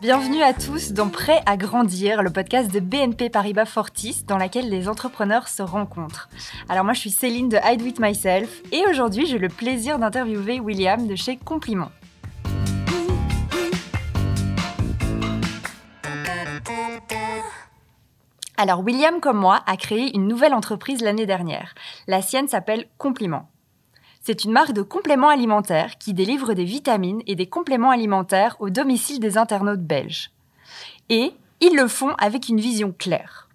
Bienvenue 0.00 0.42
à 0.42 0.52
tous 0.52 0.92
dans 0.92 1.08
Prêt 1.08 1.40
à 1.46 1.56
grandir, 1.56 2.22
le 2.22 2.30
podcast 2.30 2.70
de 2.70 2.80
BNP 2.80 3.30
Paribas 3.30 3.66
Fortis 3.66 4.24
dans 4.26 4.36
laquelle 4.36 4.68
les 4.68 4.88
entrepreneurs 4.88 5.48
se 5.48 5.62
rencontrent. 5.62 6.28
Alors 6.68 6.84
moi 6.84 6.92
je 6.92 7.00
suis 7.00 7.10
Céline 7.10 7.48
de 7.48 7.58
Hide 7.64 7.82
With 7.82 8.00
Myself 8.00 8.62
et 8.72 8.84
aujourd'hui 8.88 9.26
j'ai 9.26 9.38
le 9.38 9.48
plaisir 9.48 9.98
d'interviewer 9.98 10.60
William 10.60 11.06
de 11.06 11.16
chez 11.16 11.36
Compliment. 11.36 11.90
Alors 18.56 18.80
William 18.80 19.20
comme 19.20 19.38
moi 19.38 19.62
a 19.66 19.76
créé 19.76 20.14
une 20.14 20.28
nouvelle 20.28 20.54
entreprise 20.54 21.02
l'année 21.02 21.26
dernière. 21.26 21.74
La 22.06 22.22
sienne 22.22 22.48
s'appelle 22.48 22.86
Compliment. 22.98 23.48
C'est 24.26 24.44
une 24.44 24.52
marque 24.52 24.72
de 24.72 24.80
compléments 24.80 25.28
alimentaires 25.28 25.98
qui 25.98 26.14
délivre 26.14 26.54
des 26.54 26.64
vitamines 26.64 27.20
et 27.26 27.34
des 27.34 27.46
compléments 27.46 27.90
alimentaires 27.90 28.56
au 28.58 28.70
domicile 28.70 29.20
des 29.20 29.36
internautes 29.36 29.82
belges. 29.82 30.30
Et 31.10 31.34
ils 31.60 31.76
le 31.76 31.86
font 31.88 32.14
avec 32.16 32.48
une 32.48 32.58
vision 32.58 32.94
claire. 32.98 33.50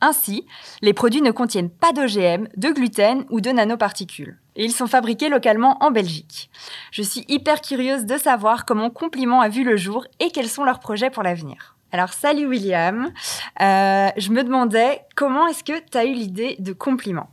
Ainsi, 0.00 0.46
les 0.80 0.92
produits 0.92 1.22
ne 1.22 1.32
contiennent 1.32 1.70
pas 1.70 1.92
d'OGM, 1.92 2.46
de 2.56 2.68
gluten 2.68 3.24
ou 3.30 3.40
de 3.40 3.50
nanoparticules. 3.50 4.38
Et 4.54 4.64
ils 4.64 4.70
sont 4.70 4.86
fabriqués 4.86 5.28
localement 5.28 5.82
en 5.82 5.90
Belgique. 5.90 6.50
Je 6.92 7.02
suis 7.02 7.24
hyper 7.26 7.60
curieuse 7.60 8.06
de 8.06 8.16
savoir 8.16 8.64
comment 8.64 8.90
Compliment 8.90 9.40
a 9.40 9.48
vu 9.48 9.64
le 9.64 9.76
jour 9.76 10.06
et 10.20 10.30
quels 10.30 10.48
sont 10.48 10.62
leurs 10.62 10.78
projets 10.78 11.10
pour 11.10 11.24
l'avenir. 11.24 11.74
Alors 11.90 12.12
salut 12.12 12.46
William, 12.46 13.12
euh, 13.60 14.08
je 14.16 14.30
me 14.30 14.44
demandais 14.44 15.00
comment 15.16 15.48
est-ce 15.48 15.64
que 15.64 15.80
tu 15.90 15.98
as 15.98 16.04
eu 16.04 16.12
l'idée 16.12 16.54
de 16.60 16.72
Compliment 16.72 17.28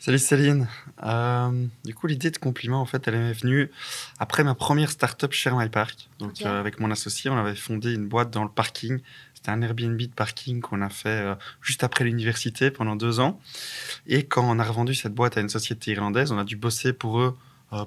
Salut 0.00 0.18
Céline. 0.18 0.66
Euh, 1.04 1.66
du 1.84 1.94
coup, 1.94 2.06
l'idée 2.06 2.30
de 2.30 2.38
compliment, 2.38 2.80
en 2.80 2.86
fait, 2.86 3.06
elle 3.08 3.14
est 3.14 3.32
venue 3.32 3.70
après 4.18 4.44
ma 4.44 4.54
première 4.54 4.90
startup 4.90 5.32
Share 5.32 5.56
My 5.56 5.68
Park. 5.68 6.08
Donc, 6.18 6.42
euh, 6.42 6.60
avec 6.60 6.80
mon 6.80 6.90
associé, 6.90 7.30
on 7.30 7.36
avait 7.36 7.54
fondé 7.54 7.94
une 7.94 8.06
boîte 8.08 8.30
dans 8.30 8.44
le 8.44 8.50
parking. 8.50 9.00
C'était 9.34 9.50
un 9.50 9.62
Airbnb 9.62 9.98
de 9.98 10.06
parking 10.06 10.60
qu'on 10.60 10.82
a 10.82 10.88
fait 10.88 11.08
euh, 11.08 11.34
juste 11.60 11.82
après 11.82 12.04
l'université 12.04 12.70
pendant 12.70 12.96
deux 12.96 13.20
ans. 13.20 13.40
Et 14.06 14.24
quand 14.24 14.48
on 14.48 14.58
a 14.58 14.64
revendu 14.64 14.94
cette 14.94 15.14
boîte 15.14 15.36
à 15.36 15.40
une 15.40 15.48
société 15.48 15.92
irlandaise, 15.92 16.30
on 16.30 16.38
a 16.38 16.44
dû 16.44 16.56
bosser 16.56 16.92
pour 16.92 17.20
eux 17.20 17.36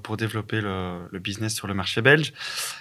pour 0.02 0.18
développer 0.18 0.62
le, 0.62 1.08
le 1.12 1.20
business 1.20 1.54
sur 1.54 1.68
le 1.68 1.76
marché 1.76 2.02
belge. 2.02 2.34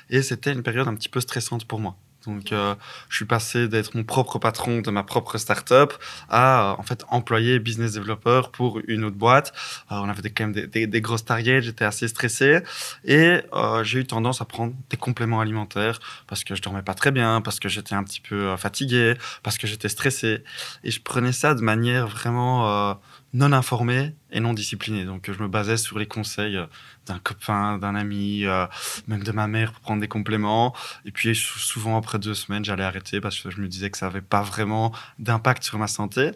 Et 0.09 0.23
c'était 0.23 0.55
une 0.55 0.63
période 0.63 0.89
un 0.89 0.95
petit 0.95 1.11
peu 1.11 1.21
stressante 1.21 1.67
pour 1.67 1.79
moi. 1.79 1.99
Donc, 2.27 2.53
euh, 2.53 2.75
je 3.09 3.17
suis 3.17 3.25
passé 3.25 3.69
d'être 3.69 3.95
mon 3.95 4.05
propre 4.05 4.39
patron 4.39 4.81
de 4.81 4.91
ma 4.91 5.03
propre 5.03 5.39
startup 5.39 5.93
à, 6.29 6.73
euh, 6.73 6.75
en 6.79 6.83
fait, 6.83 7.05
employé 7.09 7.59
business 7.59 7.93
developer 7.93 8.43
pour 8.53 8.81
une 8.87 9.05
autre 9.05 9.17
boîte. 9.17 9.53
Euh, 9.93 9.97
on 9.97 10.09
avait 10.09 10.31
quand 10.31 10.45
même 10.45 10.53
des, 10.53 10.87
des, 10.87 11.01
grosses 11.01 11.25
targets, 11.25 11.63
j'étais 11.63 11.85
assez 11.85 12.09
stressé 12.09 12.61
et 13.05 13.41
j'ai 13.83 14.01
eu 14.01 14.07
tendance 14.07 14.41
à 14.41 14.45
prendre 14.45 14.75
des 14.91 14.97
compléments 14.97 15.41
alimentaires 15.41 16.01
parce 16.27 16.45
que 16.45 16.55
je 16.55 16.63
dormais 16.63 16.83
pas 16.83 16.95
très 16.95 17.11
bien, 17.11 17.41
parce 17.41 17.61
que 17.61 17.69
j'étais 17.69 17.95
un 17.95 18.05
petit 18.05 18.21
peu 18.21 18.57
fatigué, 18.57 19.15
parce 19.43 19.59
que 19.59 19.67
j'étais 19.67 19.89
stressé. 19.89 20.43
Et 20.83 20.91
je 20.91 21.01
prenais 21.01 21.33
ça 21.33 21.55
de 21.55 21.61
manière 21.61 22.07
vraiment 22.07 22.99
non 23.35 23.53
informé 23.53 24.15
et 24.31 24.41
non 24.41 24.55
discipliné. 24.55 25.05
Donc, 25.05 25.31
je 25.31 25.43
me 25.43 25.49
basais 25.49 25.77
sur 25.77 25.99
les 25.99 26.07
conseils 26.07 26.57
euh, 26.57 26.67
d'un 27.07 27.19
copain, 27.19 27.79
d'un 27.79 27.97
ami, 27.97 28.45
euh, 28.45 28.67
même 29.09 29.25
de 29.25 29.33
ma 29.33 29.49
mère 29.49 29.73
pour 29.73 29.81
prendre 29.81 30.01
des 30.01 30.09
compléments. 30.09 30.73
Et 31.05 31.11
puis, 31.11 31.35
souvent, 31.35 31.99
après 31.99 32.21
deux 32.21 32.35
semaines, 32.35 32.65
j'allais 32.65 32.85
arrêter 32.85 33.21
parce 33.21 33.39
que 33.41 33.51
je 33.51 33.61
me 33.61 33.67
disais 33.67 33.91
que 33.91 33.99
ça 33.99 34.07
n'avait 34.07 34.21
pas 34.21 34.43
vraiment 34.43 34.93
d'impact 35.19 35.65
sur 35.65 35.79
ma 35.79 35.89
santé. 35.89 36.31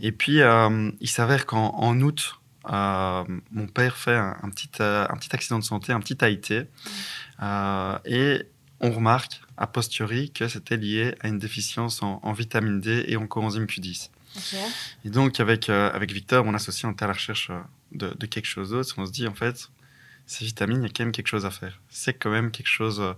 Et 0.00 0.10
puis, 0.10 0.40
euh, 0.40 0.90
il 1.00 1.08
s'avère 1.08 1.44
qu'en 1.44 2.00
août, 2.00 2.40
mon 2.64 3.66
père 3.66 3.96
fait 3.96 4.16
un, 4.16 4.48
petit, 4.48 4.70
un 4.80 5.16
petit 5.16 5.34
accident 5.34 5.58
de 5.58 5.64
santé, 5.64 5.92
un 5.92 6.00
petit 6.00 6.16
AIT. 6.24 6.66
et 8.06 8.42
on 8.80 8.90
remarque, 8.90 9.42
a 9.58 9.66
posteriori, 9.66 10.30
que 10.30 10.48
c'était 10.48 10.76
lié 10.76 11.14
à 11.20 11.28
une 11.28 11.38
déficience 11.38 12.02
en, 12.02 12.20
en 12.22 12.32
vitamine 12.32 12.80
D 12.80 13.04
et 13.06 13.16
en 13.16 13.26
coenzyme 13.26 13.64
Q10. 13.64 14.10
Et 15.04 15.10
donc, 15.10 15.40
avec, 15.40 15.68
euh, 15.68 15.90
avec 15.92 16.12
Victor, 16.12 16.44
mon 16.44 16.54
associé, 16.54 16.88
on 16.88 16.92
était 16.92 17.04
à 17.04 17.08
la 17.08 17.12
recherche 17.12 17.50
euh, 17.50 18.12
de, 18.14 18.26
quelque 18.26 18.46
chose 18.46 18.70
d'autre. 18.70 18.94
On 18.96 19.06
se 19.06 19.12
dit, 19.12 19.26
en 19.26 19.34
fait, 19.34 19.68
ces 20.26 20.44
vitamines, 20.44 20.82
il 20.82 20.86
y 20.86 20.90
a 20.90 20.92
quand 20.94 21.04
même 21.04 21.12
quelque 21.12 21.28
chose 21.28 21.46
à 21.46 21.50
faire. 21.50 21.80
C'est 21.88 22.14
quand 22.14 22.30
même 22.30 22.50
quelque 22.50 22.68
chose 22.68 23.00
euh, 23.00 23.12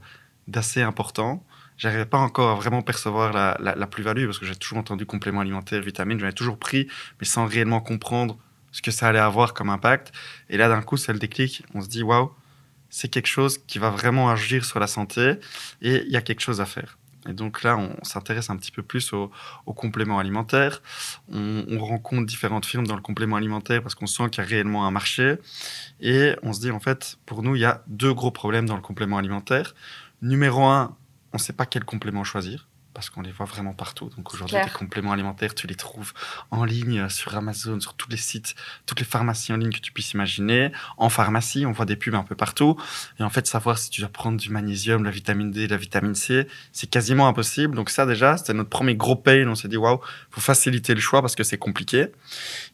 d'assez 0.49 0.83
important. 0.83 1.45
J'arrivais 1.77 2.07
pas 2.07 2.19
encore 2.19 2.51
à 2.51 2.55
vraiment 2.55 2.83
percevoir 2.83 3.33
la, 3.33 3.57
la, 3.61 3.87
plus-value 3.87 4.27
parce 4.27 4.39
que 4.39 4.47
j'ai 4.47 4.55
toujours 4.55 4.79
entendu 4.79 5.07
compléments 5.07 5.41
alimentaires, 5.41 5.83
vitamines, 5.83 6.21
j'en 6.21 6.29
ai 6.29 6.33
toujours 6.33 6.59
pris, 6.59 6.87
mais 7.21 7.27
sans 7.27 7.47
réellement 7.47 7.81
comprendre 7.81 8.39
ce 8.71 8.81
que 8.81 8.93
ça 8.93 9.09
allait 9.09 9.19
avoir 9.19 9.55
comme 9.55 9.71
impact. 9.71 10.13
Et 10.51 10.57
là, 10.57 10.69
d'un 10.69 10.83
coup, 10.83 10.97
c'est 10.97 11.13
le 11.13 11.19
déclic. 11.19 11.65
On 11.75 11.81
se 11.81 11.89
dit, 11.89 12.05
waouh, 12.05 12.33
c'est 12.91 13.09
quelque 13.09 13.27
chose 13.27 13.59
qui 13.59 13.81
va 13.81 13.91
vraiment 13.91 14.31
agir 14.31 14.65
sur 14.65 14.79
la 14.79 14.87
santé 14.87 15.35
et 15.83 16.05
il 16.07 16.13
y 16.13 16.17
a 16.17 16.23
quelque 16.23 16.41
chose 16.41 16.61
à 16.61 16.67
faire. 16.67 16.97
Et 17.29 17.33
donc 17.33 17.63
là, 17.63 17.77
on 17.77 17.97
s'intéresse 18.03 18.51
un 18.51 18.57
petit 18.57 18.71
peu 18.71 18.83
plus 18.83 19.13
aux, 19.13 19.31
compléments 19.67 20.19
alimentaires. 20.19 20.83
On, 21.31 21.79
rencontre 21.79 22.27
différentes 22.27 22.67
firmes 22.67 22.87
dans 22.87 22.97
le 22.97 23.03
complément 23.03 23.37
alimentaire 23.37 23.83
parce 23.83 23.95
qu'on 23.95 24.07
sent 24.07 24.31
qu'il 24.31 24.43
y 24.43 24.47
a 24.47 24.49
réellement 24.49 24.87
un 24.87 24.91
marché. 24.91 25.37
Et 26.01 26.35
on 26.43 26.53
se 26.53 26.61
dit, 26.61 26.71
en 26.71 26.81
fait, 26.81 27.19
pour 27.27 27.43
nous, 27.43 27.57
il 27.57 27.61
y 27.61 27.65
a 27.65 27.83
deux 27.87 28.13
gros 28.13 28.31
problèmes 28.31 28.67
dans 28.67 28.77
le 28.77 28.83
complément 28.83 29.19
alimentaire. 29.19 29.75
Numéro 30.23 30.65
un, 30.65 30.97
on 31.33 31.39
ne 31.39 31.43
sait 31.43 31.53
pas 31.53 31.67
quel 31.67 31.85
complément 31.85 32.25
choisir 32.25 32.69
parce 32.95 33.11
qu'on 33.11 33.23
les 33.23 33.33
voit 33.33 33.47
vraiment 33.47 33.75
partout. 33.75 34.09
Donc 34.17 34.33
aujourd'hui, 34.33 34.57
des 34.65 34.71
compléments 34.71 35.13
alimentaires, 35.13 35.55
tu 35.55 35.67
les 35.67 35.75
trouves 35.75 36.13
en 36.51 36.65
ligne 36.65 37.01
euh, 37.01 37.09
sur 37.09 37.37
Amazon, 37.37 37.81
sur 37.81 37.95
tous 37.95 38.09
les 38.09 38.17
sites, 38.17 38.55
toutes 38.87 39.01
les 39.01 39.05
pharmacies 39.05 39.53
en 39.53 39.57
ligne 39.57 39.73
que 39.73 39.81
tu 39.81 39.93
puisses 39.93 40.13
imaginer. 40.13 40.71
En 40.97 41.09
pharmacie, 41.09 41.67
on 41.67 41.73
voit 41.73 41.87
des 41.87 41.97
pubs 41.97 42.15
un 42.15 42.23
peu 42.23 42.37
partout. 42.37 42.81
Et 43.19 43.25
en 43.25 43.31
fait, 43.31 43.47
savoir 43.47 43.79
si 43.79 43.91
tu 43.91 44.01
dois 44.01 44.09
prendre 44.09 44.39
du 44.39 44.51
magnésium, 44.51 45.03
la 45.05 45.11
vitamine 45.11 45.51
D, 45.51 45.67
la 45.67 45.77
vitamine 45.77 46.15
C, 46.15 46.47
c'est 46.73 46.89
quasiment 46.89 47.27
impossible. 47.27 47.75
Donc 47.75 47.91
ça, 47.91 48.07
déjà, 48.07 48.37
c'était 48.37 48.55
notre 48.55 48.71
premier 48.71 48.95
gros 48.95 49.17
pain. 49.17 49.47
On 49.49 49.57
s'est 49.57 49.69
dit, 49.69 49.77
waouh, 49.77 50.01
faut 50.31 50.41
faciliter 50.41 50.95
le 50.95 51.01
choix 51.01 51.21
parce 51.21 51.35
que 51.35 51.43
c'est 51.43 51.59
compliqué. 51.59 52.07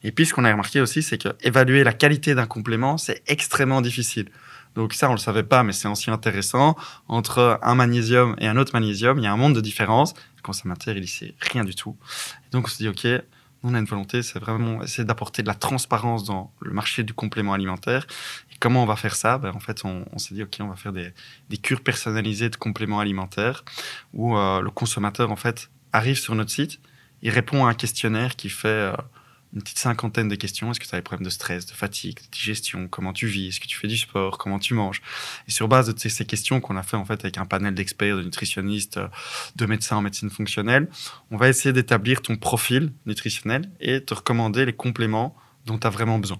Et 0.03 0.11
puis, 0.11 0.27
ce 0.27 0.33
qu'on 0.33 0.45
a 0.45 0.51
remarqué 0.51 0.81
aussi, 0.81 1.01
c'est 1.01 1.17
que 1.17 1.29
évaluer 1.41 1.83
la 1.83 1.93
qualité 1.93 2.35
d'un 2.35 2.45
complément, 2.45 2.97
c'est 2.97 3.23
extrêmement 3.27 3.81
difficile. 3.81 4.29
Donc 4.75 4.93
ça, 4.93 5.09
on 5.09 5.13
le 5.13 5.17
savait 5.17 5.43
pas, 5.43 5.63
mais 5.63 5.73
c'est 5.73 5.87
aussi 5.87 6.09
intéressant. 6.09 6.75
Entre 7.07 7.59
un 7.61 7.75
magnésium 7.75 8.35
et 8.39 8.47
un 8.47 8.57
autre 8.57 8.71
magnésium, 8.73 9.17
il 9.17 9.23
y 9.23 9.27
a 9.27 9.33
un 9.33 9.37
monde 9.37 9.55
de 9.55 9.61
différence. 9.61 10.13
Le 10.37 10.41
consommateur, 10.41 10.95
il 10.95 11.01
ne 11.01 11.07
sait 11.07 11.35
rien 11.39 11.63
du 11.63 11.75
tout. 11.75 11.97
donc 12.51 12.65
on 12.65 12.69
se 12.69 12.77
dit, 12.77 12.87
OK, 12.87 13.07
on 13.63 13.75
a 13.75 13.79
une 13.79 13.85
volonté, 13.85 14.23
c'est 14.23 14.39
vraiment 14.39 14.81
essayer 14.81 15.03
d'apporter 15.03 15.43
de 15.43 15.47
la 15.47 15.53
transparence 15.53 16.23
dans 16.23 16.51
le 16.61 16.71
marché 16.71 17.03
du 17.03 17.13
complément 17.13 17.53
alimentaire. 17.53 18.07
Et 18.51 18.55
comment 18.59 18.81
on 18.83 18.87
va 18.87 18.95
faire 18.95 19.15
ça? 19.15 19.37
Ben, 19.37 19.51
En 19.53 19.59
fait, 19.59 19.83
on, 19.85 20.17
s'est 20.17 20.33
dit, 20.33 20.43
OK, 20.43 20.57
on 20.61 20.67
va 20.67 20.75
faire 20.75 20.93
des, 20.93 21.13
cures 21.57 21.81
personnalisées 21.81 22.49
de 22.49 22.55
compléments 22.55 22.99
alimentaires 22.99 23.63
où 24.13 24.35
euh, 24.35 24.61
le 24.61 24.71
consommateur, 24.71 25.31
en 25.31 25.35
fait, 25.35 25.69
arrive 25.93 26.17
sur 26.17 26.33
notre 26.33 26.49
site, 26.49 26.79
il 27.21 27.29
répond 27.29 27.65
à 27.65 27.69
un 27.69 27.73
questionnaire 27.73 28.35
qui 28.35 28.49
fait... 28.49 28.67
Euh, 28.67 28.93
une 29.53 29.61
petite 29.61 29.79
cinquantaine 29.79 30.27
de 30.27 30.35
questions. 30.35 30.71
Est-ce 30.71 30.79
que 30.79 30.85
tu 30.85 30.95
as 30.95 30.97
des 30.97 31.03
problèmes 31.03 31.25
de 31.25 31.29
stress, 31.29 31.65
de 31.65 31.71
fatigue, 31.71 32.17
de 32.17 32.27
digestion? 32.31 32.87
Comment 32.87 33.13
tu 33.13 33.27
vis? 33.27 33.47
Est-ce 33.47 33.59
que 33.59 33.67
tu 33.67 33.77
fais 33.77 33.87
du 33.87 33.97
sport? 33.97 34.37
Comment 34.37 34.59
tu 34.59 34.73
manges? 34.73 35.01
Et 35.47 35.51
sur 35.51 35.67
base 35.67 35.93
de 35.93 36.09
ces 36.09 36.25
questions 36.25 36.61
qu'on 36.61 36.77
a 36.77 36.83
fait 36.83 36.97
en 36.97 37.05
fait 37.05 37.19
avec 37.21 37.37
un 37.37 37.45
panel 37.45 37.75
d'experts, 37.75 38.17
de 38.17 38.23
nutritionnistes, 38.23 38.99
de 39.55 39.65
médecins 39.65 39.97
en 39.97 40.01
médecine 40.01 40.29
fonctionnelle, 40.29 40.89
on 41.31 41.37
va 41.37 41.49
essayer 41.49 41.73
d'établir 41.73 42.21
ton 42.21 42.37
profil 42.37 42.93
nutritionnel 43.05 43.69
et 43.79 44.03
te 44.03 44.13
recommander 44.13 44.65
les 44.65 44.73
compléments 44.73 45.35
dont 45.65 45.77
tu 45.77 45.87
as 45.87 45.89
vraiment 45.89 46.19
besoin. 46.19 46.39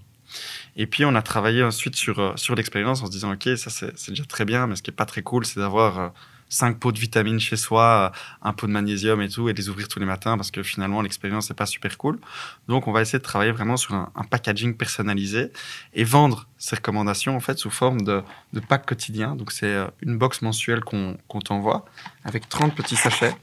Et 0.76 0.88
puis, 0.88 1.04
on 1.06 1.16
a 1.16 1.22
travaillé 1.22 1.64
ensuite 1.64 1.96
sur, 1.96 2.20
euh, 2.20 2.32
sur 2.38 2.56
l'expérience 2.56 3.02
en 3.02 3.08
se 3.08 3.12
disant, 3.12 3.34
OK, 3.34 3.50
ça 3.58 3.70
c'est 3.70 4.10
déjà 4.10 4.24
très 4.26 4.46
bien, 4.46 4.68
mais 4.68 4.76
ce 4.76 4.82
qui 4.82 4.90
est 4.90 4.94
pas 4.94 5.06
très 5.06 5.22
cool, 5.22 5.46
c'est 5.46 5.60
d'avoir 5.60 6.00
euh, 6.00 6.10
cinq 6.52 6.80
pots 6.80 6.92
de 6.92 7.00
vitamines 7.00 7.40
chez 7.40 7.56
soi, 7.56 8.12
euh, 8.14 8.18
un 8.44 8.54
pot 8.54 8.68
de 8.68 8.72
magnésium 8.72 9.22
et 9.22 9.30
tout, 9.30 9.50
et 9.50 9.54
les 9.54 9.70
ouvrir 9.70 9.88
tous 9.88 10.00
les 10.00 10.06
matins 10.06 10.38
parce 10.38 10.52
que 10.52 10.62
finalement 10.62 11.02
l'expérience 11.02 11.50
n'est 11.50 11.56
pas 11.56 11.66
super 11.66 11.98
cool. 11.98 12.20
Donc 12.68 12.88
on 12.88 12.92
va 12.92 13.02
essayer 13.02 13.20
de 13.20 13.24
travailler 13.24 13.52
vraiment 13.52 13.78
sur 13.78 13.96
un, 13.96 14.12
packaging 14.30 14.76
personnalisé 14.76 15.52
et 15.94 16.04
vendre 16.04 16.48
ces 16.58 16.76
recommandations 16.76 17.36
en 17.36 17.40
fait 17.40 17.58
sous 17.58 17.72
forme 17.72 18.02
de, 18.04 18.22
de 18.54 18.60
pack 18.60 18.86
quotidien. 18.86 19.36
Donc 19.36 19.52
c'est 19.52 19.74
euh, 19.74 19.88
une 20.02 20.18
box 20.18 20.42
mensuelle 20.42 20.82
qu'on 20.82 21.18
t'envoie 21.44 21.86
avec 22.24 22.48
30 22.50 22.76
petits 22.76 22.96
sachets 22.96 23.36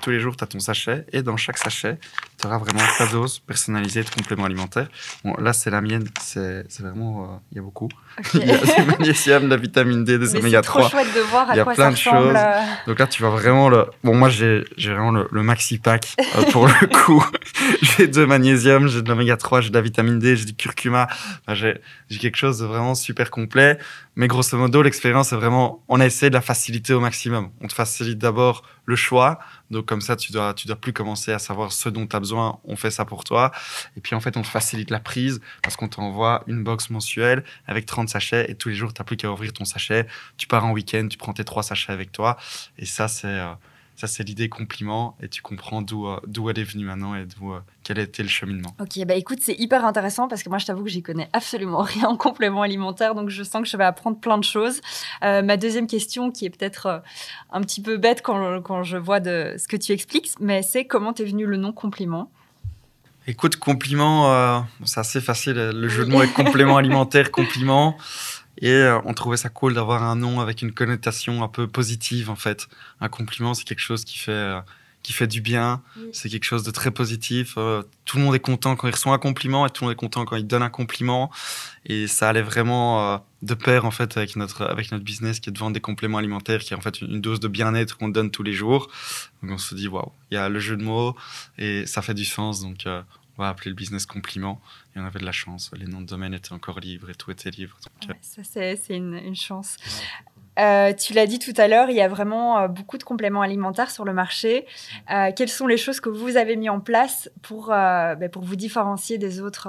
tous 0.00 0.10
les 0.10 0.20
jours, 0.20 0.36
tu 0.36 0.44
as 0.44 0.46
ton 0.46 0.60
sachet 0.60 1.04
et 1.12 1.22
dans 1.22 1.36
chaque 1.36 1.58
sachet, 1.58 1.98
tu 2.40 2.46
auras 2.46 2.58
vraiment 2.58 2.80
ta 2.98 3.06
dose 3.06 3.38
personnalisée 3.38 4.02
de 4.02 4.10
compléments 4.10 4.44
alimentaires. 4.44 4.88
Bon, 5.24 5.34
là, 5.38 5.52
c'est 5.52 5.70
la 5.70 5.80
mienne. 5.80 6.08
C'est 6.20 6.64
vraiment, 6.80 7.24
euh, 7.24 7.26
il 7.52 7.56
y 7.56 7.58
a 7.58 7.62
beaucoup. 7.62 7.88
il 8.34 8.46
y 8.46 8.50
a 8.50 8.58
du 8.58 8.86
magnésium, 8.86 9.44
de 9.44 9.48
la 9.48 9.56
vitamine 9.56 10.04
D, 10.04 10.18
des 10.18 10.36
oméga 10.36 10.62
3. 10.62 10.82
C'est 10.82 10.88
trop 10.88 10.98
chouette 10.98 11.14
de 11.14 11.20
voir 11.20 11.50
à 11.50 11.54
Il 11.54 11.56
y 11.56 11.60
a 11.60 11.64
quoi 11.64 11.74
plein 11.74 11.90
de 11.90 11.96
choses. 11.96 12.34
Euh. 12.36 12.60
Donc 12.86 12.98
là, 12.98 13.06
tu 13.06 13.22
vas 13.22 13.30
vraiment 13.30 13.68
le. 13.68 13.86
Bon, 14.04 14.14
moi, 14.14 14.28
j'ai 14.28 14.64
vraiment 14.76 15.10
le, 15.10 15.42
maxi 15.42 15.78
pack 15.78 16.14
euh, 16.18 16.42
pour 16.50 16.66
le 16.66 16.86
coup. 17.04 17.24
j'ai 17.82 18.08
de 18.08 18.24
magnésium, 18.24 18.88
j'ai 18.88 19.02
de 19.02 19.08
l'oméga 19.08 19.36
3, 19.36 19.62
j'ai 19.62 19.70
de 19.70 19.74
la 19.74 19.80
vitamine 19.80 20.18
D, 20.18 20.36
j'ai 20.36 20.44
du 20.44 20.54
curcuma. 20.54 21.08
j'ai 21.48 21.80
quelque 22.20 22.36
chose 22.36 22.58
de 22.58 22.66
vraiment 22.66 22.94
super 22.94 23.30
complet. 23.30 23.78
Mais 24.14 24.28
grosso 24.28 24.56
modo, 24.58 24.82
l'expérience, 24.82 25.30
c'est 25.30 25.36
vraiment, 25.36 25.82
on 25.88 25.98
a 25.98 26.04
essayé 26.04 26.28
de 26.28 26.34
la 26.34 26.42
faciliter 26.42 26.92
au 26.92 27.00
maximum. 27.00 27.50
On 27.62 27.66
te 27.66 27.72
facilite 27.72 28.18
d'abord 28.18 28.62
le 28.84 28.96
choix. 28.96 29.38
Donc, 29.72 29.86
comme 29.86 30.00
ça, 30.00 30.16
tu 30.16 30.32
dois, 30.32 30.54
tu 30.54 30.66
dois 30.66 30.76
plus 30.76 30.92
commencer 30.92 31.32
à 31.32 31.38
savoir 31.38 31.72
ce 31.72 31.88
dont 31.88 32.06
tu 32.06 32.14
as 32.14 32.20
besoin 32.20 32.60
on 32.64 32.76
fait 32.76 32.90
ça 32.90 33.04
pour 33.04 33.24
toi. 33.24 33.50
Et 33.96 34.00
puis 34.00 34.14
en 34.14 34.20
fait, 34.20 34.36
on 34.36 34.42
te 34.42 34.46
facilite 34.46 34.90
la 34.90 35.00
prise 35.00 35.40
parce 35.62 35.76
qu'on 35.76 35.88
t'envoie 35.88 36.44
une 36.46 36.62
box 36.62 36.90
mensuelle 36.90 37.44
avec 37.66 37.86
30 37.86 38.08
sachets 38.08 38.50
et 38.50 38.54
tous 38.54 38.68
les 38.68 38.74
jours, 38.74 38.92
tu 38.92 39.00
n'as 39.00 39.04
plus 39.04 39.16
qu'à 39.16 39.30
ouvrir 39.30 39.52
ton 39.52 39.64
sachet. 39.64 40.06
Tu 40.36 40.46
pars 40.46 40.64
en 40.64 40.72
week-end, 40.72 41.08
tu 41.08 41.18
prends 41.18 41.32
tes 41.32 41.44
trois 41.44 41.62
sachets 41.62 41.92
avec 41.92 42.12
toi. 42.12 42.36
Et 42.78 42.86
ça, 42.86 43.08
c'est... 43.08 43.26
Euh, 43.26 43.52
ça, 43.96 44.06
c'est 44.06 44.24
l'idée 44.24 44.48
compliment 44.48 45.16
et 45.20 45.28
tu 45.28 45.42
comprends 45.42 45.82
d'où 45.82 46.06
euh, 46.06 46.18
d'où 46.26 46.48
elle 46.50 46.58
est 46.58 46.64
venue 46.64 46.84
maintenant 46.84 47.14
et 47.14 47.26
d'où 47.26 47.52
euh, 47.52 47.60
quel 47.84 47.98
a 47.98 48.02
été 48.02 48.22
le 48.22 48.28
cheminement. 48.28 48.74
Ok, 48.80 49.04
bah 49.06 49.14
écoute, 49.14 49.38
c'est 49.40 49.54
hyper 49.54 49.84
intéressant 49.84 50.28
parce 50.28 50.42
que 50.42 50.48
moi, 50.48 50.58
je 50.58 50.66
t'avoue 50.66 50.82
que 50.82 50.90
j'y 50.90 51.02
connais 51.02 51.28
absolument 51.32 51.82
rien 51.82 52.08
en 52.08 52.16
complément 52.16 52.62
alimentaire, 52.62 53.14
donc 53.14 53.28
je 53.28 53.42
sens 53.42 53.62
que 53.62 53.68
je 53.68 53.76
vais 53.76 53.84
apprendre 53.84 54.18
plein 54.18 54.38
de 54.38 54.44
choses. 54.44 54.80
Euh, 55.22 55.42
ma 55.42 55.56
deuxième 55.56 55.86
question, 55.86 56.30
qui 56.30 56.46
est 56.46 56.50
peut-être 56.50 57.02
un 57.50 57.60
petit 57.60 57.82
peu 57.82 57.96
bête 57.96 58.22
quand, 58.22 58.60
quand, 58.62 58.82
je 58.82 58.96
vois 58.96 59.20
de 59.20 59.54
ce 59.58 59.68
que 59.68 59.76
tu 59.76 59.92
expliques, 59.92 60.32
mais 60.40 60.62
c'est 60.62 60.84
comment 60.84 61.12
t'es 61.12 61.24
venu 61.24 61.46
le 61.46 61.56
nom 61.56 61.72
compliment? 61.72 62.30
Écoute, 63.28 63.56
compliment, 63.56 64.66
c'est 64.84 64.98
assez 64.98 65.20
facile. 65.20 65.54
Le 65.54 65.88
jeu 65.88 66.04
de 66.04 66.10
mots 66.10 66.22
est 66.22 66.32
complément 66.32 66.76
alimentaire, 66.78 67.30
compliment. 67.30 67.96
Et 68.58 68.70
euh, 68.70 69.00
on 69.04 69.14
trouvait 69.14 69.36
ça 69.36 69.48
cool 69.48 69.74
d'avoir 69.74 70.02
un 70.02 70.16
nom 70.16 70.40
avec 70.40 70.62
une 70.62 70.72
connotation 70.72 71.42
un 71.42 71.48
peu 71.48 71.66
positive, 71.66 72.30
en 72.30 72.36
fait. 72.36 72.68
Un 73.00 73.08
compliment, 73.08 73.54
c'est 73.54 73.64
quelque 73.64 73.80
chose 73.80 74.04
qui 74.04 74.18
fait, 74.18 74.32
euh, 74.32 74.60
qui 75.02 75.12
fait 75.12 75.26
du 75.26 75.40
bien. 75.40 75.82
C'est 76.12 76.28
quelque 76.28 76.44
chose 76.44 76.62
de 76.62 76.70
très 76.70 76.90
positif. 76.90 77.54
Euh, 77.56 77.82
tout 78.04 78.18
le 78.18 78.24
monde 78.24 78.34
est 78.34 78.40
content 78.40 78.76
quand 78.76 78.88
il 78.88 78.92
reçoit 78.92 79.14
un 79.14 79.18
compliment 79.18 79.66
et 79.66 79.70
tout 79.70 79.84
le 79.84 79.86
monde 79.86 79.92
est 79.94 80.00
content 80.00 80.24
quand 80.24 80.36
il 80.36 80.46
donne 80.46 80.62
un 80.62 80.70
compliment. 80.70 81.30
Et 81.86 82.06
ça 82.06 82.28
allait 82.28 82.42
vraiment 82.42 83.24
de 83.40 83.54
pair, 83.54 83.84
en 83.86 83.90
fait, 83.90 84.16
avec 84.16 84.36
notre, 84.36 84.62
avec 84.62 84.92
notre 84.92 85.04
business 85.04 85.40
qui 85.40 85.48
est 85.48 85.52
de 85.52 85.58
vendre 85.58 85.72
des 85.72 85.80
compléments 85.80 86.18
alimentaires, 86.18 86.60
qui 86.60 86.74
est 86.74 86.76
en 86.76 86.80
fait 86.80 87.00
une, 87.00 87.20
dose 87.20 87.40
de 87.40 87.48
bien-être 87.48 87.96
qu'on 87.96 88.08
donne 88.08 88.30
tous 88.30 88.42
les 88.42 88.52
jours. 88.52 88.88
Donc 89.42 89.52
on 89.52 89.58
se 89.58 89.74
dit, 89.74 89.88
waouh, 89.88 90.12
il 90.30 90.34
y 90.34 90.36
a 90.36 90.48
le 90.48 90.60
jeu 90.60 90.76
de 90.76 90.84
mots 90.84 91.16
et 91.58 91.86
ça 91.86 92.02
fait 92.02 92.14
du 92.14 92.26
sens. 92.26 92.60
Donc 92.60 92.86
on 92.86 93.42
va 93.42 93.48
appeler 93.48 93.70
le 93.70 93.76
business 93.76 94.06
compliment. 94.06 94.60
Et 94.94 95.00
on 95.00 95.04
avait 95.04 95.20
de 95.20 95.24
la 95.24 95.32
chance. 95.32 95.70
Les 95.74 95.86
noms 95.86 96.00
de 96.00 96.06
domaine 96.06 96.34
étaient 96.34 96.52
encore 96.52 96.80
libres 96.80 97.10
et 97.10 97.14
tout 97.14 97.30
était 97.30 97.50
libre. 97.50 97.76
Euh, 98.08 98.12
ça, 98.20 98.42
c'est 98.44 98.96
une, 98.96 99.34
chance. 99.34 99.76
Euh, 100.58 100.92
tu 100.92 101.14
l'as 101.14 101.26
dit 101.26 101.38
tout 101.38 101.54
à 101.56 101.66
l'heure, 101.66 101.88
il 101.88 101.96
y 101.96 102.02
a 102.02 102.08
vraiment 102.08 102.58
euh, 102.58 102.68
beaucoup 102.68 102.98
de 102.98 103.02
compléments 103.02 103.40
alimentaires 103.40 103.90
sur 103.90 104.04
le 104.04 104.12
marché. 104.12 104.66
quelles 105.08 105.48
sont 105.48 105.66
les 105.66 105.78
choses 105.78 106.00
que 106.00 106.10
vous 106.10 106.36
avez 106.36 106.56
mis 106.56 106.68
en 106.68 106.80
place 106.80 107.30
pour, 107.40 107.68
ben, 107.68 108.28
pour 108.30 108.42
vous 108.42 108.56
différencier 108.56 109.18
des 109.18 109.40
autres 109.40 109.68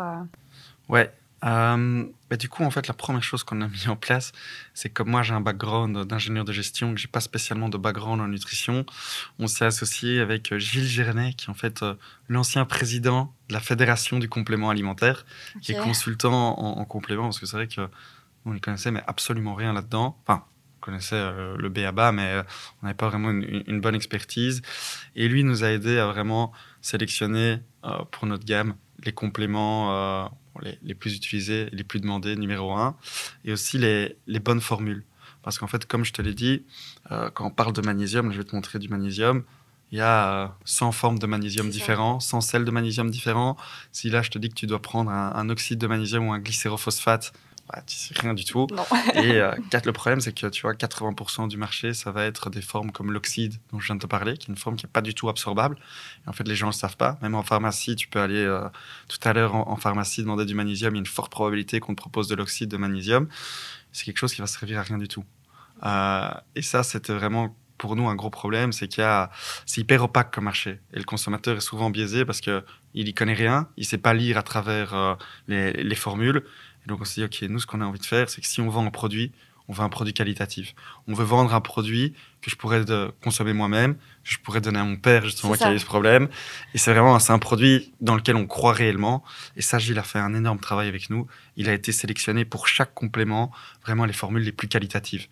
Ouais, 0.89 1.09
euh, 1.45 2.05
bah, 2.29 2.37
du 2.37 2.47
coup, 2.47 2.63
en 2.63 2.71
fait, 2.71 2.87
la 2.87 2.93
première 2.93 3.23
chose 3.23 3.43
qu'on 3.43 3.61
a 3.61 3.67
mis 3.67 3.87
en 3.87 3.95
place, 3.95 4.31
c'est 4.73 4.89
que 4.89 5.03
moi, 5.03 5.23
j'ai 5.23 5.33
un 5.33 5.41
background 5.41 6.05
d'ingénieur 6.05 6.45
de 6.45 6.53
gestion, 6.53 6.93
que 6.93 6.99
j'ai 6.99 7.07
pas 7.07 7.19
spécialement 7.19 7.69
de 7.69 7.77
background 7.77 8.21
en 8.21 8.27
nutrition. 8.27 8.85
On 9.39 9.47
s'est 9.47 9.65
associé 9.65 10.19
avec 10.19 10.53
euh, 10.53 10.59
Gilles 10.59 10.87
Girnet, 10.87 11.33
qui 11.33 11.47
est 11.47 11.49
en 11.49 11.53
fait 11.53 11.83
euh, 11.83 11.95
l'ancien 12.29 12.65
président 12.65 13.33
de 13.49 13.53
la 13.53 13.59
Fédération 13.59 14.19
du 14.19 14.29
complément 14.29 14.69
alimentaire, 14.69 15.25
qui 15.61 15.73
est 15.73 15.79
consultant 15.79 16.57
en, 16.57 16.85
complément, 16.85 17.23
parce 17.23 17.39
que 17.39 17.45
c'est 17.45 17.57
vrai 17.57 17.67
que 17.67 17.89
on 18.45 18.53
ne 18.53 18.59
connaissait 18.59 18.91
mais 18.91 19.03
absolument 19.07 19.55
rien 19.55 19.73
là-dedans. 19.73 20.17
Enfin, 20.25 20.45
on 20.77 20.79
connaissait 20.79 21.21
le 21.57 21.69
BABA, 21.69 22.11
mais 22.11 22.43
on 22.81 22.85
n'avait 22.85 22.95
pas 22.95 23.07
vraiment 23.07 23.31
une, 23.31 23.63
une, 23.67 23.79
bonne 23.79 23.95
expertise. 23.95 24.61
Et 25.15 25.27
lui 25.27 25.43
nous 25.43 25.63
a 25.63 25.69
aidé 25.69 25.97
à 25.97 26.07
vraiment 26.07 26.51
sélectionner 26.81 27.59
pour 28.11 28.27
notre 28.27 28.45
gamme 28.45 28.75
les 29.05 29.13
compléments 29.13 30.29
les, 30.61 30.95
plus 30.95 31.15
utilisés, 31.15 31.69
les 31.71 31.83
plus 31.83 31.99
demandés, 31.99 32.35
numéro 32.35 32.73
un, 32.73 32.95
et 33.45 33.51
aussi 33.51 33.77
les, 33.77 34.39
bonnes 34.39 34.61
formules. 34.61 35.03
Parce 35.41 35.57
qu'en 35.57 35.67
fait, 35.67 35.85
comme 35.85 36.05
je 36.05 36.13
te 36.13 36.21
l'ai 36.21 36.33
dit, 36.33 36.63
euh, 37.11 37.29
quand 37.31 37.45
on 37.45 37.49
parle 37.49 37.73
de 37.73 37.81
magnésium, 37.81 38.31
je 38.31 38.37
vais 38.37 38.43
te 38.43 38.55
montrer 38.55 38.79
du 38.79 38.87
magnésium, 38.87 39.43
il 39.91 39.97
y 39.97 40.01
a 40.01 40.55
100 40.65 40.87
euh, 40.87 40.91
formes 40.91 41.19
de 41.19 41.27
magnésium 41.27 41.69
différents, 41.69 42.19
100 42.19 42.41
sels 42.41 42.65
de 42.65 42.71
magnésium 42.71 43.11
différents. 43.11 43.57
Si 43.91 44.09
là, 44.09 44.21
je 44.21 44.31
te 44.31 44.39
dis 44.39 44.49
que 44.49 44.55
tu 44.55 44.67
dois 44.67 44.81
prendre 44.81 45.11
un 45.11 45.49
oxyde 45.49 45.79
de 45.79 45.87
magnésium 45.87 46.27
ou 46.27 46.33
un 46.33 46.39
glycérophosphate, 46.39 47.33
bah, 47.69 47.81
tu 47.87 47.95
sais 47.95 48.13
rien 48.19 48.33
du 48.33 48.43
tout. 48.43 48.67
Et 49.15 49.31
euh, 49.37 49.55
le 49.85 49.91
problème, 49.93 50.19
c'est 50.19 50.37
que 50.37 50.47
tu 50.47 50.63
vois, 50.63 50.73
80% 50.73 51.47
du 51.47 51.57
marché, 51.57 51.93
ça 51.93 52.11
va 52.11 52.25
être 52.25 52.49
des 52.49 52.61
formes 52.61 52.91
comme 52.91 53.11
l'oxyde 53.11 53.55
dont 53.71 53.79
je 53.79 53.87
viens 53.87 53.95
de 53.95 54.01
te 54.01 54.07
parler, 54.07 54.37
qui 54.37 54.47
est 54.47 54.53
une 54.53 54.57
forme 54.57 54.75
qui 54.75 54.85
n'est 54.85 54.91
pas 54.91 55.01
du 55.01 55.13
tout 55.13 55.29
absorbable. 55.29 55.77
Et 56.25 56.29
en 56.29 56.33
fait, 56.33 56.47
les 56.47 56.55
gens 56.55 56.67
ne 56.67 56.71
le 56.71 56.77
savent 56.77 56.97
pas. 56.97 57.17
Même 57.21 57.35
en 57.35 57.43
pharmacie, 57.43 57.95
tu 57.95 58.07
peux 58.07 58.19
aller 58.19 58.43
euh, 58.43 58.67
tout 59.07 59.19
à 59.23 59.33
l'heure 59.33 59.55
en, 59.55 59.75
pharmacie 59.77 60.21
demander 60.21 60.45
du 60.45 60.55
magnésium. 60.55 60.93
Il 60.93 60.97
y 60.97 60.99
a 60.99 61.01
une 61.01 61.05
forte 61.05 61.31
probabilité 61.31 61.79
qu'on 61.79 61.95
te 61.95 62.01
propose 62.01 62.27
de 62.27 62.35
l'oxyde 62.35 62.69
de 62.69 62.77
magnésium. 62.77 63.27
C'est 63.93 64.03
quelque 64.05 64.17
chose 64.17 64.33
qui 64.33 64.41
va 64.41 64.47
servir 64.47 64.79
à 64.79 64.83
rien 64.83 64.97
du 64.97 65.07
tout. 65.07 65.23
Euh, 65.85 66.31
et 66.55 66.61
ça, 66.61 66.83
c'était 66.83 67.13
vraiment 67.13 67.55
pour 67.77 67.95
nous 67.95 68.07
un 68.07 68.15
gros 68.15 68.29
problème, 68.29 68.71
c'est 68.71 68.87
qu'il 68.87 69.01
y 69.01 69.05
a, 69.05 69.29
c'est 69.65 69.81
hyper 69.81 70.03
opaque 70.03 70.33
comme 70.33 70.45
marché 70.45 70.79
et 70.93 70.99
le 70.99 71.03
consommateur 71.03 71.57
est 71.57 71.61
souvent 71.61 71.89
biaisé 71.89 72.23
parce 72.23 72.39
que 72.39 72.63
il 72.93 73.09
y 73.09 73.13
connaît 73.13 73.33
rien, 73.33 73.67
il 73.75 73.85
sait 73.85 73.97
pas 73.97 74.13
lire 74.13 74.37
à 74.37 74.43
travers 74.43 75.17
les, 75.47 75.73
les, 75.73 75.95
formules 75.95 76.43
et 76.85 76.89
donc 76.89 77.01
on 77.01 77.05
s'est 77.05 77.21
dit, 77.21 77.25
OK, 77.25 77.49
nous, 77.49 77.59
ce 77.59 77.65
qu'on 77.65 77.81
a 77.81 77.85
envie 77.85 77.99
de 77.99 78.05
faire, 78.05 78.29
c'est 78.29 78.41
que 78.41 78.47
si 78.47 78.61
on 78.61 78.69
vend 78.69 78.85
un 78.85 78.91
produit, 78.91 79.31
on 79.67 79.73
veut 79.73 79.83
un 79.83 79.89
produit 79.89 80.13
qualitatif. 80.13 80.75
On 81.07 81.13
veut 81.13 81.23
vendre 81.23 81.53
un 81.53 81.61
produit 81.61 82.13
que 82.41 82.49
je 82.49 82.55
pourrais 82.55 82.83
consommer 83.23 83.53
moi-même, 83.53 83.95
que 83.95 84.31
je 84.31 84.39
pourrais 84.39 84.59
donner 84.59 84.79
à 84.79 84.83
mon 84.83 84.97
père, 84.97 85.23
justement, 85.23 85.53
qui 85.53 85.63
a 85.63 85.73
eu 85.73 85.79
ce 85.79 85.85
problème. 85.85 86.27
Et 86.73 86.77
c'est 86.77 86.91
vraiment 86.91 87.17
c'est 87.19 87.31
un 87.31 87.39
produit 87.39 87.93
dans 88.01 88.15
lequel 88.15 88.35
on 88.35 88.45
croit 88.45 88.73
réellement. 88.73 89.23
Et 89.55 89.61
ça, 89.61 89.79
Gilles 89.79 89.99
a 89.99 90.03
fait 90.03 90.19
un 90.19 90.33
énorme 90.33 90.59
travail 90.59 90.89
avec 90.89 91.09
nous. 91.09 91.27
Il 91.55 91.69
a 91.69 91.73
été 91.73 91.91
sélectionné 91.91 92.43
pour 92.43 92.67
chaque 92.67 92.93
complément, 92.93 93.51
vraiment 93.83 94.05
les 94.05 94.13
formules 94.13 94.43
les 94.43 94.51
plus 94.51 94.67
qualitatives. 94.67 95.27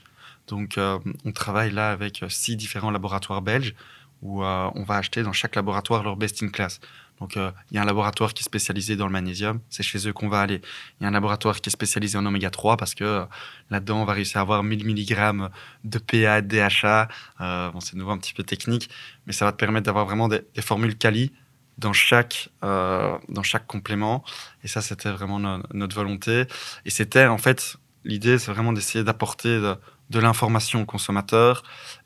Donc, 0.47 0.77
euh, 0.77 0.97
on 1.25 1.31
travaille 1.31 1.71
là 1.71 1.92
avec 1.92 2.24
six 2.30 2.56
différents 2.56 2.92
laboratoires 2.92 3.42
belges 3.42 3.75
où 4.21 4.44
euh, 4.44 4.69
on 4.75 4.83
va 4.83 4.95
acheter 4.95 5.24
dans 5.24 5.33
chaque 5.33 5.56
laboratoire 5.56 6.04
leur 6.04 6.15
best 6.15 6.42
in 6.44 6.50
class. 6.50 6.80
Donc, 7.21 7.38
euh, 7.38 7.51
il 7.69 7.75
y 7.75 7.77
a 7.77 7.83
un 7.83 7.85
laboratoire 7.85 8.33
qui 8.33 8.41
est 8.41 8.44
spécialisé 8.44 8.95
dans 8.95 9.06
le 9.06 9.12
magnésium, 9.12 9.59
c'est 9.69 9.83
chez 9.83 10.07
eux 10.07 10.12
qu'on 10.12 10.27
va 10.27 10.41
aller. 10.41 10.59
Il 11.00 11.03
y 11.03 11.06
a 11.06 11.09
un 11.09 11.12
laboratoire 11.12 11.62
qui 11.62 11.69
est 11.69 11.71
spécialisé 11.71 12.18
en 12.18 12.25
oméga 12.25 12.50
3 12.50 12.77
parce 12.77 12.95
que 12.95 13.03
euh, 13.03 13.25
là-dedans, 13.69 14.01
on 14.01 14.06
va 14.06 14.13
réussir 14.13 14.39
à 14.39 14.41
avoir 14.41 14.63
1000 14.63 14.83
mg 14.83 15.50
de 15.83 16.00
PA, 16.00 16.41
DHA. 16.41 17.07
Euh, 17.39 17.69
bon, 17.69 17.79
c'est 17.79 17.95
nouveau 17.95 18.09
un 18.09 18.18
petit 18.18 18.33
peu 18.33 18.41
technique, 18.41 18.89
mais 19.27 19.33
ça 19.33 19.45
va 19.45 19.51
te 19.51 19.57
permettre 19.57 19.85
d'avoir 19.85 20.06
vraiment 20.06 20.27
des, 20.27 20.41
formules 20.62 20.97
quali 20.97 21.31
dans 21.77 21.94
chaque, 21.94 22.50
dans 22.62 23.44
chaque 23.44 23.65
complément. 23.65 24.23
Et 24.63 24.68
ça, 24.68 24.81
c'était 24.81 25.09
vraiment 25.09 25.39
notre 25.73 25.95
volonté. 25.95 26.45
Et 26.85 26.91
c'était, 26.91 27.25
en 27.25 27.39
fait, 27.39 27.77
l'idée, 28.03 28.38
c'est 28.38 28.51
vraiment 28.51 28.73
d'essayer 28.73 29.03
d'apporter 29.03 29.59
de, 29.59 30.19
l'information 30.19 30.81
au 30.81 30.85
consommateur 30.85 31.63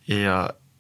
et, 0.08 0.26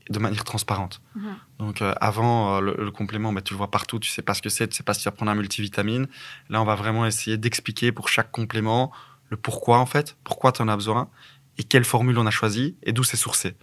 de 0.09 0.19
manière 0.19 0.43
transparente. 0.43 1.01
Mhm. 1.15 1.35
Donc 1.59 1.81
euh, 1.81 1.93
avant, 1.99 2.57
euh, 2.57 2.61
le, 2.61 2.91
complément, 2.91 3.33
bah, 3.33 3.41
tu 3.41 3.53
le 3.53 3.57
vois 3.57 3.71
partout, 3.71 3.99
tu 3.99 4.09
sais 4.09 4.21
pas 4.21 4.33
ce 4.33 4.41
que 4.41 4.49
c'est, 4.49 4.67
tu 4.67 4.75
sais 4.75 4.83
pas 4.83 4.93
si 4.93 5.01
tu 5.01 5.05
vas 5.05 5.11
prendre 5.11 5.31
un 5.31 5.35
multivitamine. 5.35 6.07
Là, 6.49 6.61
on 6.61 6.65
va 6.65 6.75
vraiment 6.75 7.05
essayer 7.05 7.37
d'expliquer 7.37 7.91
pour 7.91 8.09
chaque 8.09 8.31
complément 8.31 8.91
le 9.29 9.37
pourquoi 9.37 9.79
en 9.79 9.85
fait, 9.85 10.17
pourquoi 10.23 10.51
tu 10.51 10.61
en 10.61 10.67
as 10.67 10.75
besoin 10.75 11.09
et 11.57 11.63
quelle 11.63 11.85
formule 11.85 12.17
on 12.19 12.25
a 12.25 12.31
choisi 12.31 12.75
et 12.83 12.91
d'où 12.91 13.03
c'est 13.03 13.17
sourcé. 13.17 13.55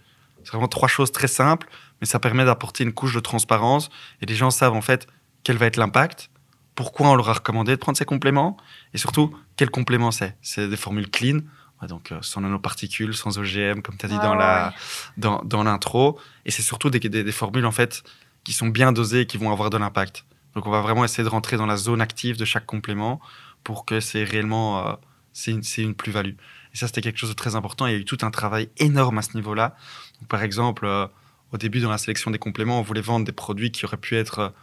C'est 0.43 0.51
vraiment 0.51 0.67
trois 0.67 0.89
choses 0.89 1.11
très 1.11 1.29
simples, 1.29 1.69
mais 2.01 2.07
ça 2.07 2.19
permet 2.19 2.43
d'apporter 2.43 2.83
une 2.83 2.91
couche 2.91 3.15
de 3.15 3.21
transparence 3.21 3.89
et 4.21 4.25
les 4.25 4.35
gens 4.35 4.51
savent 4.51 4.73
en 4.73 4.81
fait 4.81 5.07
quel 5.43 5.57
va 5.57 5.67
être 5.67 5.77
l'impact, 5.77 6.29
pourquoi 6.75 7.09
on 7.09 7.15
leur 7.15 7.29
a 7.29 7.33
recommandé 7.33 7.71
de 7.71 7.77
prendre 7.77 7.97
ces 7.97 8.05
compléments 8.05 8.57
et 8.93 8.97
surtout 8.97 9.33
quel 9.55 9.69
complément 9.69 10.11
c'est. 10.11 10.35
C'est 10.41 10.67
des 10.67 10.75
formules 10.75 11.09
clean, 11.09 11.39
donc 11.87 12.11
euh, 12.11 12.19
sans 12.21 12.41
nanoparticules, 12.41 13.13
sans 13.13 13.37
OGM, 13.37 13.81
comme 13.81 13.97
tu 13.97 14.05
as 14.05 14.09
dit 14.09 14.17
dans 14.17 14.35
la 14.35 14.73
dans, 15.17 15.41
dans 15.43 15.63
l'intro. 15.63 16.19
Et 16.45 16.51
c'est 16.51 16.61
surtout 16.61 16.89
des, 16.89 16.99
des, 16.99 17.31
formules 17.31 17.65
en 17.65 17.71
fait 17.71 18.03
qui 18.43 18.53
sont 18.53 18.67
bien 18.67 18.91
dosées 18.91 19.21
et 19.21 19.25
qui 19.25 19.37
vont 19.37 19.51
avoir 19.51 19.69
de 19.69 19.77
l'impact. 19.77 20.25
Donc 20.55 20.67
on 20.67 20.71
va 20.71 20.81
vraiment 20.81 21.03
essayer 21.03 21.23
de 21.23 21.29
rentrer 21.29 21.57
dans 21.57 21.65
la 21.65 21.77
zone 21.77 22.01
active 22.01 22.37
de 22.37 22.45
chaque 22.45 22.65
complément 22.65 23.19
pour 23.63 23.85
que 23.85 23.99
c'est 23.99 24.23
réellement 24.23 24.87
euh, 24.87 24.93
c'est 25.33 25.51
une, 25.51 25.63
une 25.77 25.95
plus-value. 25.95 26.35
Et 26.73 26.77
ça 26.77 26.87
c'était 26.87 27.01
quelque 27.01 27.17
chose 27.17 27.29
de 27.29 27.35
très 27.35 27.55
important. 27.55 27.87
Il 27.87 27.93
y 27.93 27.95
a 27.95 27.99
eu 27.99 28.05
tout 28.05 28.19
un 28.21 28.31
travail 28.31 28.69
énorme 28.77 29.17
à 29.17 29.21
ce 29.21 29.35
niveau-là. 29.35 29.75
Par 30.29 30.43
exemple, 30.43 30.85
euh, 30.85 31.07
au 31.51 31.57
début 31.57 31.79
dans 31.79 31.89
la 31.89 31.97
sélection 31.97 32.31
des 32.31 32.39
compléments, 32.39 32.79
on 32.79 32.83
voulait 32.83 33.01
vendre 33.01 33.25
des 33.25 33.31
produits 33.31 33.71
qui 33.71 33.85
auraient 33.85 33.97
pu 33.97 34.15
être 34.15 34.53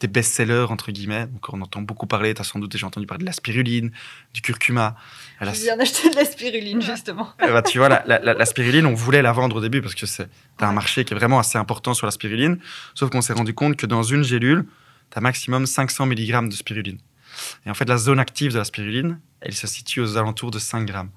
des 0.00 0.08
best-sellers, 0.08 0.66
entre 0.68 0.92
guillemets. 0.92 1.26
Donc, 1.26 1.52
on 1.52 1.60
entend 1.60 1.82
beaucoup 1.82 2.06
parler, 2.06 2.34
tu 2.34 2.40
as 2.40 2.44
sans 2.44 2.58
doute 2.58 2.70
déjà 2.70 2.86
entendu 2.86 3.06
parler 3.06 3.22
de 3.22 3.26
la 3.26 3.32
spiruline, 3.32 3.92
du 4.34 4.42
curcuma. 4.42 4.96
Je 5.40 5.50
viens 5.50 5.76
d'acheter 5.76 6.08
de 6.10 6.16
la 6.16 6.24
spiruline, 6.24 6.80
justement. 6.80 7.28
Eh 7.42 7.48
ben, 7.48 7.62
tu 7.62 7.78
vois, 7.78 7.88
la, 7.88 8.04
la, 8.06 8.46
spiruline, 8.46 8.86
on 8.86 8.94
voulait 8.94 9.22
la 9.22 9.32
vendre 9.32 9.56
au 9.56 9.60
début 9.60 9.82
parce 9.82 9.94
que 9.94 10.06
c'est 10.06 10.28
un 10.60 10.72
marché 10.72 11.04
qui 11.04 11.12
est 11.12 11.16
vraiment 11.16 11.38
assez 11.38 11.58
important 11.58 11.94
sur 11.94 12.06
la 12.06 12.10
spiruline. 12.10 12.58
Sauf 12.94 13.10
qu'on 13.10 13.20
s'est 13.20 13.34
rendu 13.34 13.54
compte 13.54 13.76
que 13.76 13.86
dans 13.86 14.02
une 14.02 14.24
gélule, 14.24 14.64
tu 15.10 15.18
as 15.18 15.20
maximum 15.20 15.66
500 15.66 16.06
mg 16.06 16.48
de 16.48 16.54
spiruline. 16.54 16.98
Et 17.66 17.70
en 17.70 17.74
fait, 17.74 17.88
la 17.88 17.98
zone 17.98 18.18
active 18.18 18.52
de 18.52 18.58
la 18.58 18.64
spiruline, 18.64 19.20
elle 19.40 19.54
se 19.54 19.66
situe 19.66 20.00
aux 20.00 20.16
alentours 20.16 20.50
de 20.50 20.58
5 20.58 20.86
grammes. 20.86 21.10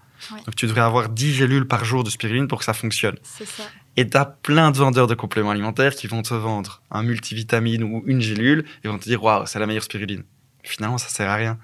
Donc 0.46 0.56
tu 0.56 0.68
devrais 0.68 0.82
avoir 0.82 1.08
10 1.08 1.34
gélules 1.34 1.66
par 1.66 1.86
jour 1.86 2.04
de 2.04 2.10
spiruline 2.10 2.48
pour 2.48 2.60
que 2.60 2.66
ça 2.66 2.74
fonctionne. 2.74 3.18
C'est 3.24 3.48
ça. 3.48 3.64
Et 3.96 4.10
tu 4.10 4.18
as 4.18 4.26
plein 4.26 4.72
de 4.72 4.78
vendeurs 4.78 5.08
de 5.08 5.16
compléments 5.16 5.52
alimentaires 5.52 5.96
qui 5.96 6.08
vont 6.08 6.22
te 6.22 6.34
vendre 6.34 6.82
un 6.92 7.04
multivitamine 7.04 7.84
ou 7.84 8.04
une 8.06 8.22
gélule 8.22 8.66
et 8.84 8.88
vont 8.88 8.98
te 8.98 9.04
dire 9.04 9.24
waouh, 9.24 9.46
c'est 9.46 9.60
la 9.60 9.66
meilleure 9.66 9.84
spiruline. 9.84 10.24
Finalement, 10.64 10.98
ça 10.98 11.08
sert 11.10 11.30
à 11.30 11.36
rien. 11.36 11.58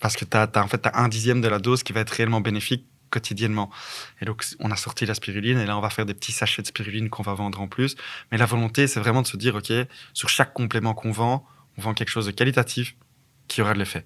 Parce 0.00 0.16
que 0.16 0.24
tu 0.24 0.36
as, 0.36 0.50
en 0.56 0.68
fait, 0.68 0.86
as 0.86 0.98
un 0.98 1.08
dixième 1.08 1.40
de 1.40 1.48
la 1.48 1.58
dose 1.58 1.82
qui 1.82 1.92
va 1.92 2.00
être 2.00 2.10
réellement 2.10 2.40
bénéfique 2.40 2.86
quotidiennement. 3.10 3.70
Et 4.20 4.24
donc, 4.24 4.44
on 4.58 4.70
a 4.72 4.76
sorti 4.76 5.06
la 5.06 5.14
spiruline 5.14 5.58
et 5.58 5.66
là, 5.66 5.78
on 5.78 5.80
va 5.80 5.90
faire 5.90 6.04
des 6.04 6.14
petits 6.14 6.32
sachets 6.32 6.62
de 6.62 6.66
spiruline 6.66 7.08
qu'on 7.10 7.22
va 7.22 7.34
vendre 7.34 7.60
en 7.60 7.68
plus. 7.68 7.94
Mais 8.32 8.38
la 8.38 8.46
volonté, 8.46 8.88
c'est 8.88 8.98
vraiment 8.98 9.22
de 9.22 9.26
se 9.26 9.36
dire, 9.36 9.54
OK, 9.54 9.72
sur 10.12 10.28
chaque 10.28 10.52
complément 10.52 10.94
qu'on 10.94 11.12
vend, 11.12 11.46
on 11.78 11.82
vend 11.82 11.94
quelque 11.94 12.10
chose 12.10 12.26
de 12.26 12.32
qualitatif 12.32 12.96
qui 13.46 13.62
aura 13.62 13.74
de 13.74 13.78
l'effet. 13.78 14.04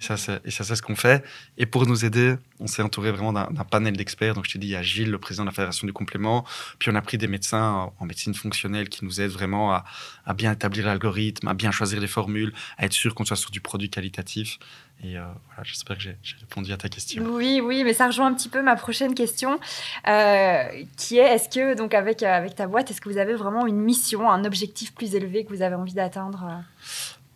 Et 0.00 0.04
ça, 0.04 0.16
c'est 0.64 0.76
ce 0.76 0.82
qu'on 0.82 0.94
fait. 0.94 1.24
Et 1.56 1.66
pour 1.66 1.86
nous 1.86 2.04
aider, 2.04 2.36
on 2.60 2.66
s'est 2.66 2.82
entouré 2.82 3.10
vraiment 3.10 3.32
d'un 3.32 3.64
panel 3.64 3.96
d'experts. 3.96 4.34
Donc, 4.34 4.46
je 4.46 4.52
t'ai 4.52 4.58
dit, 4.58 4.68
il 4.68 4.70
y 4.70 4.76
a 4.76 4.82
Gilles, 4.82 5.10
le 5.10 5.18
président 5.18 5.44
de 5.44 5.48
la 5.48 5.54
Fédération 5.54 5.86
du 5.86 5.92
complément. 5.92 6.44
Puis, 6.78 6.90
on 6.90 6.94
a 6.94 7.02
pris 7.02 7.18
des 7.18 7.26
médecins 7.26 7.90
en 7.98 8.06
médecine 8.06 8.34
fonctionnelle 8.34 8.88
qui 8.88 9.04
nous 9.04 9.20
aident 9.20 9.32
vraiment 9.32 9.72
à, 9.72 9.84
à 10.24 10.34
bien 10.34 10.52
établir 10.52 10.86
l'algorithme, 10.86 11.48
à 11.48 11.54
bien 11.54 11.72
choisir 11.72 12.00
les 12.00 12.06
formules, 12.06 12.52
à 12.76 12.84
être 12.84 12.92
sûr 12.92 13.14
qu'on 13.14 13.24
soit 13.24 13.36
sur 13.36 13.50
du 13.50 13.60
produit 13.60 13.90
qualitatif. 13.90 14.58
Et 15.02 15.16
euh, 15.16 15.22
voilà, 15.46 15.62
j'espère 15.62 15.96
que 15.96 16.02
j'ai 16.02 16.16
répondu 16.40 16.72
à 16.72 16.76
ta 16.76 16.88
question. 16.88 17.24
Oui, 17.24 17.60
oui, 17.62 17.84
mais 17.84 17.94
ça 17.94 18.06
rejoint 18.06 18.26
un 18.26 18.34
petit 18.34 18.48
peu 18.48 18.62
ma 18.62 18.74
prochaine 18.74 19.14
question, 19.14 19.60
euh, 20.08 20.62
qui 20.96 21.18
est 21.18 21.34
est-ce 21.34 21.48
que, 21.48 21.76
donc, 21.76 21.94
avec, 21.94 22.22
euh, 22.22 22.26
avec 22.26 22.56
ta 22.56 22.66
boîte, 22.66 22.90
est-ce 22.90 23.00
que 23.00 23.08
vous 23.08 23.18
avez 23.18 23.34
vraiment 23.34 23.66
une 23.66 23.80
mission, 23.80 24.28
un 24.28 24.44
objectif 24.44 24.92
plus 24.94 25.14
élevé 25.14 25.44
que 25.44 25.50
vous 25.50 25.62
avez 25.62 25.76
envie 25.76 25.94
d'atteindre 25.94 26.64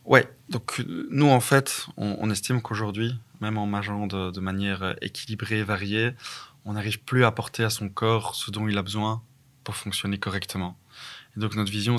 Ouais, 0.04 0.28
donc 0.48 0.82
nous 1.10 1.28
en 1.28 1.40
fait, 1.40 1.86
on, 1.96 2.28
estime 2.30 2.60
qu'aujourd'hui, 2.60 3.14
même 3.40 3.56
en 3.56 3.66
mangeant 3.66 4.06
de, 4.06 4.40
manière 4.40 4.96
équilibrée 5.00 5.60
et 5.60 5.64
variée, 5.64 6.12
on 6.64 6.72
n'arrive 6.72 7.00
plus 7.00 7.24
à 7.24 7.28
apporter 7.28 7.62
à 7.64 7.70
son 7.70 7.88
corps 7.88 8.34
ce 8.34 8.50
dont 8.50 8.68
il 8.68 8.76
a 8.78 8.82
besoin 8.82 9.22
pour 9.64 9.76
fonctionner 9.76 10.18
correctement. 10.18 10.76
Et 11.36 11.40
donc 11.40 11.54
notre 11.54 11.70
vision, 11.70 11.96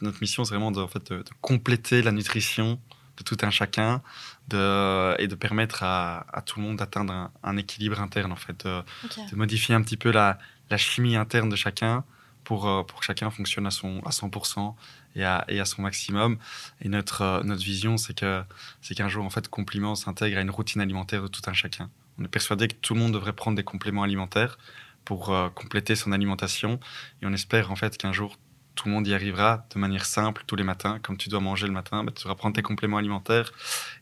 notre 0.00 0.20
mission, 0.20 0.44
c'est 0.44 0.54
vraiment 0.54 0.72
de, 0.72 0.80
en 0.80 0.88
fait, 0.88 1.12
de, 1.12 1.22
compléter 1.40 2.02
la 2.02 2.12
nutrition 2.12 2.80
de 3.18 3.22
tout 3.24 3.36
un 3.42 3.50
chacun 3.50 4.00
de, 4.48 5.20
et 5.20 5.26
de 5.26 5.34
permettre 5.34 5.82
à, 5.82 6.42
tout 6.46 6.60
le 6.60 6.66
monde 6.66 6.76
d'atteindre 6.76 7.30
un, 7.42 7.56
équilibre 7.56 8.00
interne, 8.00 8.32
en 8.32 8.36
fait, 8.36 8.66
de, 8.66 9.36
modifier 9.36 9.74
un 9.74 9.82
petit 9.82 9.96
peu 9.96 10.10
la, 10.10 10.38
la, 10.70 10.76
chimie 10.76 11.16
interne 11.16 11.48
de 11.48 11.56
chacun 11.56 12.04
pour, 12.48 12.66
euh, 12.66 12.82
pour 12.82 13.00
que 13.00 13.04
chacun 13.04 13.28
fonctionne 13.28 13.66
à, 13.66 13.70
son, 13.70 14.00
à 14.06 14.08
100% 14.08 14.74
et 15.16 15.22
à, 15.22 15.44
et 15.48 15.60
à 15.60 15.66
son 15.66 15.82
maximum. 15.82 16.38
Et 16.80 16.88
notre, 16.88 17.20
euh, 17.20 17.42
notre 17.42 17.62
vision, 17.62 17.98
c'est 17.98 18.14
qu'un 18.14 19.08
jour, 19.08 19.22
en 19.26 19.28
fait, 19.28 19.48
complément 19.48 19.94
s'intègre 19.94 20.38
à 20.38 20.40
une 20.40 20.48
routine 20.48 20.80
alimentaire 20.80 21.20
de 21.20 21.28
tout 21.28 21.42
un 21.46 21.52
chacun. 21.52 21.90
On 22.18 22.24
est 22.24 22.28
persuadé 22.28 22.66
que 22.66 22.74
tout 22.80 22.94
le 22.94 23.00
monde 23.00 23.12
devrait 23.12 23.34
prendre 23.34 23.54
des 23.54 23.64
compléments 23.64 24.02
alimentaires 24.02 24.56
pour 25.04 25.28
euh, 25.28 25.50
compléter 25.50 25.94
son 25.94 26.10
alimentation. 26.10 26.80
Et 27.20 27.26
on 27.26 27.34
espère, 27.34 27.70
en 27.70 27.76
fait, 27.76 27.98
qu'un 27.98 28.14
jour, 28.14 28.38
tout 28.76 28.88
le 28.88 28.94
monde 28.94 29.06
y 29.06 29.12
arrivera 29.12 29.66
de 29.74 29.78
manière 29.78 30.06
simple 30.06 30.44
tous 30.46 30.56
les 30.56 30.64
matins. 30.64 31.00
Comme 31.02 31.18
tu 31.18 31.28
dois 31.28 31.40
manger 31.40 31.66
le 31.66 31.74
matin, 31.74 32.02
bah, 32.02 32.12
tu 32.16 32.22
devras 32.22 32.34
prendre 32.34 32.56
tes 32.56 32.62
compléments 32.62 32.96
alimentaires. 32.96 33.52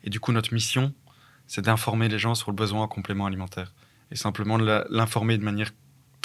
Et 0.05 0.09
du 0.09 0.21
coup, 0.21 0.31
notre 0.31 0.55
mission, 0.55 0.95
c'est 1.49 1.63
d'informer 1.63 2.09
les 2.09 2.21
gens 2.21 2.37
sur 2.37 2.53
le 2.53 2.57
besoin 2.57 2.83
en 2.83 2.89
compléments 2.89 3.27
alimentaires. 3.27 3.73
Et 4.13 4.15
simplement 4.15 4.57
l'informer 4.57 5.37
de 5.37 5.43
manière 5.43 5.73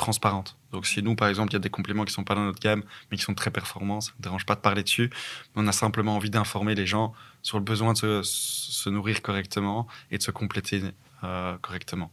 transparente. 0.01 0.57
Donc 0.71 0.87
si 0.87 1.01
nous, 1.01 1.15
par 1.15 1.29
exemple, 1.29 1.51
il 1.51 1.53
y 1.53 1.55
a 1.57 1.59
des 1.59 1.69
compléments 1.69 2.03
qui 2.05 2.13
sont 2.13 2.23
pas 2.23 2.35
dans 2.35 2.43
notre 2.43 2.59
gamme, 2.59 2.83
mais 3.09 3.17
qui 3.17 3.23
sont 3.23 3.35
très 3.35 3.51
performants, 3.51 4.01
ça 4.01 4.11
ne 4.17 4.23
dérange 4.23 4.45
pas 4.45 4.55
de 4.55 4.59
parler 4.59 4.83
dessus. 4.83 5.09
on 5.55 5.67
a 5.67 5.71
simplement 5.71 6.15
envie 6.15 6.31
d'informer 6.31 6.75
les 6.75 6.87
gens 6.87 7.13
sur 7.43 7.57
le 7.57 7.63
besoin 7.63 7.93
de 7.93 8.21
se, 8.23 8.89
nourrir 8.89 9.21
correctement 9.21 9.87
et 10.09 10.17
de 10.17 10.23
se 10.23 10.31
compléter 10.31 10.81
euh, 11.23 11.55
correctement. 11.61 12.11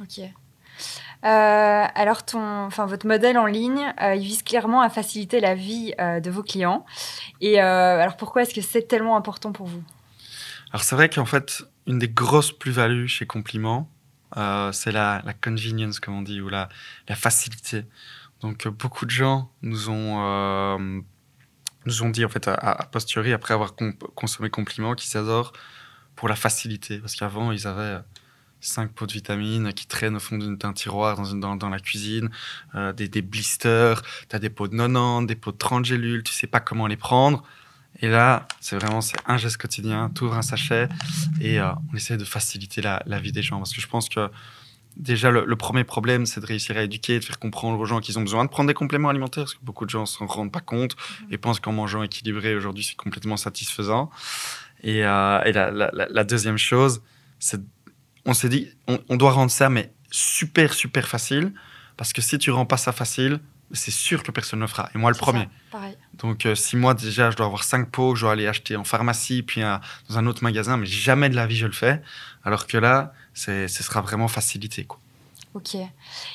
Ok. 0.00 0.20
Euh, 0.20 0.28
alors, 1.22 2.24
ton, 2.24 2.66
enfin, 2.66 2.86
votre 2.86 3.06
modèle 3.06 3.38
en 3.38 3.46
ligne, 3.46 3.94
euh, 4.02 4.14
il 4.14 4.24
vise 4.24 4.42
clairement 4.42 4.82
à 4.82 4.90
faciliter 4.90 5.40
la 5.40 5.54
vie 5.54 5.94
de 5.98 6.30
vos 6.30 6.42
clients. 6.42 6.84
Et 7.40 7.58
alors, 7.60 8.16
pourquoi 8.16 8.42
est-ce 8.42 8.54
que 8.54 8.60
c'est 8.60 8.86
tellement 8.86 9.16
important 9.16 9.52
pour 9.52 9.66
vous? 9.66 9.82
Alors, 10.72 10.82
c'est 10.82 10.96
vrai 10.96 11.08
qu'en 11.08 11.26
fait, 11.26 11.62
une 11.86 11.98
des 11.98 12.08
grosses 12.08 12.52
plus-values 12.52 13.08
chez 13.08 13.26
Compliment, 13.26 13.88
euh, 14.36 14.72
c'est 14.72 14.92
la, 14.92 15.22
convenience, 15.42 16.00
comme 16.00 16.14
on 16.14 16.22
dit, 16.22 16.40
ou 16.40 16.48
la, 16.48 16.68
facilité. 17.14 17.84
Donc, 18.40 18.66
euh, 18.66 18.70
beaucoup 18.70 19.06
de 19.06 19.10
gens 19.10 19.50
nous 19.62 19.88
ont, 19.90 20.20
euh, 20.22 21.00
nous 21.86 22.02
ont 22.02 22.10
dit, 22.10 22.24
en 22.24 22.28
fait, 22.28 22.48
à, 22.48 22.88
posteriori, 22.90 23.32
après 23.32 23.54
avoir 23.54 23.74
consommé 24.14 24.50
Compliment, 24.50 24.94
qu'ils 24.94 25.10
s'adorent 25.10 25.52
pour 26.16 26.28
la 26.28 26.36
facilité. 26.36 26.98
Parce 26.98 27.14
qu'avant, 27.14 27.52
ils 27.52 27.66
avaient 27.66 27.98
cinq 28.60 28.92
pots 28.92 29.06
de 29.06 29.12
vitamines 29.12 29.72
qui 29.72 29.86
traînent 29.86 30.16
au 30.16 30.20
fond 30.20 30.38
d'un 30.38 30.72
tiroir 30.72 31.20
dans, 31.34 31.56
dans, 31.56 31.68
la 31.68 31.80
cuisine, 31.80 32.30
des, 32.94 33.08
des, 33.08 33.22
blisters, 33.22 34.02
tu 34.28 34.36
as 34.36 34.38
des 34.38 34.50
pots 34.50 34.68
de 34.68 34.76
90, 34.76 35.26
des 35.26 35.34
pots 35.34 35.50
de 35.50 35.56
30 35.56 35.84
gélules, 35.84 36.22
tu 36.22 36.32
sais 36.32 36.46
pas 36.46 36.60
comment 36.60 36.86
les 36.86 36.96
prendre. 36.96 37.42
Et 38.00 38.08
là, 38.08 38.46
c'est 38.60 38.76
vraiment 38.76 39.00
c'est 39.00 39.16
un 39.26 39.36
geste 39.36 39.58
quotidien. 39.58 40.10
Tu 40.14 40.24
ouvres 40.24 40.36
un 40.36 40.42
sachet 40.42 40.88
et 41.40 41.60
euh, 41.60 41.70
on 41.92 41.96
essaie 41.96 42.16
de 42.16 42.24
faciliter 42.24 42.82
la, 42.82 43.02
vie 43.20 43.32
des 43.32 43.42
gens. 43.42 43.58
Parce 43.58 43.72
que 43.72 43.80
je 43.80 43.86
pense 43.86 44.08
que 44.08 44.30
déjà, 44.96 45.30
le, 45.30 45.56
premier 45.56 45.84
problème, 45.84 46.26
c'est 46.26 46.40
de 46.40 46.46
réussir 46.46 46.76
à 46.76 46.82
éduquer, 46.82 47.20
de 47.20 47.24
faire 47.24 47.38
comprendre 47.38 47.78
aux 47.78 47.84
gens 47.84 48.00
qu'ils 48.00 48.18
ont 48.18 48.22
besoin 48.22 48.44
de 48.44 48.50
prendre 48.50 48.68
des 48.68 48.74
compléments 48.74 49.08
alimentaires. 49.08 49.44
Parce 49.44 49.54
que 49.54 49.64
beaucoup 49.64 49.84
de 49.84 49.90
gens 49.90 50.02
ne 50.02 50.06
s'en 50.06 50.26
rendent 50.26 50.52
pas 50.52 50.60
compte 50.60 50.96
et 51.30 51.38
pensent 51.38 51.60
qu'en 51.60 51.72
mangeant 51.72 52.02
équilibré, 52.02 52.56
aujourd'hui, 52.56 52.82
c'est 52.82 52.96
complètement 52.96 53.36
satisfaisant. 53.36 54.10
Et, 54.82 55.04
euh, 55.04 56.08
la, 56.10 56.24
deuxième 56.24 56.58
chose, 56.58 57.02
c'est 57.38 57.60
on 58.24 58.34
s'est 58.34 58.48
dit, 58.48 58.68
on, 58.86 59.00
on 59.08 59.16
doit 59.16 59.32
rendre 59.32 59.50
ça, 59.50 59.68
mais 59.68 59.92
super, 60.10 60.74
super 60.74 61.08
facile. 61.08 61.52
Parce 61.96 62.12
que 62.12 62.20
si 62.20 62.38
tu 62.38 62.50
rends 62.50 62.66
pas 62.66 62.76
ça 62.76 62.92
facile, 62.92 63.40
c'est 63.72 63.90
sûr 63.90 64.22
que 64.22 64.30
personne 64.30 64.60
ne 64.60 64.64
le 64.64 64.68
fera. 64.68 64.88
Et 64.94 64.98
moi, 64.98 65.10
le 65.10 65.16
premier. 65.16 65.48
Donc, 66.14 66.46
euh, 66.46 66.54
si 66.54 66.76
moi, 66.76 66.94
déjà, 66.94 67.30
je 67.30 67.36
dois 67.36 67.46
avoir 67.46 67.64
cinq 67.64 67.90
pots, 67.90 68.14
je 68.14 68.22
dois 68.22 68.32
aller 68.32 68.46
acheter 68.46 68.76
en 68.76 68.84
pharmacie, 68.84 69.42
puis 69.42 69.62
dans 69.62 70.18
un 70.18 70.26
autre 70.26 70.42
magasin, 70.42 70.76
mais 70.76 70.86
jamais 70.86 71.28
de 71.28 71.36
la 71.36 71.46
vie 71.46 71.56
je 71.56 71.66
le 71.66 71.72
fais. 71.72 72.02
Alors 72.44 72.66
que 72.66 72.78
là, 72.78 73.12
ce 73.34 73.66
sera 73.68 74.00
vraiment 74.00 74.28
facilité. 74.28 74.84
Quoi. 74.84 74.98
Ok. 75.54 75.74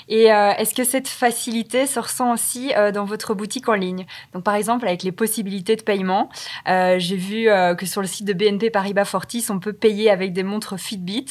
Et 0.10 0.32
euh, 0.32 0.52
est-ce 0.52 0.76
que 0.76 0.84
cette 0.84 1.08
facilité 1.08 1.88
se 1.88 2.00
ressent 2.00 2.34
aussi 2.34 2.72
euh, 2.76 2.92
dans 2.92 3.04
votre 3.04 3.34
boutique 3.34 3.68
en 3.68 3.74
ligne? 3.74 4.06
Donc, 4.34 4.44
par 4.44 4.54
exemple, 4.54 4.86
avec 4.86 5.02
les 5.02 5.12
possibilités 5.12 5.76
de 5.76 5.82
paiement, 5.82 6.30
euh, 6.68 6.98
j'ai 7.00 7.16
vu 7.16 7.48
que 7.78 7.86
sur 7.88 8.02
le 8.02 8.08
site 8.08 8.26
de 8.26 8.34
BNP 8.34 8.70
Paribas 8.70 9.06
Fortis, 9.06 9.46
on 9.50 9.60
peut 9.60 9.74
payer 9.74 10.12
avec 10.12 10.34
des 10.34 10.44
montres 10.44 10.80
Fitbit. 10.80 11.26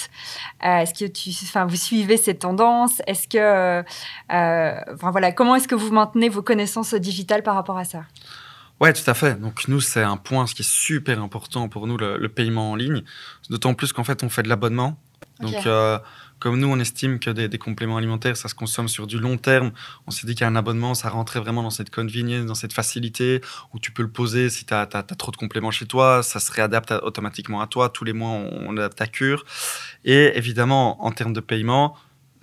est-ce 0.63 0.95
que 0.95 1.05
tu, 1.11 1.31
enfin, 1.45 1.65
vous 1.65 1.77
suivez 1.77 2.17
cette 2.17 2.41
tendance? 2.41 3.01
Est-ce 3.07 3.29
que, 3.29 3.85
enfin 4.29 5.11
voilà, 5.13 5.31
comment 5.31 5.55
est-ce 5.55 5.69
que 5.69 5.77
vous 5.77 5.93
maintenez 5.93 6.29
vos 6.29 6.43
connaissances 6.43 6.95
digitales 6.95 7.45
par 7.45 7.55
rapport 7.55 7.79
à 7.79 7.85
ça? 7.85 8.03
Ouais, 8.81 8.93
tout 8.93 9.09
à 9.09 9.15
fait. 9.15 9.41
Donc 9.41 9.69
nous, 9.69 9.81
c'est 9.81 10.03
un 10.03 10.17
point, 10.17 10.47
ce 10.47 10.55
qui 10.55 10.63
est 10.63 10.71
super 10.71 11.23
important 11.23 11.69
pour 11.69 11.87
nous, 11.87 11.97
le, 11.97 12.29
paiement 12.29 12.73
en 12.73 12.75
ligne. 12.75 13.03
D'autant 13.49 13.75
plus 13.75 13.93
qu'en 13.93 14.05
fait, 14.05 14.25
on 14.25 14.29
fait 14.29 14.43
de 14.43 14.49
l'abonnement. 14.49 14.99
Donc, 15.41 15.67
comme 16.39 16.59
nous, 16.59 16.69
on 16.69 16.79
estime 16.79 17.19
que 17.19 17.31
des, 17.31 17.59
compléments 17.59 17.97
alimentaires, 17.97 18.37
ça 18.37 18.49
se 18.49 18.55
consomme 18.55 18.89
sur 18.89 19.07
du 19.07 19.19
long 19.19 19.39
terme, 19.39 19.73
on 20.07 20.11
s'est 20.11 20.27
dit 20.27 20.35
qu'un 20.35 20.55
abonnement, 20.57 20.95
ça 20.95 21.09
rentrait 21.09 21.41
vraiment 21.41 21.63
dans 21.63 21.71
cette 21.71 21.91
convenience, 21.91 22.47
dans 22.47 22.55
cette 22.55 22.73
facilité, 22.73 23.41
où 23.73 23.79
tu 23.79 23.91
peux 23.91 24.03
le 24.03 24.11
poser 24.11 24.51
si 24.51 24.67
tu 24.67 24.75
as, 24.75 24.87
trop 24.87 25.33
de 25.33 25.37
compléments 25.37 25.71
chez 25.71 25.87
toi, 25.87 26.23
ça 26.23 26.41
se 26.41 26.53
réadapte 26.53 26.93
automatiquement 27.03 27.61
à 27.61 27.67
toi, 27.67 27.89
tous 27.89 28.05
les 28.05 28.13
mois, 28.13 28.31
on, 28.31 28.77
adapte 28.77 28.99
ta 28.99 29.07
cure. 29.07 29.45
Et 30.05 30.37
évidemment, 30.37 31.05
en 31.05 31.11
termes 31.11 31.33
de 31.33 31.41
paiement, 31.41 31.97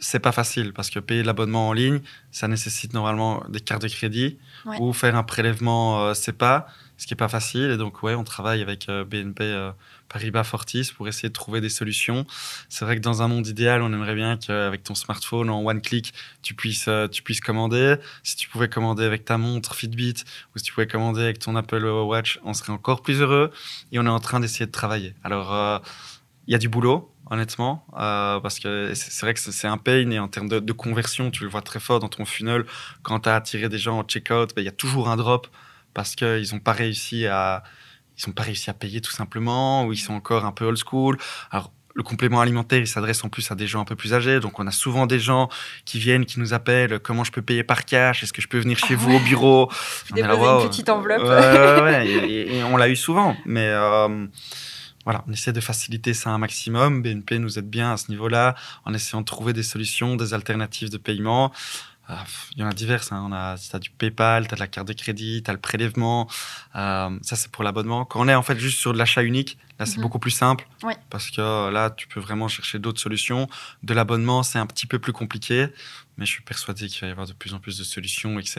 c'est 0.04 0.20
pas 0.20 0.32
facile 0.32 0.74
parce 0.74 0.90
que 0.90 1.00
payer 1.00 1.24
l'abonnement 1.24 1.70
en 1.70 1.74
ligne, 1.74 2.02
ça 2.32 2.48
nécessite 2.48 2.94
normalement 2.94 3.44
des 3.50 3.60
cartes 3.60 3.84
de 3.84 3.88
crédit 3.88 4.38
ou 4.80 4.94
faire 4.94 5.16
un 5.16 5.24
prélèvement 5.24 6.02
euh, 6.02 6.14
c'est 6.14 6.34
pas 6.34 6.68
ce 6.98 7.08
qui 7.08 7.14
est 7.14 7.18
pas 7.18 7.30
facile. 7.30 7.72
Et 7.72 7.78
donc, 7.78 8.04
ouais, 8.04 8.16
on 8.16 8.24
travaille 8.24 8.62
avec 8.62 8.88
BNP 8.88 9.44
euh, 9.44 9.72
Paribas 10.10 10.44
Fortis 10.44 10.92
pour 10.96 11.08
essayer 11.08 11.30
de 11.30 11.34
trouver 11.34 11.60
des 11.60 11.70
solutions. 11.70 12.26
C'est 12.70 12.86
vrai 12.86 12.96
que 12.96 13.02
dans 13.02 13.22
un 13.22 13.28
monde 13.28 13.48
idéal, 13.48 13.82
on 13.82 13.92
aimerait 13.92 14.16
bien 14.16 14.38
qu'avec 14.38 14.84
ton 14.84 14.96
smartphone, 14.96 15.50
en 15.50 15.66
one 15.66 15.82
click, 15.82 16.14
tu 16.42 16.54
puisses, 16.54 16.88
euh, 16.88 17.08
tu 17.08 17.24
puisses 17.24 17.42
commander. 17.42 17.96
Si 18.24 18.36
tu 18.36 18.48
pouvais 18.48 18.70
commander 18.70 19.04
avec 19.04 19.26
ta 19.26 19.38
montre 19.38 19.76
Fitbit 19.76 20.24
ou 20.56 20.60
si 20.60 20.64
tu 20.64 20.74
pouvais 20.74 20.88
commander 20.88 21.22
avec 21.22 21.40
ton 21.40 21.56
Apple 21.56 21.84
Watch, 21.86 22.40
on 22.44 22.54
serait 22.54 22.72
encore 22.72 23.02
plus 23.02 23.22
heureux. 23.22 23.52
Et 23.92 24.00
on 24.00 24.06
est 24.06 24.10
en 24.10 24.20
train 24.20 24.40
d'essayer 24.40 24.66
de 24.66 24.72
travailler. 24.72 25.16
Alors, 25.24 25.54
euh, 25.54 25.80
il 26.48 26.52
y 26.52 26.56
a 26.56 26.60
du 26.60 26.70
boulot, 26.70 27.13
honnêtement, 27.34 27.86
euh, 27.98 28.40
parce 28.40 28.60
que 28.60 28.94
c'est 28.94 29.22
vrai 29.22 29.34
que 29.34 29.40
c'est 29.40 29.68
un 29.68 29.78
pain 29.78 30.10
et 30.12 30.20
en 30.20 30.28
termes 30.28 30.48
de, 30.48 30.74
conversion, 30.74 31.32
tu 31.32 31.44
le 31.44 31.50
vois 31.50 31.62
très 31.62 31.80
fort 31.80 32.00
dans 32.00 32.08
ton 32.08 32.26
funnel. 32.26 32.66
Quand 33.02 33.22
tu 33.22 33.30
as 33.30 33.36
attiré 33.36 33.70
des 33.70 33.80
gens 33.80 34.00
au 34.00 34.04
checkout, 34.04 34.54
ben, 34.56 34.62
il 34.62 34.66
y 34.66 34.70
a 34.70 34.72
toujours 34.72 35.10
un 35.10 35.18
drop 35.18 35.48
parce 35.94 36.16
qu'ils 36.16 36.54
n'ont 36.54 36.60
pas 36.60 36.74
réussi 36.74 37.26
à 37.28 37.64
ils 38.18 38.30
n'ont 38.30 38.34
pas 38.34 38.44
réussi 38.44 38.70
à 38.70 38.74
payer 38.74 39.02
tout 39.02 39.12
simplement, 39.12 39.86
ou 39.86 39.94
ils 39.94 39.98
sont 39.98 40.14
encore 40.14 40.46
un 40.46 40.52
peu 40.52 40.66
old 40.66 40.78
school. 40.78 41.18
Alors, 41.50 41.72
le 41.96 42.04
complément 42.04 42.42
alimentaire, 42.42 42.80
il 42.80 42.88
s'adresse 42.88 43.24
en 43.24 43.30
plus 43.30 43.52
à 43.52 43.56
des 43.56 43.66
gens 43.66 43.82
un 43.82 43.86
peu 43.86 43.96
plus 43.96 44.14
âgés. 44.14 44.40
Donc, 44.40 44.60
on 44.60 44.68
a 44.68 44.72
souvent 44.72 45.08
des 45.08 45.20
gens 45.20 45.50
qui 45.86 45.98
viennent, 45.98 46.26
qui 46.26 46.40
nous 46.40 46.54
appellent 46.54 47.00
comment 47.00 47.24
je 47.24 47.32
peux 47.32 47.42
payer 47.42 47.64
par 47.64 47.86
cash? 47.86 48.22
Est-ce 48.22 48.34
que 48.34 48.42
je 48.42 48.48
peux 48.48 48.60
venir 48.60 48.78
chez 48.78 48.94
vous 48.94 49.16
au 49.16 49.20
bureau 49.20 49.70
on 50.12 50.16
une 50.16 50.70
petite 50.70 50.90
enveloppe. 50.90 51.24
Ouais, 51.24 52.08
et, 52.30 52.64
on 52.64 52.78
l'a 52.78 52.90
eu 52.90 52.96
souvent. 52.96 53.36
Mais 53.46 53.68
euh, 53.68 54.28
voilà, 55.06 55.24
on 55.28 55.32
essaie 55.32 55.54
de 55.54 55.62
faciliter 55.62 56.14
ça 56.14 56.30
un 56.32 56.38
maximum. 56.38 57.02
BNP 57.02 57.40
nous 57.40 57.60
aide 57.60 57.70
bien 57.70 57.94
à 57.94 57.98
ce 57.98 58.10
niveau-là 58.10 58.56
en 58.86 58.94
essayant 58.94 59.22
de 59.22 59.26
trouver 59.26 59.54
des 59.54 59.64
solutions, 59.64 60.16
des 60.16 60.34
alternatives 60.34 60.90
de 60.90 60.98
paiement. 60.98 61.52
Ah, 62.08 62.26
il 62.52 62.60
y 62.60 62.64
en 62.64 62.68
a 62.68 62.74
diverses. 62.74 63.14
Hein. 63.14 63.24
On 63.26 63.32
a, 63.32 63.56
as 63.56 63.80
du 63.80 63.90
PayPal, 63.90 64.48
tu 64.48 64.54
as 64.54 64.56
de 64.56 64.60
la 64.60 64.68
carte 64.68 64.88
de 64.88 64.94
crédit, 64.94 65.42
tu 65.42 65.50
as 65.50 65.54
le 65.54 65.60
prélèvement. 65.60 66.30
Euh, 66.76 67.18
ça, 67.22 67.36
c'est 67.38 67.50
pour 67.50 67.64
l'abonnement. 67.64 68.04
Quand 68.04 68.20
on 68.20 68.28
est 68.28 68.36
en 68.36 68.44
fait 68.44 68.60
juste 68.60 68.80
sur 68.80 68.92
de 68.92 68.98
l'achat 68.98 69.24
unique, 69.24 69.58
là, 69.80 69.86
c'est 69.86 69.98
mhm. 69.98 70.04
beaucoup 70.04 70.20
plus 70.20 70.32
simple. 70.32 70.68
Parce 71.10 71.32
que 71.32 71.70
là, 71.70 71.90
tu 71.90 72.08
peux 72.08 72.20
vraiment 72.20 72.50
chercher 72.50 72.78
d'autres 72.78 73.00
solutions. 73.00 73.48
De 73.84 73.94
l'abonnement, 73.94 74.44
c'est 74.44 74.60
un 74.60 74.66
petit 74.66 74.86
peu 74.86 75.00
plus 75.00 75.14
compliqué. 75.14 75.68
Mais 76.18 76.26
je 76.26 76.32
suis 76.32 76.44
persuadé 76.44 76.88
qu'il 76.88 77.02
va 77.02 77.08
y 77.08 77.12
avoir 77.12 77.26
de 77.26 77.34
plus 77.34 77.54
en 77.54 77.60
plus 77.60 77.78
de 77.78 77.84
solutions 77.84 78.38
et 78.38 78.44
que 78.44 78.50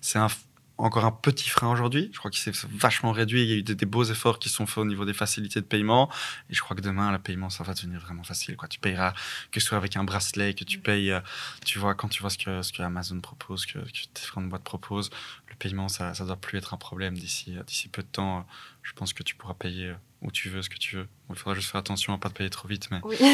c'est 0.00 0.18
un, 0.18 0.28
encore 0.76 1.04
un 1.04 1.12
petit 1.12 1.48
frein 1.48 1.70
aujourd'hui. 1.70 2.10
Je 2.12 2.18
crois 2.18 2.30
qu'il 2.30 2.40
s'est 2.40 2.66
vachement 2.70 3.12
réduit. 3.12 3.42
Il 3.42 3.48
y 3.48 3.52
a 3.52 3.56
eu 3.56 3.62
des, 3.62 3.86
beaux 3.86 4.04
efforts 4.04 4.38
qui 4.38 4.48
sont 4.48 4.66
faits 4.66 4.78
au 4.78 4.84
niveau 4.84 5.04
des 5.04 5.14
facilités 5.14 5.60
de 5.60 5.66
paiement. 5.66 6.10
Et 6.50 6.54
je 6.54 6.60
crois 6.60 6.76
que 6.76 6.82
demain, 6.82 7.12
le 7.12 7.18
paiement, 7.18 7.50
ça 7.50 7.62
va 7.64 7.74
devenir 7.74 8.00
vraiment 8.00 8.24
facile. 8.24 8.56
Tu 8.68 8.80
payeras, 8.80 9.14
que 9.52 9.60
ce 9.60 9.66
soit 9.66 9.78
avec 9.78 9.96
un 9.96 10.04
bracelet, 10.04 10.54
que 10.54 10.64
tu 10.64 10.78
payes, 10.78 11.12
euh, 11.12 11.20
tu 11.64 11.78
vois, 11.78 11.94
quand 11.94 12.08
tu 12.08 12.20
vois 12.20 12.30
ce 12.30 12.38
que, 12.38 12.72
que 12.76 12.82
Amazon 12.82 13.20
propose, 13.20 13.66
que, 13.66 13.78
que 13.78 14.08
différentes 14.14 14.48
boîtes 14.48 14.64
proposent, 14.64 15.10
le 15.48 15.54
paiement, 15.54 15.88
ça 15.88 16.12
ne 16.18 16.26
doit 16.26 16.36
plus 16.36 16.58
être 16.58 16.74
un 16.74 16.78
problème 16.78 17.16
d'ici, 17.16 17.56
d'ici 17.66 17.88
peu 17.88 18.02
de 18.02 18.08
temps. 18.08 18.46
Je 18.82 18.92
pense 18.94 19.12
que 19.12 19.22
tu 19.22 19.34
pourras 19.36 19.54
payer 19.54 19.94
où 20.22 20.30
tu 20.30 20.48
veux, 20.48 20.62
ce 20.62 20.70
que 20.70 20.78
tu 20.78 20.96
veux. 20.96 21.08
Il 21.30 21.36
faudra 21.36 21.54
juste 21.54 21.70
faire 21.70 21.80
attention 21.80 22.12
à 22.12 22.16
ne 22.16 22.20
pas 22.20 22.30
te 22.30 22.34
payer 22.34 22.50
trop 22.50 22.66
vite. 22.66 22.88
Mais... 22.90 23.00
Oui. 23.04 23.16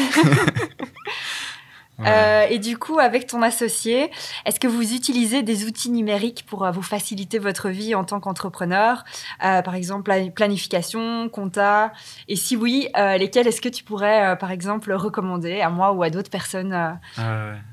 Euh, 1.99 2.47
et 2.49 2.59
du 2.59 2.77
coup, 2.77 2.99
avec 2.99 3.27
ton 3.27 3.41
associé, 3.41 4.11
est-ce 4.45 4.59
que 4.59 4.67
vous 4.67 4.93
utilisez 4.93 5.43
des 5.43 5.65
outils 5.65 5.91
numériques 5.91 6.45
pour 6.47 6.65
euh, 6.65 6.71
vous 6.71 6.81
faciliter 6.81 7.39
votre 7.39 7.69
vie 7.69 7.95
en 7.95 8.03
tant 8.03 8.19
qu'entrepreneur 8.19 9.03
euh, 9.43 9.61
Par 9.61 9.75
exemple, 9.75 10.11
planification, 10.33 11.29
compta? 11.29 11.91
Et 12.27 12.35
si 12.35 12.55
oui, 12.55 12.87
lesquels 12.95 13.47
est-ce 13.47 13.61
que 13.61 13.69
tu 13.69 13.83
pourrais, 13.83 14.37
par 14.37 14.51
exemple, 14.51 14.91
recommander 14.93 15.61
à 15.61 15.69
moi 15.69 15.91
ou 15.91 16.03
à 16.03 16.09
d'autres 16.09 16.29
personnes 16.29 16.73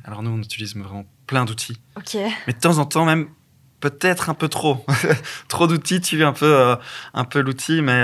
Alors 0.04 0.22
nous, 0.22 0.30
on 0.30 0.38
utilise 0.38 0.76
vraiment 0.76 1.04
plein 1.26 1.44
d'outils. 1.44 1.80
Ok. 1.96 2.16
Mais 2.46 2.52
de 2.52 2.58
temps 2.58 2.78
en 2.78 2.84
temps, 2.84 3.04
même 3.04 3.28
peut-être 3.80 4.30
un 4.30 4.34
peu 4.34 4.48
trop. 4.48 4.84
trop 5.48 5.66
d'outils, 5.66 6.00
tu 6.00 6.22
un 6.24 6.32
peu, 6.32 6.76
un 7.14 7.24
peu 7.24 7.40
l'outil. 7.40 7.82
Mais 7.82 8.02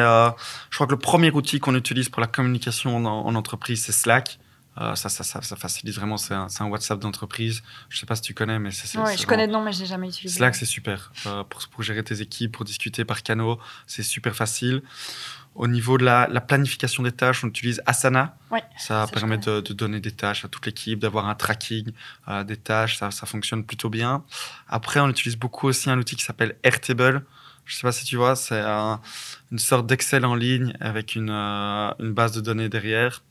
je 0.70 0.76
crois 0.76 0.86
que 0.86 0.92
le 0.92 0.98
premier 0.98 1.30
outil 1.30 1.60
qu'on 1.60 1.74
utilise 1.74 2.08
pour 2.08 2.20
la 2.20 2.26
communication 2.26 2.96
en 2.96 3.34
entreprise, 3.34 3.84
c'est 3.84 3.92
Slack. 3.92 4.38
Euh, 4.80 4.94
ça, 4.96 5.08
ça, 5.08 5.22
ça, 5.22 5.40
ça, 5.40 5.54
facilite 5.54 5.94
vraiment. 5.94 6.16
C'est 6.16 6.34
un, 6.34 6.48
un, 6.58 6.66
WhatsApp 6.66 6.98
d'entreprise. 6.98 7.62
Je 7.88 7.98
sais 7.98 8.06
pas 8.06 8.16
si 8.16 8.22
tu 8.22 8.34
connais, 8.34 8.58
mais 8.58 8.72
c'est. 8.72 8.98
Ouais, 8.98 9.16
je 9.16 9.24
connais 9.24 9.46
de 9.46 9.52
nom, 9.52 9.62
mais 9.62 9.72
je 9.72 9.80
n'ai 9.80 9.86
jamais 9.86 10.08
utilisé. 10.08 10.36
Slack, 10.38 10.56
c'est 10.56 10.64
super. 10.64 11.12
Euh, 11.26 11.44
pour, 11.44 11.60
pour, 11.68 11.82
gérer 11.82 12.02
tes 12.02 12.20
équipes, 12.20 12.52
pour 12.52 12.64
discuter 12.64 13.04
par 13.04 13.22
canaux, 13.22 13.60
c'est 13.86 14.02
super 14.02 14.34
facile. 14.34 14.82
Au 15.54 15.68
niveau 15.68 15.96
de 15.96 16.04
la, 16.04 16.26
la, 16.28 16.40
planification 16.40 17.04
des 17.04 17.12
tâches, 17.12 17.44
on 17.44 17.48
utilise 17.48 17.80
Asana. 17.86 18.36
Ouais, 18.50 18.64
ça, 18.76 19.06
permet 19.12 19.38
de, 19.38 19.60
de, 19.60 19.72
donner 19.72 20.00
des 20.00 20.10
tâches 20.10 20.44
à 20.44 20.48
toute 20.48 20.66
l'équipe, 20.66 20.98
d'avoir 20.98 21.28
un 21.28 21.36
tracking 21.36 21.92
euh, 22.26 22.42
des 22.42 22.56
tâches. 22.56 22.98
Ça, 22.98 23.12
ça 23.12 23.26
fonctionne 23.26 23.64
plutôt 23.64 23.90
bien. 23.90 24.24
Après, 24.68 24.98
on 24.98 25.08
utilise 25.08 25.36
beaucoup 25.36 25.68
aussi 25.68 25.88
un 25.88 25.98
outil 25.98 26.16
qui 26.16 26.24
s'appelle 26.24 26.56
Airtable. 26.64 27.24
Je 27.64 27.76
sais 27.76 27.82
pas 27.82 27.92
si 27.92 28.04
tu 28.04 28.16
vois, 28.16 28.34
c'est 28.34 28.60
un, 28.60 29.00
une 29.52 29.60
sorte 29.60 29.86
d'Excel 29.86 30.26
en 30.26 30.34
ligne 30.34 30.76
avec 30.80 31.14
une, 31.14 31.30
une 31.30 32.12
base 32.12 32.32
de 32.32 32.40
données 32.40 32.68
derrière 32.68 33.22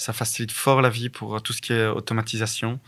ça 0.00 0.14
facilite 0.14 0.50
fort 0.50 0.80
la 0.80 0.88
vie 0.88 1.10
pour 1.10 1.36
euh, 1.36 1.40
tout 1.40 1.52
ce 1.52 1.60
qui 1.60 1.74
est 1.74 1.86
automatisation. 1.86 2.80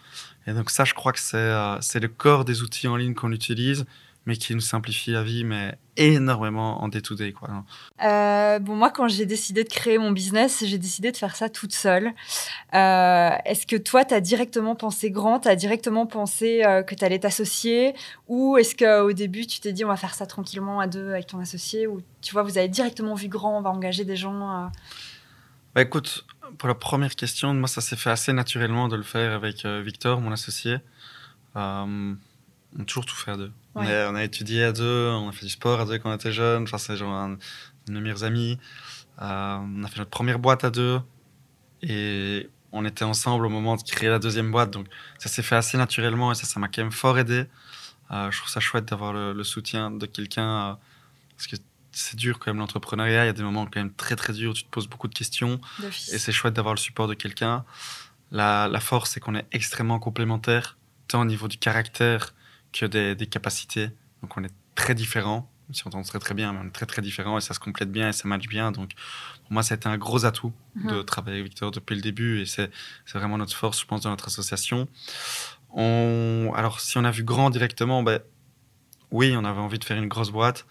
Et 0.46 0.52
donc 0.52 0.70
ça, 0.70 0.84
je 0.84 0.94
crois 0.94 1.12
que 1.12 1.20
c'est 1.20 1.36
euh, 1.36 1.78
le 1.94 2.08
corps 2.08 2.46
des 2.46 2.62
outils 2.62 2.88
en 2.88 2.96
ligne 2.96 3.12
qu'on 3.12 3.32
utilise, 3.32 3.84
mais 4.24 4.34
qui 4.36 4.54
nous 4.54 4.62
simplifie 4.62 5.10
la 5.10 5.22
vie, 5.22 5.44
mais 5.44 5.76
énormément 5.98 6.82
en 6.82 6.88
day-to-day. 6.88 7.34
Euh, 8.02 8.58
bon, 8.60 8.76
moi, 8.76 8.90
quand 8.90 9.08
j'ai 9.08 9.26
décidé 9.26 9.62
de 9.62 9.68
créer 9.68 9.98
mon 9.98 10.10
business, 10.10 10.64
j'ai 10.64 10.78
décidé 10.78 11.12
de 11.12 11.16
faire 11.18 11.36
ça 11.36 11.50
toute 11.50 11.74
seule. 11.74 12.12
est-ce 12.72 13.66
que 13.66 13.76
toi, 13.76 14.06
tu 14.06 14.14
as 14.14 14.20
directement 14.20 14.74
pensé 14.74 15.10
grand, 15.10 15.40
tu 15.40 15.48
as 15.48 15.56
directement 15.56 16.06
pensé 16.06 16.62
que 16.86 16.94
tu 16.94 17.04
allais 17.04 17.18
t'associer, 17.18 17.94
ou 18.28 18.56
est-ce 18.56 18.74
qu'au 18.74 19.12
début, 19.12 19.46
tu 19.46 19.60
t'es 19.60 19.72
dit, 19.72 19.84
on 19.84 19.88
va 19.88 19.96
faire 19.96 20.14
ça 20.14 20.24
tranquillement 20.24 20.80
à 20.80 20.86
deux 20.86 21.10
avec 21.10 21.26
ton 21.26 21.40
associé, 21.40 21.86
ou 21.86 22.00
tu 22.22 22.32
vois, 22.32 22.42
vous 22.42 22.56
avez 22.56 22.68
directement 22.68 23.14
vu 23.14 23.28
grand, 23.28 23.58
on 23.58 23.60
va 23.60 23.70
engager 23.70 24.04
des 24.04 24.16
gens 24.16 24.70
bah 25.74 25.82
écoute, 25.82 26.26
pour 26.58 26.68
la 26.68 26.74
première 26.74 27.14
question, 27.16 27.54
moi, 27.54 27.68
ça 27.68 27.80
s'est 27.80 27.96
fait 27.96 28.10
assez 28.10 28.32
naturellement 28.32 28.88
de 28.88 28.96
le 28.96 29.02
faire 29.02 29.32
avec 29.32 29.64
euh, 29.64 29.82
Victor, 29.82 30.20
mon 30.20 30.30
associé. 30.30 30.78
Euh, 31.56 32.14
on 32.76 32.80
a 32.80 32.84
toujours 32.84 33.06
tout 33.06 33.16
fait 33.16 33.30
à 33.30 33.36
deux. 33.36 33.52
On, 33.74 33.84
a, 33.84 34.22
étudié 34.22 34.64
à 34.64 34.72
deux, 34.72 35.08
on 35.08 35.30
a 35.30 35.32
fait 35.32 35.46
du 35.46 35.52
sport 35.52 35.80
à 35.80 35.86
deux 35.86 35.98
quand 35.98 36.10
on 36.10 36.14
était 36.14 36.32
jeunes. 36.32 36.64
Enfin, 36.64 36.78
c'est 36.78 36.96
genre 36.96 37.12
un, 37.14 37.38
nos 37.88 38.00
meilleurs 38.00 38.24
amis. 38.24 38.58
Euh, 39.20 39.58
on 39.60 39.82
a 39.84 39.88
fait 39.88 39.98
notre 39.98 40.10
première 40.10 40.38
boîte 40.38 40.64
à 40.64 40.70
deux. 40.70 41.00
Et 41.82 42.48
on 42.70 42.84
était 42.84 43.04
ensemble 43.04 43.46
au 43.46 43.48
moment 43.48 43.76
de 43.76 43.82
créer 43.82 44.10
la 44.10 44.18
deuxième 44.18 44.50
boîte. 44.50 44.70
Donc, 44.70 44.88
ça 45.18 45.28
s'est 45.28 45.42
fait 45.42 45.56
assez 45.56 45.78
naturellement 45.78 46.32
et 46.32 46.34
ça, 46.34 46.44
ça 46.44 46.60
m'a 46.60 46.68
quand 46.68 46.82
même 46.82 46.92
fort 46.92 47.18
aidé. 47.18 47.46
je 48.10 48.36
trouve 48.38 48.50
ça 48.50 48.60
chouette 48.60 48.84
d'avoir 48.84 49.12
le, 49.12 49.32
le, 49.32 49.44
soutien 49.44 49.90
de 49.90 50.06
quelqu'un. 50.06 50.78
parce 51.36 51.46
que 51.46 51.56
c'est 51.92 52.16
dur 52.16 52.38
quand 52.38 52.50
même 52.50 52.58
l'entrepreneuriat. 52.58 53.24
Il 53.24 53.26
y 53.26 53.30
a 53.30 53.34
des 53.34 53.42
moments 53.42 53.66
quand 53.66 53.80
même 53.80 53.92
très 53.92 54.16
très 54.16 54.32
durs. 54.32 54.54
Tu 54.54 54.64
te 54.64 54.70
poses 54.70 54.88
beaucoup 54.88 55.08
de 55.08 55.14
questions. 55.14 55.60
Et 56.12 56.18
c'est 56.18 56.32
chouette 56.32 56.54
d'avoir 56.54 56.74
le 56.74 56.80
support 56.80 57.06
de 57.06 57.14
quelqu'un. 57.14 57.64
La, 58.30 58.66
la, 58.68 58.80
force, 58.80 59.10
c'est 59.10 59.20
qu'on 59.20 59.34
est 59.34 59.46
extrêmement 59.52 59.98
complémentaires, 59.98 60.78
tant 61.06 61.20
au 61.20 61.24
niveau 61.26 61.48
du 61.48 61.58
caractère 61.58 62.34
que 62.72 62.86
des, 62.86 63.14
des 63.14 63.26
capacités. 63.26 63.90
Donc 64.22 64.36
on 64.36 64.44
est 64.44 64.54
très 64.74 64.94
différents. 64.94 65.50
Si 65.70 65.86
on 65.86 65.88
entend 65.88 66.02
très 66.02 66.18
très 66.18 66.34
bien, 66.34 66.52
mais 66.52 66.60
on 66.62 66.66
est 66.66 66.72
très 66.72 66.86
très 66.86 67.00
différents 67.00 67.38
et 67.38 67.40
ça 67.40 67.54
se 67.54 67.60
complète 67.60 67.90
bien 67.90 68.08
et 68.08 68.12
ça 68.12 68.28
match 68.28 68.46
bien. 68.46 68.72
Donc 68.72 68.90
pour 69.44 69.52
moi, 69.52 69.62
ça 69.62 69.74
a 69.74 69.76
été 69.76 69.88
un 69.88 69.96
gros 69.98 70.24
atout 70.24 70.52
de 70.76 70.96
mhm. 70.96 71.04
travailler 71.04 71.38
avec 71.38 71.50
Victor 71.50 71.70
depuis 71.70 71.94
le 71.94 72.02
début 72.02 72.40
et 72.40 72.46
c'est 72.46 72.70
vraiment 73.12 73.38
notre 73.38 73.56
force, 73.56 73.80
je 73.80 73.86
pense, 73.86 74.02
dans 74.02 74.10
notre 74.10 74.28
association. 74.28 74.88
On... 75.70 76.52
Alors 76.54 76.80
si 76.80 76.98
on 76.98 77.04
a 77.04 77.10
vu 77.10 77.22
grand 77.22 77.50
directement, 77.50 78.02
ben, 78.02 78.20
oui, 79.10 79.34
on 79.36 79.44
avait 79.44 79.60
envie 79.60 79.78
de 79.78 79.84
faire 79.84 79.98
une 79.98 80.08
grosse 80.08 80.30
boîte 80.30 80.66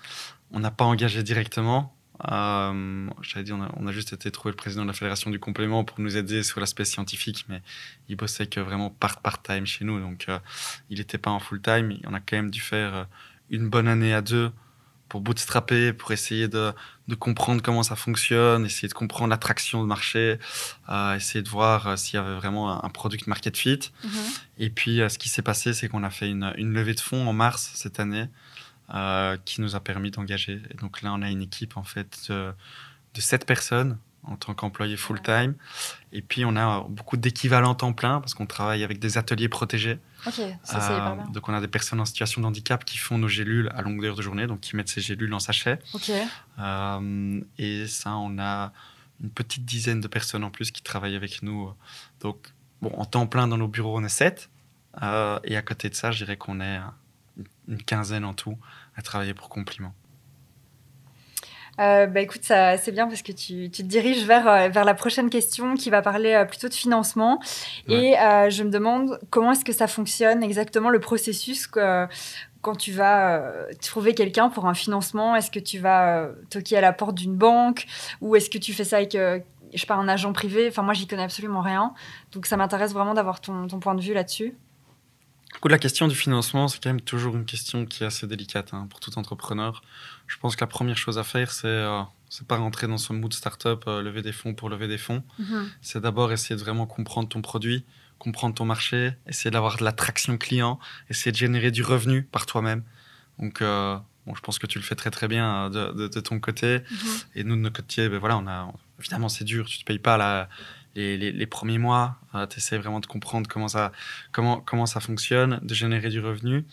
on 0.52 0.60
n'a 0.60 0.72
pas 0.72 0.86
engagé 0.86 1.24
directement. 1.24 1.96
Euh, 2.30 3.10
J'avais 3.22 3.44
dit, 3.44 3.52
on 3.52 3.62
a, 3.62 3.72
on 3.78 3.88
a, 3.88 3.92
juste 3.92 4.14
été 4.14 4.30
trouver 4.30 4.52
le 4.52 4.56
président 4.56 4.84
de 4.84 4.88
la 4.88 4.94
fédération 4.94 5.32
du 5.32 5.40
complément 5.40 5.84
pour 5.84 6.00
nous 6.00 6.18
aider 6.18 6.44
sur 6.44 6.60
l'aspect 6.60 6.86
scientifique, 6.86 7.46
mais 7.50 7.62
il 8.10 8.16
bossait 8.16 8.46
que 8.46 8.60
vraiment 8.60 8.90
part 8.92 9.22
part-time 9.22 9.66
chez 9.66 9.86
nous, 9.86 10.00
donc 10.00 10.26
euh, 10.30 10.38
il 10.90 11.00
n'était 11.00 11.18
pas 11.18 11.32
en 11.32 11.40
full-time. 11.40 11.98
On 12.06 12.14
a 12.14 12.20
quand 12.20 12.36
même 12.36 12.52
dû 12.52 12.62
faire 12.62 12.94
euh, 12.94 13.04
une 13.50 13.70
bonne 13.70 13.88
année 13.88 14.14
à 14.14 14.22
deux 14.22 14.52
pour 15.10 15.20
bootstrapper, 15.20 15.92
pour 15.92 16.14
essayer 16.14 16.48
de, 16.48 16.72
de 17.10 17.16
comprendre 17.16 17.62
comment 17.62 17.84
ça 17.84 17.98
fonctionne, 17.98 18.66
essayer 18.66 18.88
de 18.88 18.94
comprendre 18.94 19.30
l'attraction 19.32 19.82
de 19.82 19.88
marché, 19.88 20.40
euh, 20.88 21.16
essayer 21.16 21.42
de 21.42 21.50
voir 21.50 21.86
euh, 21.86 21.96
s'il 21.98 22.16
y 22.16 22.18
avait 22.18 22.36
vraiment 22.36 22.82
un, 22.82 22.90
product 22.90 23.28
market 23.28 23.58
fit. 23.58 23.76
Mm-hmm. 23.76 24.40
Et 24.60 24.70
puis, 24.70 25.02
ce 25.10 25.18
qui 25.18 25.28
s'est 25.28 25.42
passé, 25.42 25.74
c'est 25.74 25.90
qu'on 25.90 26.04
a 26.04 26.10
fait 26.10 26.30
une, 26.30 26.54
une 26.56 26.72
levée 26.74 26.94
de 26.94 27.02
fonds 27.02 27.28
en 27.28 27.34
mars 27.34 27.72
cette 27.74 28.00
année. 28.00 28.28
Euh, 28.94 29.38
qui 29.46 29.62
nous 29.62 29.76
a 29.78 29.80
permis 29.80 30.12
d'engager. 30.12 30.62
Et 30.70 30.74
donc 30.74 31.02
là, 31.02 31.14
on 31.14 31.22
a 31.22 31.30
une 31.30 31.42
équipe 31.42 31.78
en 31.78 31.84
fait 31.84 32.26
de, 32.30 32.54
de 33.14 33.22
7 33.22 33.46
personnes 33.46 33.98
en 34.24 34.36
tant 34.36 34.54
qu'employés 34.54 34.98
full-time. 34.98 35.56
Et 36.12 36.22
puis, 36.22 36.44
on 36.44 36.58
a 36.58 36.86
beaucoup 36.90 37.16
d'équivalents 37.16 37.74
temps 37.74 37.94
plein 37.94 38.20
parce 38.20 38.34
qu'on 38.34 38.46
travaille 38.46 38.84
avec 38.84 39.00
des 39.00 39.18
ateliers 39.18 39.48
protégés. 39.48 39.98
Ok, 40.28 40.42
ça 40.64 40.82
c'est 40.82 40.92
euh, 40.92 41.16
Donc, 41.32 41.48
on 41.48 41.54
a 41.54 41.62
des 41.62 41.70
personnes 41.70 42.02
en 42.02 42.06
situation 42.06 42.42
de 42.42 42.48
handicap 42.48 42.84
qui 42.84 42.98
font 42.98 43.18
nos 43.18 43.30
gélules 43.30 43.72
à 43.74 43.82
longueur 43.82 44.18
de 44.18 44.22
journée, 44.22 44.46
donc 44.46 44.60
qui 44.60 44.76
mettent 44.76 44.90
ces 44.90 45.00
gélules 45.00 45.34
en 45.34 45.40
sachet. 45.40 45.80
Ok. 45.94 46.12
Euh, 46.60 47.42
et 47.58 47.88
ça, 47.88 48.18
on 48.18 48.40
a 48.40 48.74
une 49.24 49.30
petite 49.30 49.64
dizaine 49.64 50.02
de 50.02 50.08
personnes 50.10 50.44
en 50.44 50.52
plus 50.52 50.72
qui 50.72 50.82
travaillent 50.82 51.16
avec 51.16 51.44
nous. 51.44 51.72
Donc, 52.20 52.50
bon, 52.82 52.92
en 52.98 53.06
temps 53.06 53.26
plein 53.26 53.48
dans 53.48 53.58
nos 53.58 53.70
bureaux, 53.70 53.98
on 53.98 54.04
est 54.04 54.10
7. 54.10 54.50
et 55.02 55.56
à 55.56 55.62
côté 55.62 55.90
de 55.90 55.96
ça, 55.96 56.12
je 56.12 56.26
dirais 56.26 56.36
qu'on 56.36 56.60
est 56.60 56.80
une 57.68 57.82
quinzaine 57.82 58.26
en 58.26 58.34
tout 58.34 58.58
à 58.96 59.02
travailler 59.02 59.34
pour 59.34 59.50
Compliment 59.50 59.94
euh, 61.80 62.06
bah 62.06 62.22
écoute, 62.22 62.42
c'est 62.44 62.92
bien 62.92 63.08
parce 63.08 63.22
que 63.22 63.32
tu, 63.32 63.70
tu 63.72 63.84
te 63.84 63.88
diriges 63.88 64.26
vers, 64.26 64.48
euh, 64.48 64.68
vers 64.70 64.84
la 64.84 64.94
prochaine 64.94 65.30
question 65.30 65.76
qui 65.76 65.90
va 65.90 66.02
parler 66.02 66.34
euh, 66.34 66.46
plutôt 66.46 66.68
de 66.68 66.74
financement. 66.74 67.40
Et 67.88 68.16
je 68.50 68.64
me 68.64 68.70
demande 68.70 69.20
comment 69.30 69.54
est-ce 69.54 69.66
que 69.66 69.74
ça 69.74 69.88
fonctionne 69.88 70.44
exactement 70.44 70.90
le 70.90 71.00
processus 71.00 71.68
que, 71.68 72.08
quand 72.62 72.76
tu 72.76 72.92
vas 72.92 73.42
trouver 73.82 74.14
quelqu'un 74.14 74.50
pour 74.50 74.68
un 74.68 74.74
financement. 74.74 75.36
Est-ce 75.36 75.50
que 75.50 75.60
tu 75.60 75.80
vas 75.80 76.30
toquer 76.50 76.78
à 76.78 76.82
la 76.82 76.94
porte 76.94 77.16
d'une 77.16 77.36
banque 77.36 77.88
ou 78.20 78.36
est-ce 78.36 78.50
que 78.50 78.58
tu 78.58 78.74
fais 78.74 78.84
ça 78.84 78.98
avec 78.98 79.14
je 79.74 79.80
sais 79.80 79.88
pas, 79.88 79.96
un 79.96 80.10
agent 80.10 80.34
privé? 80.34 80.68
Enfin, 80.68 80.84
moi, 80.84 80.94
j'y 80.94 81.08
connais 81.08 81.24
absolument 81.24 81.62
rien. 81.62 81.94
Donc, 82.34 82.46
ça 82.46 82.58
m'intéresse 82.58 82.92
vraiment 82.94 83.14
d'avoir 83.14 83.40
ton, 83.40 83.68
ton 83.68 83.80
point 83.80 83.96
de 83.96 84.02
vue 84.02 84.14
là-dessus 84.14 84.54
la 85.70 85.78
question 85.78 86.08
du 86.08 86.16
financement, 86.16 86.68
c'est 86.68 86.82
quand 86.82 86.90
même 86.90 87.02
toujours 87.02 87.36
une 87.36 87.46
question 87.46 87.86
qui 87.86 88.04
est 88.04 88.08
assez 88.08 88.28
délicate 88.28 88.74
hein, 88.74 88.88
pour 88.90 89.00
tout 89.00 89.18
entrepreneur. 89.18 89.82
Je 90.28 90.38
pense 90.38 90.56
que 90.56 90.62
la 90.62 90.68
première 90.68 90.98
chose 90.98 91.18
à 91.18 91.24
faire, 91.24 91.52
c'est 91.52 91.68
euh, 91.68 92.02
c'est 92.30 92.48
pas 92.48 92.58
rentrer 92.58 92.88
dans 92.88 92.98
ce 92.98 93.12
mood 93.12 93.34
startup, 93.34 93.84
euh, 93.88 94.02
lever 94.02 94.22
des 94.22 94.32
fonds 94.32 94.54
pour 94.54 94.70
lever 94.70 94.88
des 94.88 94.98
fonds. 94.98 95.22
Mm-hmm. 95.40 95.66
C'est 95.82 96.02
d'abord 96.02 96.32
essayer 96.32 96.56
de 96.56 96.62
vraiment 96.62 96.88
comprendre 96.88 97.28
ton 97.28 97.42
produit, 97.42 97.84
comprendre 98.20 98.56
ton 98.56 98.66
marché, 98.66 99.14
essayer 99.28 99.52
d'avoir 99.52 99.78
de 99.78 99.84
l'attraction 99.84 100.38
client, 100.38 100.80
essayer 101.10 101.34
de 101.34 101.38
générer 101.38 101.72
du 101.72 101.84
revenu 101.84 102.24
par 102.24 102.46
toi-même. 102.46 102.84
Donc, 103.38 103.62
euh, 103.62 103.98
bon, 104.26 104.34
je 104.34 104.42
pense 104.42 104.60
que 104.60 104.68
tu 104.68 104.80
le 104.80 104.84
fais 104.86 104.96
très 104.96 105.12
très 105.12 105.28
bien 105.28 105.70
de, 105.70 106.08
de, 106.08 106.20
ton 106.22 106.40
côté. 106.40 106.80
Mm-hmm. 106.80 107.26
Et 107.36 107.44
nous, 107.44 107.56
de 107.56 107.62
notre 107.62 107.82
côté, 107.82 108.08
ben 108.08 108.18
voilà, 108.18 108.38
on 108.38 108.48
a, 108.48 108.72
évidemment, 109.00 109.28
c'est 109.28 109.44
dur. 109.44 109.66
Tu 109.66 109.80
te 109.80 109.84
payes 109.84 110.00
pas 110.00 110.16
la 110.16 110.48
les, 110.96 111.48
premiers 111.48 111.78
mois. 111.78 112.18
Euh, 112.36 112.48
tu 112.48 112.58
essaies 112.58 112.78
vraiment 112.78 113.00
de 113.00 113.06
comprendre 113.06 113.48
comment 113.50 113.68
ça, 113.68 113.92
comment, 114.32 114.60
comment 114.60 114.86
ça 114.86 115.00
fonctionne, 115.00 115.60
de 115.62 115.74
générer 115.74 116.10
du 116.10 116.20
revenu. 116.20 116.66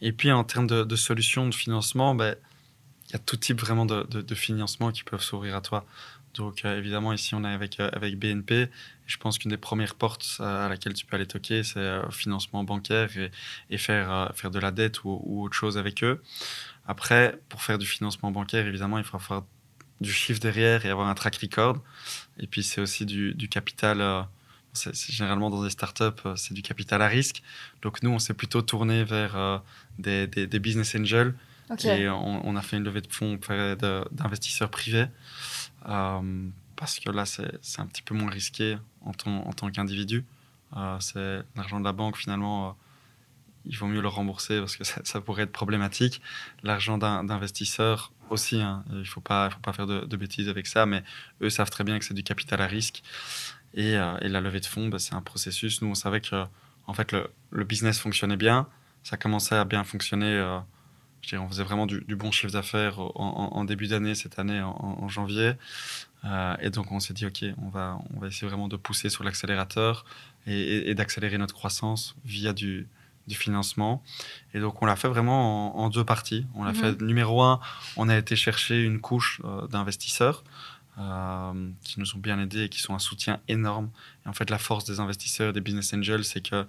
Et 0.00 0.12
puis, 0.12 0.32
en 0.32 0.44
termes 0.44 0.66
de, 0.66 0.96
solutions 0.96 1.48
de 1.48 1.54
financement, 1.54 2.14
ben, 2.14 2.36
il 3.08 3.12
y 3.12 3.16
a 3.16 3.18
tout 3.18 3.36
type 3.36 3.60
vraiment 3.60 3.86
de, 3.86 4.02
de, 4.04 4.34
financement 4.34 4.90
qui 4.92 5.04
peuvent 5.04 5.22
s'ouvrir 5.22 5.56
à 5.56 5.60
toi. 5.60 5.84
Donc, 6.34 6.64
euh, 6.64 6.78
évidemment, 6.78 7.12
ici, 7.12 7.34
on 7.34 7.44
est 7.44 7.52
avec, 7.52 7.78
euh, 7.78 7.90
avec 7.92 8.18
BNP. 8.18 8.70
je 9.06 9.16
pense 9.18 9.38
qu'une 9.38 9.50
des 9.50 9.58
premières 9.58 9.94
portes 9.94 10.40
à 10.40 10.68
laquelle 10.68 10.94
tu 10.94 11.04
peux 11.04 11.16
aller 11.16 11.26
toquer, 11.26 11.62
c'est 11.62 11.80
le 11.80 12.10
financement 12.10 12.64
bancaire 12.64 13.10
et, 13.70 13.78
faire, 13.78 14.32
faire 14.34 14.50
de 14.50 14.58
la 14.58 14.70
dette 14.70 15.04
ou, 15.04 15.42
autre 15.42 15.54
chose 15.54 15.76
avec 15.76 16.02
eux. 16.04 16.22
Après, 16.86 17.38
pour 17.48 17.62
faire 17.62 17.78
du 17.78 17.86
financement 17.86 18.30
bancaire, 18.30 18.66
évidemment, 18.66 18.98
il 18.98 19.04
faut 19.04 19.16
avoir 19.16 19.44
du 20.02 20.12
chiffre 20.12 20.40
derrière 20.40 20.84
et 20.84 20.90
avoir 20.90 21.08
un 21.08 21.14
track 21.14 21.36
record. 21.36 21.78
Et 22.38 22.46
puis, 22.46 22.62
c'est 22.62 22.80
aussi 22.80 23.06
du, 23.06 23.48
capital. 23.48 24.00
Euh, 24.00 24.22
c'est, 24.72 24.94
généralement 25.10 25.50
dans 25.50 25.62
des 25.62 25.70
startups, 25.70 26.04
euh, 26.24 26.36
c'est 26.36 26.54
du 26.54 26.62
capital 26.62 27.02
à 27.02 27.08
risque. 27.08 27.42
Donc, 27.82 28.02
nous, 28.02 28.10
on 28.10 28.18
s'est 28.18 28.34
plutôt 28.34 28.62
tourné 28.62 29.04
vers 29.04 29.36
euh, 29.36 29.58
des, 29.98 30.26
business 30.58 30.94
angels. 30.94 31.34
Et 31.84 32.08
on, 32.08 32.54
a 32.54 32.60
fait 32.60 32.76
une 32.76 32.84
levée 32.84 33.00
de 33.00 33.10
fonds 33.10 33.34
auprès 33.34 33.76
d'investisseurs 33.76 34.70
privés. 34.70 35.06
parce 35.84 36.98
que 36.98 37.10
là, 37.10 37.24
c'est, 37.24 37.80
un 37.80 37.86
petit 37.86 38.02
peu 38.02 38.14
moins 38.14 38.30
risqué 38.30 38.76
en, 39.00 39.12
en 39.26 39.52
tant 39.54 39.70
qu'individu. 39.70 40.22
c'est 41.00 41.40
l'argent 41.56 41.80
de 41.80 41.84
la 41.84 41.92
banque, 41.92 42.18
finalement 42.18 42.76
il 43.64 43.76
vaut 43.76 43.86
mieux 43.86 44.00
le 44.00 44.08
rembourser 44.08 44.58
parce 44.58 44.76
que 44.76 44.84
ça, 45.04 45.20
pourrait 45.20 45.44
être 45.44 45.52
problématique. 45.52 46.20
L'argent 46.62 46.98
d'investisseur 46.98 48.12
aussi, 48.32 48.60
hein, 48.60 48.84
il 48.90 48.98
ne 48.98 49.04
faut 49.04 49.20
pas, 49.20 49.50
faut 49.50 49.60
pas 49.60 49.72
faire 49.72 49.86
de, 49.86 50.16
bêtises 50.16 50.48
avec 50.48 50.66
ça, 50.66 50.86
mais 50.86 51.02
eux 51.40 51.50
savent 51.50 51.70
très 51.70 51.84
bien 51.84 51.98
que 51.98 52.04
c'est 52.04 52.14
du 52.14 52.22
capital 52.22 52.60
à 52.60 52.66
risque. 52.66 53.02
Et, 53.74 53.96
euh, 53.96 54.18
la 54.20 54.40
levée 54.40 54.60
de 54.60 54.66
fonds, 54.66 54.88
bah, 54.88 54.98
c'est 54.98 55.14
un 55.14 55.22
processus. 55.22 55.82
Nous, 55.82 55.88
on 55.88 55.94
savait 55.94 56.20
que 56.20 56.44
en 56.86 56.94
fait, 56.94 57.12
le, 57.12 57.64
business 57.64 58.00
fonctionnait 58.00 58.36
bien, 58.36 58.66
ça 59.02 59.16
commençait 59.16 59.54
à 59.54 59.64
bien 59.64 59.84
fonctionner. 59.84 60.26
Euh, 60.26 60.58
je 61.22 61.28
dirais, 61.28 61.42
on 61.42 61.48
faisait 61.48 61.62
vraiment 61.62 61.86
du, 61.86 62.16
bon 62.16 62.32
chiffre 62.32 62.52
d'affaires 62.52 62.98
en, 62.98 63.64
début 63.64 63.86
d'année, 63.86 64.16
cette 64.16 64.40
année, 64.40 64.60
en, 64.60 65.08
janvier. 65.08 65.52
Euh, 66.24 66.56
et 66.60 66.70
donc, 66.70 66.90
on 66.90 66.98
s'est 66.98 67.14
dit, 67.14 67.26
OK, 67.26 67.44
on 67.58 67.68
va, 67.68 68.00
on 68.14 68.18
va 68.18 68.26
essayer 68.26 68.48
vraiment 68.48 68.66
de 68.66 68.76
pousser 68.76 69.08
sur 69.08 69.22
l'accélérateur 69.22 70.04
et 70.48 70.92
d'accélérer 70.96 71.38
notre 71.38 71.54
croissance 71.54 72.16
via 72.24 72.52
du, 72.52 72.88
du 73.26 73.34
financement. 73.34 74.02
Et 74.54 74.60
donc, 74.60 74.82
on 74.82 74.86
l'a 74.86 74.96
fait 74.96 75.08
vraiment 75.08 75.78
en, 75.78 75.88
deux 75.90 76.04
parties. 76.04 76.46
On 76.54 76.64
l'a 76.64 76.72
mhm. 76.72 76.76
fait, 76.76 77.02
numéro 77.02 77.42
un, 77.42 77.60
on 77.96 78.08
a 78.08 78.16
été 78.16 78.36
chercher 78.36 78.82
une 78.82 79.00
couche 79.00 79.40
euh, 79.44 79.66
d'investisseurs 79.68 80.44
euh, 80.98 81.70
qui 81.82 82.00
nous 82.00 82.16
ont 82.16 82.18
bien 82.18 82.38
aidés 82.40 82.64
et 82.64 82.68
qui 82.68 82.80
sont 82.80 82.94
un 82.94 82.98
soutien 82.98 83.40
énorme. 83.48 83.90
Et 84.24 84.28
en 84.28 84.32
fait, 84.32 84.50
la 84.50 84.58
force 84.58 84.84
des 84.84 85.00
investisseurs, 85.00 85.52
des 85.52 85.60
business 85.60 85.94
angels, 85.94 86.24
c'est 86.24 86.42
que, 86.42 86.66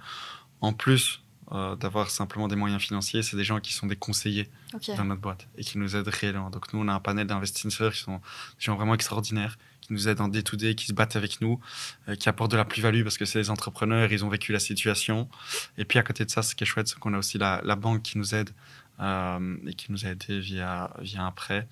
en 0.61 0.73
plus 0.73 1.21
euh, 1.51 1.75
d'avoir 1.75 2.09
simplement 2.09 2.47
des 2.47 2.55
moyens 2.55 2.81
financiers, 2.81 3.21
c'est 3.21 3.35
des 3.35 3.43
gens 3.43 3.59
qui 3.59 3.73
sont 3.73 3.85
des 3.85 3.97
conseillers 3.97 4.49
dans 4.97 5.03
notre 5.03 5.21
boîte 5.21 5.47
et 5.57 5.63
qui 5.63 5.77
nous 5.77 5.95
aident 5.95 6.07
réellement. 6.07 6.49
Donc, 6.49 6.71
nous, 6.73 6.79
on 6.79 6.87
a 6.87 6.93
un 6.93 6.99
panel 6.99 7.27
d'investisseurs 7.27 7.93
qui 7.93 7.99
sont 7.99 8.17
des 8.17 8.21
gens 8.59 8.75
vraiment 8.75 8.93
extraordinaires 8.93 9.57
nous 9.93 10.08
aident 10.08 10.21
en 10.21 10.27
day-to-day, 10.27 10.75
qui 10.75 10.88
se 10.88 10.93
battent 10.93 11.15
avec 11.15 11.41
nous, 11.41 11.60
euh, 12.08 12.15
qui 12.15 12.29
apportent 12.29 12.51
de 12.51 12.58
la 12.58 12.65
plus-value 12.65 13.03
parce 13.03 13.17
que 13.17 13.25
c'est 13.25 13.39
des 13.39 13.49
entrepreneurs, 13.49 14.12
ils 14.12 14.25
ont 14.25 14.29
vécu 14.29 14.51
la 14.51 14.60
situation. 14.60 15.29
Et 15.77 15.86
puis 15.86 15.99
à 15.99 16.03
côté 16.03 16.25
de 16.25 16.29
ça, 16.29 16.41
ce 16.41 16.56
qui 16.56 16.63
est 16.63 16.67
chouette, 16.67 16.88
c'est 16.88 16.99
qu'on 16.99 17.13
a 17.13 17.17
aussi 17.17 17.38
la, 17.38 17.62
banque 17.75 18.03
qui 18.03 18.17
nous 18.17 18.36
aide 18.36 18.49
euh, 18.99 19.58
et 19.65 19.73
qui 19.73 19.91
nous 19.91 20.06
a 20.06 20.10
aidé 20.10 20.39
via, 20.39 20.93
via 20.99 21.23
un 21.23 21.32
prêt. 21.32 21.67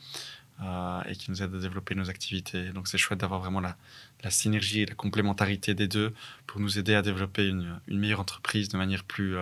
Euh, 0.63 1.01
et 1.09 1.15
qui 1.15 1.31
nous 1.31 1.41
aide 1.41 1.55
à 1.55 1.57
développer 1.57 1.95
nos 1.95 2.11
activités. 2.11 2.69
Donc 2.69 2.87
c'est 2.87 2.99
chouette 2.99 3.19
d'avoir 3.21 3.39
vraiment 3.39 3.61
la, 3.61 3.75
la, 4.23 4.29
synergie 4.29 4.81
et 4.81 4.85
la 4.85 4.93
complémentarité 4.93 5.73
des 5.73 5.87
deux 5.87 6.13
pour 6.45 6.61
nous 6.61 6.77
aider 6.77 6.93
à 6.93 7.01
développer 7.01 7.47
une, 7.47 7.79
une 7.87 7.97
meilleure 7.97 8.19
entreprise 8.19 8.69
de 8.69 8.77
manière 8.77 9.03
plus, 9.03 9.35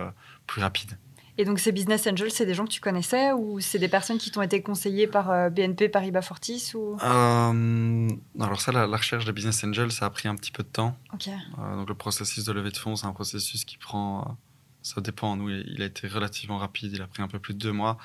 plus 0.46 0.62
rapide. 0.62 0.96
Et 1.38 1.44
donc 1.44 1.58
ces 1.58 1.72
business 1.72 2.06
angels, 2.06 2.30
c'est 2.30 2.46
des 2.46 2.54
gens 2.54 2.64
que 2.64 2.70
tu 2.70 2.80
connaissais 2.80 3.32
ou 3.32 3.60
c'est 3.60 3.78
des 3.78 3.88
personnes 3.88 4.18
qui 4.18 4.30
t'ont 4.30 4.42
été 4.42 4.62
conseillées 4.62 5.06
par 5.06 5.30
euh, 5.30 5.48
BNP 5.48 5.88
Paribas 5.88 6.22
Fortis 6.22 6.72
ou? 6.74 6.96
Euh, 7.02 8.08
Alors 8.38 8.60
ça, 8.60 8.72
la, 8.72 8.86
recherche 8.86 9.24
de 9.24 9.32
business 9.32 9.64
angels, 9.64 9.92
ça 9.92 10.06
a 10.06 10.10
pris 10.10 10.28
un 10.28 10.34
petit 10.34 10.50
peu 10.50 10.62
de 10.62 10.68
temps. 10.68 10.96
Euh, 11.28 11.76
donc 11.76 11.88
le 11.88 11.94
processus 11.94 12.44
de 12.44 12.52
levée 12.52 12.70
de 12.70 12.76
fonds, 12.76 12.96
c'est 12.96 13.06
un 13.06 13.12
processus 13.12 13.64
qui 13.64 13.78
prend... 13.78 14.36
ça 14.82 15.00
dépend. 15.00 15.36
Nous, 15.36 15.50
il 15.50 15.82
a 15.82 15.86
été 15.86 16.08
relativement 16.08 16.58
rapide. 16.58 16.92
Il 16.92 17.02
a 17.02 17.06
pris 17.06 17.22
un 17.22 17.28
peu 17.28 17.38
plus 17.38 17.54
de 17.54 17.58
deux 17.58 17.72
mois. 17.72 17.96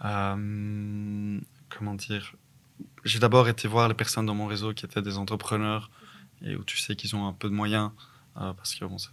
comment 0.00 1.94
dire? 1.94 2.34
J'ai 3.04 3.18
d'abord 3.18 3.48
été 3.48 3.68
voir 3.68 3.88
les 3.88 3.94
personnes 3.94 4.26
dans 4.26 4.34
mon 4.34 4.46
réseau 4.46 4.72
qui 4.74 4.84
étaient 4.86 5.02
des 5.02 5.18
entrepreneurs 5.18 5.90
et 6.42 6.56
où 6.56 6.64
tu 6.64 6.78
sais 6.78 6.96
qu'ils 6.96 7.14
ont 7.14 7.26
un 7.26 7.34
peu 7.34 7.48
de 7.48 7.54
moyens 7.54 7.90
parce 8.34 8.74
que 8.74 8.84
bon, 8.86 8.96
c'est 8.96 9.10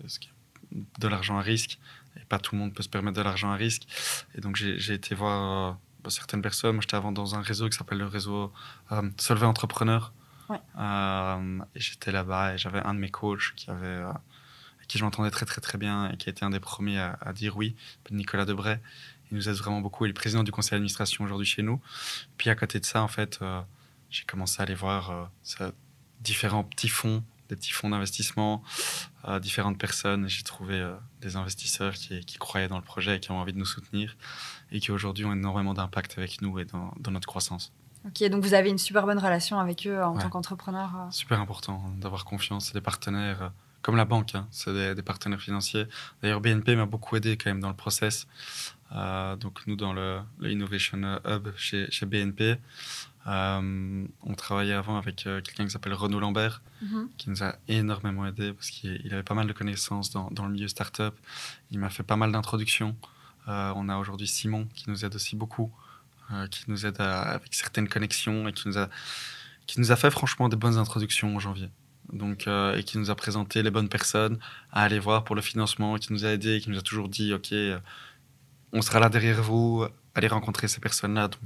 de 0.71 1.07
l'argent 1.07 1.37
à 1.37 1.41
risque 1.41 1.79
et 2.21 2.25
pas 2.25 2.39
tout 2.39 2.55
le 2.55 2.59
monde 2.61 2.73
peut 2.73 2.83
se 2.83 2.89
permettre 2.89 3.17
de 3.17 3.21
l'argent 3.21 3.51
à 3.51 3.55
risque. 3.55 3.83
Et 4.35 4.41
donc 4.41 4.55
j'ai 4.55 4.93
été 4.93 5.15
voir 5.15 5.71
euh, 5.71 5.73
bah, 6.03 6.09
certaines 6.09 6.41
personnes. 6.41 6.73
Moi, 6.73 6.81
j'étais 6.81 6.95
avant 6.95 7.11
dans 7.11 7.35
un 7.35 7.41
réseau 7.41 7.69
qui 7.69 7.77
s'appelle 7.77 7.97
le 7.97 8.07
réseau 8.07 8.51
euh, 8.91 9.09
Solvay 9.17 9.45
Entrepreneur. 9.45 10.13
Euh, 10.49 11.59
et 11.75 11.79
j'étais 11.79 12.11
là-bas 12.11 12.53
et 12.53 12.57
j'avais 12.57 12.79
un 12.79 12.93
de 12.93 12.99
mes 12.99 13.11
coachs 13.11 13.53
qui 13.57 13.69
avait, 13.69 13.95
avec 13.95 14.87
qui 14.87 14.97
je 14.97 15.03
m'entendais 15.03 15.29
très 15.29 15.45
très 15.45 15.59
très 15.59 15.77
bien 15.77 16.09
et 16.09 16.15
qui 16.15 16.29
a 16.29 16.31
été 16.31 16.45
un 16.45 16.49
des 16.49 16.61
premiers 16.61 16.99
à, 16.99 17.33
dire 17.33 17.57
oui, 17.57 17.75
Nicolas 18.11 18.45
Debray. 18.45 18.79
Il 19.29 19.35
nous 19.35 19.49
aide 19.49 19.55
vraiment 19.55 19.81
beaucoup. 19.81 20.05
Il 20.05 20.11
est 20.11 20.13
président 20.13 20.45
du 20.45 20.51
conseil 20.51 20.71
d'administration 20.71 21.25
aujourd'hui 21.25 21.45
chez 21.45 21.63
nous. 21.63 21.81
Puis 22.37 22.49
à 22.49 22.55
côté 22.55 22.79
de 22.79 22.85
ça, 22.85 23.01
en 23.01 23.09
fait, 23.09 23.41
j'ai 24.09 24.23
commencé 24.23 24.61
à 24.61 24.63
aller 24.63 24.73
voir 24.73 25.29
différents 26.21 26.63
petits 26.63 26.87
fonds 26.87 27.25
des 27.49 27.55
petits 27.55 27.71
fonds 27.71 27.89
d'investissement, 27.89 28.63
à 29.23 29.39
différentes 29.39 29.77
personnes. 29.77 30.27
J'ai 30.27 30.43
trouvé 30.43 30.75
euh, 30.75 30.95
des 31.21 31.35
investisseurs 31.35 31.93
qui, 31.93 32.37
croyaient 32.37 32.67
dans 32.67 32.77
le 32.77 32.83
projet 32.83 33.17
et 33.17 33.19
qui 33.19 33.31
ont 33.31 33.39
envie 33.39 33.53
de 33.53 33.57
nous 33.57 33.65
soutenir 33.65 34.15
et 34.71 34.79
qui 34.79 34.91
aujourd'hui 34.91 35.25
ont 35.25 35.33
énormément 35.33 35.73
d'impact 35.73 36.17
avec 36.17 36.41
nous 36.41 36.59
et 36.59 36.65
dans, 36.65 37.11
notre 37.11 37.27
croissance. 37.27 37.71
Ok, 38.05 38.23
donc 38.29 38.43
vous 38.43 38.53
avez 38.53 38.69
une 38.69 38.77
super 38.77 39.05
bonne 39.05 39.19
relation 39.19 39.59
avec 39.59 39.87
eux 39.87 40.01
en 40.01 40.17
tant 40.17 40.29
qu'entrepreneur 40.29 40.95
euh. 40.95 41.11
Super 41.11 41.39
important 41.39 41.83
d'avoir 41.97 42.25
confiance. 42.25 42.67
C'est 42.67 42.73
des 42.73 42.81
partenaires 42.81 43.41
euh, 43.41 43.49
comme 43.81 43.95
la 43.95 44.05
banque, 44.05 44.35
hein. 44.35 44.47
c'est 44.51 44.95
des, 44.95 45.01
partenaires 45.01 45.39
financiers. 45.39 45.85
D'ailleurs, 46.21 46.41
BNP 46.41 46.75
m'a 46.75 46.85
beaucoup 46.85 47.15
aidé 47.15 47.37
quand 47.37 47.49
même 47.49 47.61
dans 47.61 47.69
le 47.69 47.75
process. 47.75 48.27
donc 48.91 49.65
nous, 49.65 49.77
dans 49.77 49.93
le, 49.93 50.19
Innovation 50.41 51.19
Hub 51.25 51.49
chez, 51.55 51.89
chez 51.89 52.05
BNP, 52.05 52.57
euh, 53.27 54.05
on 54.23 54.33
travaillait 54.35 54.73
avant 54.73 54.97
avec 54.97 55.27
euh, 55.27 55.41
quelqu'un 55.41 55.65
qui 55.65 55.71
s'appelle 55.71 55.93
Renaud 55.93 56.19
Lambert, 56.19 56.61
mhm. 56.81 57.09
qui 57.17 57.29
nous 57.29 57.43
a 57.43 57.55
énormément 57.67 58.25
aidé 58.25 58.53
parce 58.53 58.69
qu'il 58.69 59.13
avait 59.13 59.23
pas 59.23 59.33
mal 59.33 59.47
de 59.47 59.53
connaissances 59.53 60.11
dans, 60.11 60.29
le 60.29 60.49
milieu 60.49 60.67
startup. 60.67 61.13
Il 61.71 61.79
m'a 61.79 61.89
fait 61.89 62.03
pas 62.03 62.15
mal 62.15 62.31
d'introductions. 62.31 62.95
Euh, 63.49 63.73
on 63.75 63.89
a 63.89 63.97
aujourd'hui 63.97 64.27
Simon 64.27 64.67
qui 64.73 64.89
nous 64.89 65.03
aide 65.03 65.15
aussi 65.15 65.35
beaucoup, 65.35 65.71
qui 66.51 66.65
nous 66.67 66.85
aide 66.85 66.99
avec 66.99 67.53
certaines 67.53 67.87
connexions 67.87 68.49
et 68.49 68.53
qui 68.53 68.67
nous, 68.67 68.77
a, 68.77 68.89
qui 69.65 69.79
nous 69.79 69.93
a 69.93 69.95
fait 69.95 70.11
franchement 70.11 70.49
des 70.49 70.57
bonnes 70.57 70.77
introductions 70.77 71.35
en 71.35 71.39
janvier. 71.39 71.69
Donc, 72.11 72.47
et 72.47 72.83
qui 72.83 72.97
nous 72.97 73.09
a 73.09 73.15
présenté 73.15 73.63
les 73.63 73.71
bonnes 73.71 73.87
personnes 73.87 74.37
à 74.71 74.83
aller 74.83 74.99
voir 74.99 75.23
pour 75.23 75.35
le 75.35 75.41
financement, 75.41 75.95
qui 75.95 76.11
nous 76.11 76.25
a 76.25 76.29
aidé, 76.29 76.59
qui 76.59 76.69
nous 76.69 76.77
a 76.77 76.81
toujours 76.81 77.07
dit 77.07 77.33
Ok, 77.33 77.53
on 78.73 78.81
sera 78.81 78.99
là 78.99 79.07
derrière 79.07 79.41
vous, 79.41 79.85
allez 80.17 80.27
rencontrer 80.27 80.67
ces 80.67 80.79
personnes-là. 80.79 81.27
Donc, 81.27 81.41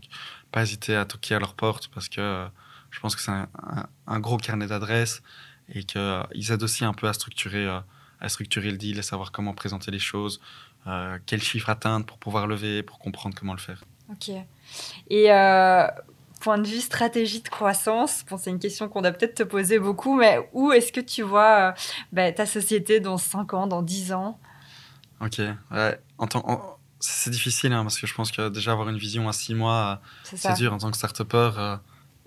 pas 0.52 0.64
hésiter 0.64 0.96
à 0.96 1.06
toquer 1.06 1.36
à 1.36 1.40
leur 1.40 1.54
porte 1.54 1.90
parce 1.90 2.10
que 2.10 2.22
euh, 2.22 2.48
je 2.90 3.00
pense 3.00 3.16
que 3.16 3.22
c'est 3.22 3.32
un, 3.32 4.20
gros 4.20 4.38
carnet 4.38 4.68
d'adresses 4.68 5.22
et 5.70 5.84
qu'ils 5.84 6.02
euh, 6.02 6.24
aident 6.34 6.64
aussi 6.64 6.84
un 6.84 6.94
peu 6.94 7.08
à 7.08 7.14
structurer, 7.14 7.66
euh, 7.66 7.80
à 8.20 8.30
structurer 8.30 8.72
le 8.72 8.78
deal 8.78 9.00
et 9.00 9.02
savoir 9.02 9.32
comment 9.32 9.54
présenter 9.54 9.92
les 9.92 10.00
choses, 10.00 10.42
quels 11.28 11.44
chiffres 11.44 11.70
atteindre 11.70 12.08
pour 12.08 12.18
pouvoir 12.18 12.48
lever, 12.48 12.82
pour 12.82 12.98
comprendre 12.98 13.36
comment 13.38 13.54
le 13.54 13.60
faire. 13.60 13.84
Ok. 14.10 14.32
Et 15.10 15.28
point 16.40 16.58
de 16.58 16.68
vue 16.68 16.80
stratégie 16.80 17.42
de 17.42 17.50
croissance, 17.50 18.26
bon, 18.28 18.38
c'est 18.38 18.50
une 18.50 18.58
question 18.58 18.90
qu'on 18.90 19.04
doit 19.04 19.12
peut-être 19.12 19.36
te 19.36 19.44
poser 19.44 19.78
beaucoup, 19.78 20.16
mais 20.16 20.40
où 20.54 20.72
est-ce 20.72 20.92
que 20.92 21.00
tu 21.00 21.22
vois 21.22 21.76
bah, 22.12 22.32
ta 22.32 22.48
société 22.48 23.00
dans 23.00 23.20
5 23.20 23.54
ans, 23.54 23.68
dans 23.68 23.84
10 23.84 24.12
ans? 24.14 24.40
Ok. 25.22 25.40
En 26.18 26.26
tant, 26.26 26.80
c'est 27.02 27.32
difficile 27.32 27.74
hein, 27.74 27.84
parce 27.84 28.00
que 28.00 28.08
je 28.08 28.14
pense 28.14 28.32
que 28.32 28.50
déjà 28.50 28.72
avoir 28.72 28.90
une 28.90 28.98
vision 28.98 29.28
à 29.28 29.34
six 29.34 29.56
mois, 29.56 30.02
c'est 30.24 30.54
dur 30.56 30.74
en 30.74 30.78
tant 30.78 30.92
que 30.92 30.98
start-upper. 30.98 31.52
Euh, 31.58 31.78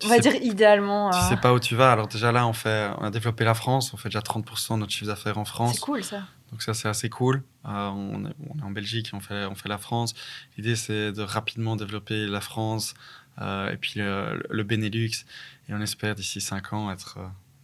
on 0.05 0.09
va 0.09 0.19
dire 0.19 0.35
idéalement. 0.35 1.11
Tu 1.11 1.19
sais 1.21 1.35
euh, 1.35 1.37
pas 1.37 1.53
où 1.53 1.61
tu 1.61 1.77
vas. 1.77 1.93
Alors 1.93 2.09
déjà 2.09 2.33
là, 2.33 2.47
on, 2.47 2.53
fait, 2.53 2.91
on 2.99 3.05
a 3.05 3.11
développé 3.11 3.45
la 3.45 3.55
France, 3.55 3.95
on 3.95 3.97
fait 3.97 4.09
déjà 4.09 4.21
30% 4.21 4.75
de 4.75 4.79
notre 4.81 4.93
chiffre 4.93 5.07
d'affaires 5.07 5.39
en 5.39 5.45
France. 5.45 5.75
C'est 5.75 5.81
cool 5.81 6.03
ça. 6.03 6.23
Donc 6.51 6.63
ça, 6.63 6.75
c'est 6.75 6.89
assez 6.89 7.09
cool. 7.09 7.43
Euh, 7.65 7.89
on, 7.89 8.27
est, 8.27 8.35
on, 8.51 8.59
est, 8.59 8.63
en 8.63 8.71
Belgique, 8.71 9.11
on 9.13 9.21
fait, 9.21 9.47
on 9.47 9.55
fait 9.55 9.69
la 9.69 9.79
France. 9.79 10.15
L'idée, 10.57 10.77
c'est 10.77 11.13
de 11.13 11.23
rapidement 11.23 11.77
développer 11.77 12.27
la 12.27 12.41
France 12.41 12.95
et 13.41 13.77
puis 13.81 13.95
le, 13.97 14.63
Benelux. 14.63 15.25
Et 15.69 15.75
on 15.75 15.81
espère 15.81 16.15
d'ici 16.15 16.41
cinq 16.41 16.73
ans 16.73 16.91
être 16.93 17.19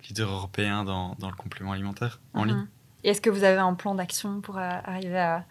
leader 0.08 0.30
européen 0.30 0.84
dans, 0.84 1.14
dans, 1.20 1.30
le 1.30 1.36
complément 1.36 1.72
alimentaire 1.72 2.20
en 2.34 2.44
ligne. 2.44 2.66
Et 3.04 3.10
est-ce 3.10 3.20
que 3.20 3.30
vous 3.30 3.44
avez 3.44 3.58
un 3.58 3.74
plan 3.74 3.94
d'action 3.94 4.40
pour 4.40 4.58
arriver 4.58 5.18
à 5.18 5.44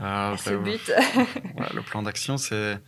ah, 0.00 0.34
ce 0.38 0.50
bah, 0.50 0.56
but. 0.56 0.92
le 1.74 1.82
plan 1.82 2.02
d'action, 2.02 2.36
c'est 2.36 2.80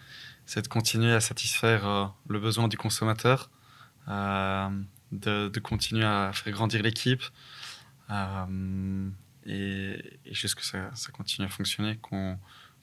de 0.56 0.68
continuer 0.68 1.12
à 1.12 1.20
satisfaire 1.20 1.86
euh, 1.86 2.06
le 2.28 2.40
besoin 2.40 2.68
du 2.68 2.76
consommateur, 2.76 3.50
euh, 4.08 4.68
de, 5.12 5.48
de, 5.48 5.60
continuer 5.60 6.04
à 6.04 6.32
faire 6.32 6.52
grandir 6.52 6.82
l'équipe 6.82 7.22
euh, 8.10 9.08
et, 9.46 10.18
et, 10.24 10.34
juste 10.34 10.54
que 10.54 10.64
ça, 10.64 10.90
ça, 10.94 11.12
continue 11.12 11.46
à 11.46 11.50
fonctionner, 11.50 11.96
qu'on 11.96 12.38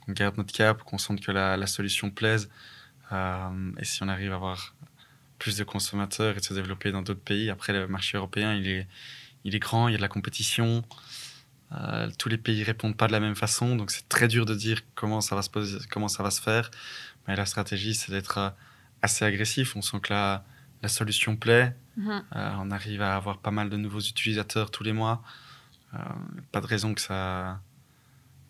garde 0.10 0.38
notre 0.38 0.54
cap, 0.54 0.84
qu'on 0.84 0.98
sente 0.98 1.22
que 1.22 1.32
la, 1.32 1.58
la 1.58 1.68
solution 1.68 2.10
plaise. 2.10 2.50
et 3.12 3.86
si 3.86 4.04
on 4.04 4.08
arrive 4.08 4.32
à 4.32 4.36
avoir 4.36 4.76
plus 5.38 5.58
de 5.58 5.64
consommateurs 5.64 6.36
et 6.36 6.40
de 6.40 6.46
se 6.46 6.54
développer 6.54 6.92
dans 6.92 7.02
d'autres 7.02 7.22
pays, 7.22 7.50
après 7.50 7.74
le 7.74 7.88
marché 7.88 8.18
européen, 8.18 8.54
il 8.54 8.68
est, 8.68 8.88
il 9.44 9.56
est 9.56 9.60
grand, 9.60 9.88
il 9.88 9.92
y 9.92 9.96
a 9.96 9.98
de 9.98 10.02
la 10.02 10.08
compétition. 10.08 10.84
Tous 12.18 12.30
les 12.30 12.38
pays 12.38 12.64
répondent 12.64 12.96
pas 12.96 13.08
de 13.08 13.12
la 13.12 13.20
même 13.20 13.36
façon, 13.36 13.76
donc 13.76 13.92
c'est 13.92 14.08
très 14.08 14.28
dur 14.28 14.46
de 14.46 14.56
dire 14.56 14.82
comment 14.96 15.22
ça 15.22 15.36
va 15.36 15.42
se 15.42 15.50
poser, 15.50 15.80
comment 15.90 16.08
ça 16.08 16.24
va 16.24 16.32
se 16.32 16.42
faire. 16.42 16.72
Mais 17.28 17.36
la 17.36 17.46
stratégie, 17.46 17.96
c'est 17.96 18.12
d'être 18.12 18.54
assez 19.02 19.26
agressif. 19.26 19.76
On 19.76 19.82
sent 19.82 20.00
que 20.02 20.14
la, 20.14 20.46
la 20.82 20.90
solution 20.90 21.36
plaît. 21.36 21.76
Mhm. 21.98 22.24
on 22.34 22.72
arrive 22.72 23.02
à 23.02 23.16
avoir 23.16 23.38
pas 23.38 23.52
mal 23.52 23.70
de 23.70 23.78
nouveaux 23.78 24.02
utilisateurs 24.02 24.70
tous 24.70 24.84
les 24.84 24.94
mois. 24.94 25.24
pas 26.52 26.62
de 26.62 26.68
raison 26.68 26.94
que 26.94 27.02
ça, 27.02 27.62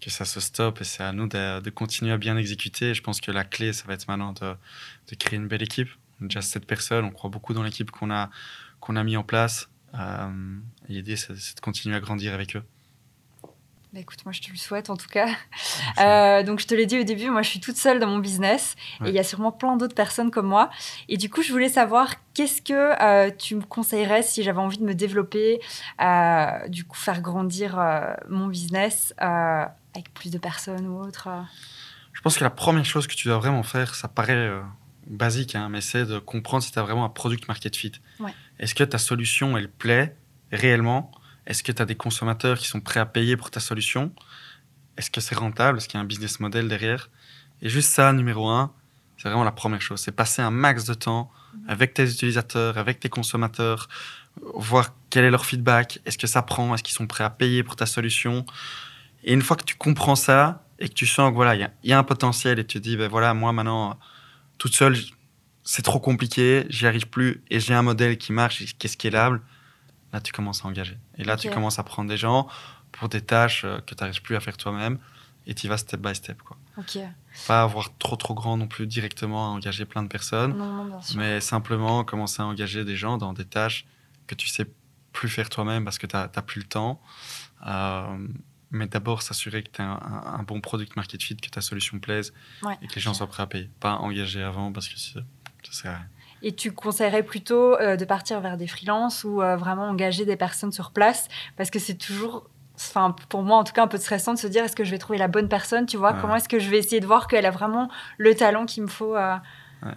que 0.01 0.09
ça 0.09 0.25
se 0.25 0.39
stoppe 0.39 0.81
et 0.81 0.83
c'est 0.83 1.03
à 1.03 1.11
nous 1.11 1.27
de, 1.27 1.69
continuer 1.69 2.11
à 2.11 2.17
bien 2.17 2.37
exécuter. 2.37 2.93
je 2.93 3.01
pense 3.01 3.21
que 3.21 3.31
la 3.31 3.43
clé, 3.43 3.73
ça 3.73 3.85
va 3.87 3.93
être 3.93 4.07
maintenant 4.07 4.33
de, 4.33 4.55
de 5.09 5.15
créer 5.15 5.37
une 5.37 5.47
belle 5.47 5.63
équipe. 5.63 5.89
déjà 6.21 6.41
sept 6.41 6.65
personnes, 6.65 7.05
on 7.05 7.11
croit 7.11 7.29
beaucoup 7.29 7.53
dans 7.53 7.63
l'équipe 7.63 7.91
qu'on 7.91 8.11
a, 8.11 8.29
qu'on 8.79 8.95
a 8.95 9.03
mis 9.03 9.17
en 9.17 9.23
place. 9.23 9.69
Euh, 9.95 10.57
L'idée, 10.89 11.15
c'est 11.15 11.33
de 11.33 11.61
continuer 11.61 11.95
à 11.95 11.99
grandir 11.99 12.33
avec 12.33 12.55
eux. 12.55 12.63
Bah 13.95 14.01
écoute, 14.01 14.25
moi 14.25 14.33
je 14.33 14.41
te 14.41 14.51
le 14.51 14.57
souhaite 14.57 14.89
en 14.89 14.97
tout 14.97 15.07
cas. 15.07 15.29
Euh, 15.97 16.43
donc 16.43 16.59
je 16.59 16.67
te 16.67 16.75
l'ai 16.75 16.85
dit 16.85 16.99
au 16.99 17.03
début, 17.03 17.29
moi 17.29 17.41
je 17.41 17.49
suis 17.49 17.61
toute 17.61 17.77
seule 17.77 17.99
dans 17.99 18.07
mon 18.07 18.17
business 18.17 18.75
et 19.05 19.09
il 19.09 19.13
y 19.13 19.19
a 19.19 19.23
sûrement 19.23 19.53
plein 19.53 19.77
d'autres 19.77 19.95
personnes 19.95 20.29
comme 20.29 20.47
moi. 20.47 20.69
Et 21.07 21.15
du 21.15 21.29
coup, 21.29 21.41
je 21.41 21.51
voulais 21.53 21.69
savoir 21.69 22.15
qu'est-ce 22.33 22.61
que 22.61 23.01
euh, 23.01 23.31
tu 23.31 23.55
me 23.55 23.61
conseillerais 23.61 24.21
si 24.21 24.43
j'avais 24.43 24.59
envie 24.59 24.77
de 24.77 24.83
me 24.83 24.93
développer, 24.93 25.61
euh, 26.01 26.67
du 26.67 26.83
coup 26.83 26.97
faire 26.97 27.21
grandir 27.21 27.81
mon 28.27 28.47
business 28.47 29.13
avec 29.17 30.13
plus 30.13 30.31
de 30.31 30.37
personnes 30.37 30.87
ou 30.87 30.99
autre. 30.99 31.29
Je 32.11 32.19
pense 32.19 32.37
que 32.37 32.43
la 32.43 32.49
première 32.49 32.85
chose 32.85 33.07
que 33.07 33.15
tu 33.15 33.29
dois 33.29 33.37
vraiment 33.37 33.63
faire, 33.63 33.95
ça 33.95 34.09
paraît 34.09 34.51
basique, 35.07 35.55
hein, 35.55 35.69
mais 35.69 35.79
c'est 35.79 36.05
de 36.05 36.19
comprendre 36.19 36.63
si 36.63 36.73
tu 36.73 36.79
as 36.79 36.83
vraiment 36.83 37.05
un 37.05 37.09
product 37.09 37.47
market 37.47 37.75
fit. 37.75 37.93
Est-ce 38.59 38.75
que 38.75 38.83
ta 38.83 38.97
solution, 38.97 39.57
elle 39.57 39.69
plaît 39.69 40.17
réellement 40.51 41.11
Est-ce 41.47 41.63
que 41.63 41.71
tu 41.71 41.81
as 41.81 41.85
des 41.85 41.95
consommateurs 41.95 42.57
qui 42.57 42.67
sont 42.67 42.81
prêts 42.81 42.99
à 42.99 43.05
payer 43.05 43.37
pour 43.37 43.51
ta 43.51 43.59
solution? 43.59 44.11
Est-ce 44.97 45.11
que 45.11 45.21
c'est 45.21 45.35
rentable? 45.35 45.77
Est-ce 45.77 45.87
qu'il 45.87 45.97
y 45.97 46.01
a 46.01 46.01
un 46.01 46.07
business 46.07 46.39
model 46.39 46.67
derrière? 46.67 47.09
Et 47.61 47.69
juste 47.69 47.91
ça, 47.91 48.11
numéro 48.13 48.49
un, 48.49 48.73
c'est 49.17 49.29
vraiment 49.29 49.43
la 49.43 49.51
première 49.51 49.81
chose. 49.81 49.99
C'est 49.99 50.11
passer 50.11 50.41
un 50.41 50.51
max 50.51 50.85
de 50.85 50.93
temps 50.93 51.31
mhm. 51.53 51.69
avec 51.69 51.93
tes 51.93 52.09
utilisateurs, 52.09 52.77
avec 52.77 52.99
tes 52.99 53.09
consommateurs, 53.09 53.87
voir 54.41 54.93
quel 55.09 55.23
est 55.23 55.31
leur 55.31 55.45
feedback, 55.45 55.99
est-ce 56.05 56.17
que 56.17 56.27
ça 56.27 56.41
prend, 56.41 56.73
est-ce 56.75 56.83
qu'ils 56.83 56.95
sont 56.95 57.07
prêts 57.07 57.23
à 57.23 57.29
payer 57.29 57.63
pour 57.63 57.75
ta 57.75 57.85
solution? 57.85 58.45
Et 59.23 59.33
une 59.33 59.41
fois 59.41 59.55
que 59.55 59.63
tu 59.63 59.75
comprends 59.75 60.15
ça 60.15 60.65
et 60.79 60.89
que 60.89 60.93
tu 60.93 61.05
sens 61.05 61.29
que 61.29 61.35
voilà, 61.35 61.55
il 61.55 61.89
y, 61.89 61.93
a 61.93 61.97
un 61.97 62.03
potentiel 62.03 62.59
et 62.59 62.65
tu 62.65 62.79
te 62.79 62.83
dis, 62.83 62.97
ben 62.97 63.09
voilà, 63.09 63.33
moi 63.33 63.51
maintenant, 63.53 63.97
toute 64.57 64.75
seule, 64.75 64.97
c'est 65.63 65.81
trop 65.81 65.99
compliqué, 65.99 66.65
j'y 66.69 66.85
arrive 66.85 67.07
plus 67.07 67.43
et 67.49 67.59
j'ai 67.59 67.73
un 67.73 67.81
modèle 67.81 68.17
qui 68.17 68.33
marche, 68.33 68.77
qui 68.77 68.87
est 68.87 68.89
scalable, 68.89 69.41
là 70.15 70.21
tu 70.21 70.31
commences 70.31 70.63
à 70.63 70.67
engager. 70.67 70.97
Et 71.17 71.23
là 71.23 71.35
tu 71.35 71.49
commences 71.49 71.77
à 71.77 71.83
prendre 71.83 72.09
des 72.09 72.17
gens 72.17 72.47
pour 72.91 73.09
des 73.09 73.21
tâches 73.21 73.65
euh, 73.65 73.79
que 73.81 73.93
tu 73.93 74.01
n'arrives 74.01 74.21
plus 74.21 74.35
à 74.35 74.39
faire 74.39 74.57
toi-même 74.57 74.97
et 75.45 75.53
tu 75.53 75.67
vas 75.67 75.77
step 75.77 75.99
by 75.99 76.15
step. 76.15 76.41
Quoi. 76.41 76.57
Pas 77.47 77.61
avoir 77.61 77.95
trop 77.97 78.15
trop 78.15 78.33
grand 78.33 78.57
non 78.57 78.67
plus 78.67 78.87
directement 78.87 79.47
à 79.47 79.49
engager 79.49 79.85
plein 79.85 80.03
de 80.03 80.07
personnes, 80.07 80.55
mais 81.15 81.41
simplement 81.41 82.03
commencer 82.03 82.41
à 82.41 82.45
engager 82.45 82.83
des 82.85 82.95
gens 82.95 83.17
dans 83.17 83.33
des 83.33 83.45
tâches 83.45 83.85
que 84.25 84.35
tu 84.35 84.47
sais 84.47 84.65
plus 85.11 85.29
faire 85.29 85.49
toi-même 85.49 85.83
parce 85.83 85.97
que 85.97 86.07
tu 86.07 86.15
n'as 86.15 86.27
plus 86.27 86.61
le 86.61 86.67
temps. 86.67 87.01
Euh, 87.67 88.27
mais 88.71 88.87
d'abord 88.87 89.21
s'assurer 89.21 89.63
que 89.63 89.69
tu 89.71 89.81
as 89.81 89.85
un, 89.85 90.43
bon 90.43 90.59
product 90.59 90.95
market 90.95 91.21
fit, 91.21 91.37
que 91.37 91.49
ta 91.49 91.61
solution 91.61 91.99
plaise 91.99 92.33
et 92.81 92.87
que 92.87 92.95
les 92.95 93.01
gens 93.01 93.13
soient 93.13 93.27
prêts 93.27 93.43
à 93.43 93.47
payer. 93.47 93.69
Pas 93.79 93.95
engager 93.95 94.41
avant 94.41 94.71
parce 94.71 94.89
que 94.89 94.97
ça 94.97 95.21
sert 95.71 95.91
à 95.91 95.97
rien. 95.97 96.09
Et 96.45 96.53
tu 96.53 96.71
conseillerais 96.71 97.23
plutôt 97.23 97.75
euh, 97.79 97.95
de 97.95 98.05
partir 98.05 98.39
vers 98.39 98.55
des 98.55 98.67
freelances 98.67 99.23
ou 99.23 99.41
euh, 99.41 99.57
vraiment 99.57 99.89
engager 99.89 100.25
des 100.25 100.35
personnes 100.35 100.71
sur 100.71 100.91
place? 100.91 101.27
Parce 101.57 101.71
que 101.71 101.79
c'est 101.79 101.95
toujours, 101.95 102.47
enfin 102.75 103.15
pour 103.29 103.41
moi 103.41 103.57
en 103.57 103.63
tout 103.63 103.73
cas, 103.73 103.81
un 103.81 103.87
peu 103.87 103.97
stressant 103.97 104.35
de 104.35 104.37
se 104.37 104.45
dire 104.45 104.63
est-ce 104.63 104.75
que 104.75 104.83
je 104.83 104.91
vais 104.91 104.99
trouver 104.99 105.17
la 105.17 105.27
bonne 105.27 105.49
personne 105.49 105.87
Tu 105.87 105.97
vois, 105.97 106.13
comment 106.13 106.35
est-ce 106.35 106.47
que 106.47 106.59
je 106.59 106.69
vais 106.69 106.77
essayer 106.77 106.99
de 106.99 107.07
voir 107.07 107.27
qu'elle 107.27 107.47
a 107.47 107.51
vraiment 107.51 107.89
le 108.19 108.35
talent 108.35 108.67
qu'il 108.67 108.83
me 108.83 108.87
faut 108.87 109.15
euh... 109.15 109.35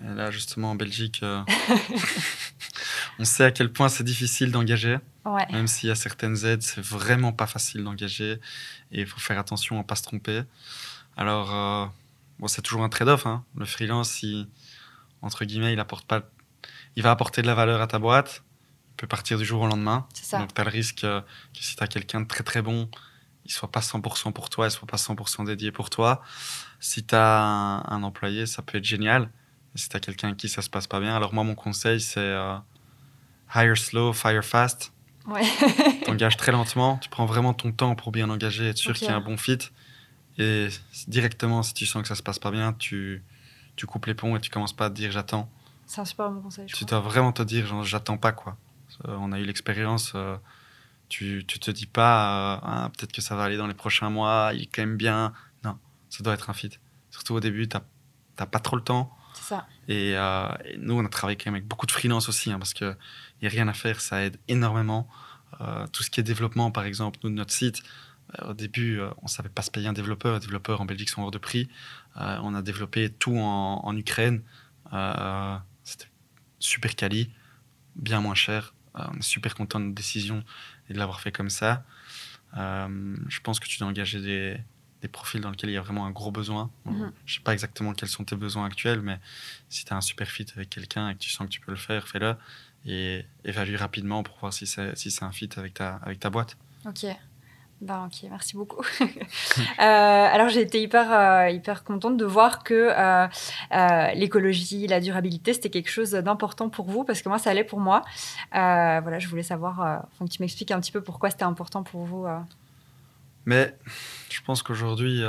Là, 0.02 0.30
justement, 0.30 0.70
en 0.70 0.74
Belgique, 0.74 1.20
euh, 1.22 1.42
on 3.18 3.24
sait 3.24 3.44
à 3.44 3.50
quel 3.50 3.70
point 3.70 3.90
c'est 3.90 4.04
difficile 4.04 4.50
d'engager. 4.50 4.96
Même 5.52 5.66
s'il 5.66 5.90
y 5.90 5.92
a 5.92 5.94
certaines 5.94 6.46
aides, 6.46 6.62
c'est 6.62 6.80
vraiment 6.80 7.32
pas 7.32 7.46
facile 7.46 7.84
d'engager 7.84 8.40
et 8.90 9.00
il 9.02 9.06
faut 9.06 9.20
faire 9.20 9.38
attention 9.38 9.76
à 9.76 9.78
ne 9.80 9.84
pas 9.84 9.96
se 9.96 10.02
tromper. 10.02 10.42
Alors, 11.18 11.90
bon, 12.38 12.48
c'est 12.48 12.62
toujours 12.62 12.82
un 12.82 12.88
trade-off. 12.88 13.26
Hein. 13.26 13.44
Le 13.54 13.66
freelance, 13.66 14.22
il, 14.22 14.48
entre 15.20 15.44
guillemets, 15.44 15.72
il 15.72 15.80
apporte 15.80 16.06
pas, 16.06 16.22
il 16.98 17.02
va 17.02 17.12
apporter 17.12 17.42
de 17.42 17.46
la 17.46 17.54
valeur 17.54 17.80
à 17.80 17.86
ta 17.86 18.00
boîte, 18.00 18.42
il 18.90 18.96
peut 18.96 19.06
partir 19.06 19.38
du 19.38 19.44
jour 19.44 19.62
au 19.62 19.68
lendemain. 19.68 20.08
Donc 20.32 20.52
tu 20.52 20.60
as 20.60 20.64
le 20.64 20.70
risque 20.70 21.02
que 21.02 21.22
si 21.52 21.76
tu 21.76 21.82
as 21.84 21.86
quelqu'un 21.86 22.22
de 22.22 22.26
très 22.26 22.42
très 22.42 22.60
bon, 22.60 22.90
il 23.44 23.52
soit 23.52 23.70
pas 23.70 23.78
100% 23.78 24.32
pour 24.32 24.50
toi, 24.50 24.66
il 24.66 24.72
soit 24.72 24.88
pas 24.88 24.96
100% 24.96 25.46
dédié 25.46 25.70
pour 25.70 25.90
toi. 25.90 26.22
Si 26.80 27.04
tu 27.04 27.14
as 27.14 27.84
un, 27.88 28.02
employé, 28.02 28.46
ça 28.46 28.62
peut 28.62 28.78
être 28.78 28.84
génial. 28.84 29.30
si 29.76 29.88
tu 29.88 29.96
as 29.96 30.00
quelqu'un 30.00 30.34
qui 30.34 30.48
ça 30.48 30.60
se 30.60 30.68
passe 30.68 30.88
pas 30.88 30.98
bien, 30.98 31.14
alors 31.14 31.32
moi 31.32 31.44
mon 31.44 31.54
conseil 31.54 32.00
c'est 32.00 32.18
euh, 32.18 32.56
hire 33.54 33.78
slow, 33.78 34.12
fire 34.12 34.44
fast. 34.44 34.92
Ouais. 35.24 35.46
T'engages 36.04 36.36
très 36.36 36.50
lentement, 36.50 36.98
tu 36.98 37.08
prends 37.08 37.26
vraiment 37.26 37.54
ton 37.54 37.70
temps 37.70 37.94
pour 37.94 38.10
bien 38.10 38.28
engager, 38.28 38.70
être 38.70 38.76
sûr 38.76 38.94
qu'il 38.94 39.06
y 39.06 39.10
a 39.10 39.14
un 39.14 39.20
bon 39.20 39.36
fit. 39.36 39.70
Et 40.36 40.66
directement, 41.06 41.62
si 41.62 41.74
tu 41.74 41.86
sens 41.86 42.02
que 42.02 42.08
ça 42.08 42.16
se 42.16 42.24
passe 42.24 42.40
pas 42.40 42.50
bien, 42.50 42.72
tu, 42.72 43.22
tu 43.76 43.86
coupes 43.86 44.06
les 44.06 44.14
ponts 44.14 44.34
et 44.34 44.40
tu 44.40 44.50
commences 44.50 44.72
pas 44.74 44.86
à 44.86 44.90
te 44.90 44.96
dire 44.96 45.12
j'attends. 45.12 45.48
C'est 45.88 46.02
un 46.02 46.04
super 46.04 46.30
bon 46.30 46.42
conseil. 46.42 46.66
tu 46.66 46.84
dois 46.84 47.00
vraiment 47.00 47.32
te 47.32 47.42
dire 47.42 47.66
genre 47.66 47.82
j'attends 47.82 48.18
pas 48.18 48.32
quoi. 48.32 48.58
Euh, 49.06 49.16
on 49.18 49.32
a 49.32 49.40
eu 49.40 49.44
l'expérience. 49.44 50.12
Euh, 50.14 50.36
tu, 51.08 51.44
tu 51.48 51.58
te 51.58 51.70
dis 51.70 51.86
pas 51.86 52.56
euh, 52.56 52.60
ah, 52.62 52.90
peut-être 52.96 53.12
que 53.12 53.22
ça 53.22 53.34
va 53.36 53.44
aller 53.44 53.56
dans 53.56 53.66
les 53.66 53.74
prochains 53.74 54.10
mois, 54.10 54.50
il 54.52 54.62
est 54.62 54.66
quand 54.66 54.82
même 54.82 54.98
bien. 54.98 55.32
Non, 55.64 55.78
ça 56.10 56.22
doit 56.22 56.34
être 56.34 56.50
un 56.50 56.52
fit. 56.52 56.70
Surtout 57.10 57.34
au 57.34 57.40
début, 57.40 57.66
tu 57.66 57.78
n'as 58.38 58.46
pas 58.46 58.58
trop 58.58 58.76
le 58.76 58.82
temps. 58.82 59.16
C'est 59.32 59.54
ça. 59.54 59.66
Et, 59.88 60.14
nous, 60.78 60.94
on 60.94 61.04
a 61.04 61.08
travaillé 61.08 61.38
quand 61.38 61.46
même 61.46 61.54
avec 61.54 61.66
beaucoup 61.66 61.86
de 61.86 61.92
freelance 61.92 62.28
aussi, 62.28 62.52
hein, 62.52 62.58
parce 62.58 62.74
qu'il 62.74 62.96
n'y 63.40 63.48
a 63.48 63.50
rien 63.50 63.66
à 63.66 63.72
faire, 63.72 64.00
ça 64.00 64.22
aide 64.22 64.38
énormément. 64.46 65.08
tout 65.92 66.02
ce 66.02 66.10
qui 66.10 66.20
est 66.20 66.22
développement, 66.22 66.70
par 66.70 66.84
exemple, 66.84 67.18
nous, 67.22 67.30
de 67.30 67.34
notre 67.34 67.52
site, 67.52 67.82
au 68.44 68.52
début, 68.52 69.00
on 69.00 69.24
ne 69.24 69.28
savait 69.28 69.48
pas 69.48 69.62
se 69.62 69.70
payer 69.70 69.88
un 69.88 69.94
développeur. 69.94 70.34
Les 70.34 70.40
développeurs 70.40 70.82
en 70.82 70.84
Belgique 70.84 71.08
sont 71.08 71.22
hors 71.22 71.30
de 71.30 71.38
prix. 71.38 71.70
On 72.16 72.54
a 72.54 72.60
développé 72.60 73.08
tout 73.08 73.38
en, 73.38 73.96
Ukraine. 73.96 74.42
Euh, 74.92 75.56
super 76.58 76.94
quali, 76.96 77.30
bien 77.96 78.20
moins 78.20 78.34
cher. 78.34 78.74
Euh, 78.96 79.04
on 79.12 79.18
est 79.18 79.22
super 79.22 79.54
content 79.54 79.80
de 79.80 79.86
notre 79.86 79.94
décision 79.94 80.42
et 80.88 80.94
de 80.94 80.98
l'avoir 80.98 81.20
fait 81.20 81.32
comme 81.32 81.50
ça. 81.50 81.84
je 82.54 83.40
pense 83.42 83.60
que 83.60 83.66
tu 83.66 83.78
dois 83.78 83.88
engager 83.88 84.20
des, 84.20 85.08
profils 85.08 85.40
dans 85.40 85.50
lesquels 85.50 85.70
il 85.70 85.74
y 85.74 85.76
a 85.76 85.82
vraiment 85.82 86.06
un 86.06 86.10
gros 86.10 86.32
besoin. 86.32 86.70
Mhm. 86.84 87.12
Je 87.24 87.32
ne 87.32 87.36
sais 87.36 87.44
pas 87.44 87.52
exactement 87.52 87.92
quels 87.92 88.08
sont 88.08 88.24
tes 88.24 88.36
besoins 88.36 88.66
actuels, 88.66 89.00
mais 89.00 89.20
si 89.68 89.84
tu 89.84 89.92
as 89.92 89.96
un 89.96 90.00
super 90.00 90.28
fit 90.28 90.46
avec 90.54 90.70
quelqu'un 90.70 91.10
et 91.10 91.14
que 91.14 91.20
tu 91.20 91.30
sens 91.30 91.46
que 91.46 91.52
tu 91.52 91.60
peux 91.60 91.70
le 91.70 91.78
faire, 91.78 92.08
fais-le 92.08 92.34
et 92.86 93.24
évalue 93.44 93.76
rapidement 93.76 94.22
pour 94.22 94.38
voir 94.38 94.52
si 94.52 94.66
c'est 94.66 94.96
si 94.96 95.16
un 95.20 95.32
fit 95.32 95.50
avec 95.56 95.74
ta, 95.74 95.96
avec 95.96 96.20
ta 96.20 96.30
boîte. 96.30 96.56
Ok. 96.86 97.06
Ben, 97.80 98.06
ok, 98.06 98.28
merci 98.28 98.56
beaucoup. 98.56 98.82
euh, 99.00 99.62
alors 99.78 100.48
j'ai 100.48 100.62
été 100.62 100.82
hyper, 100.82 101.12
euh, 101.12 101.50
hyper 101.50 101.84
contente 101.84 102.16
de 102.16 102.24
voir 102.24 102.64
que 102.64 102.74
euh, 102.74 104.14
l'écologie, 104.14 104.88
la 104.88 104.98
durabilité, 105.00 105.54
c'était 105.54 105.70
quelque 105.70 105.90
chose 105.90 106.10
d'important 106.10 106.70
pour 106.70 106.86
vous, 106.90 107.04
parce 107.04 107.22
que 107.22 107.28
moi, 107.28 107.38
ça 107.38 107.50
allait 107.50 107.64
pour 107.64 107.78
moi. 107.78 108.02
voilà, 108.52 109.18
je 109.18 109.28
voulais 109.28 109.44
savoir, 109.44 109.78
enfin, 109.80 110.26
que 110.26 110.30
tu 110.30 110.42
m'expliques 110.42 110.72
un 110.72 110.80
petit 110.80 110.92
peu 110.92 111.02
pourquoi 111.02 111.30
c'était 111.30 111.44
important 111.44 111.84
pour 111.84 112.04
vous. 112.04 112.26
Mais 113.46 113.76
je 114.28 114.40
pense 114.42 114.62
qu'aujourd'hui, 114.62 115.22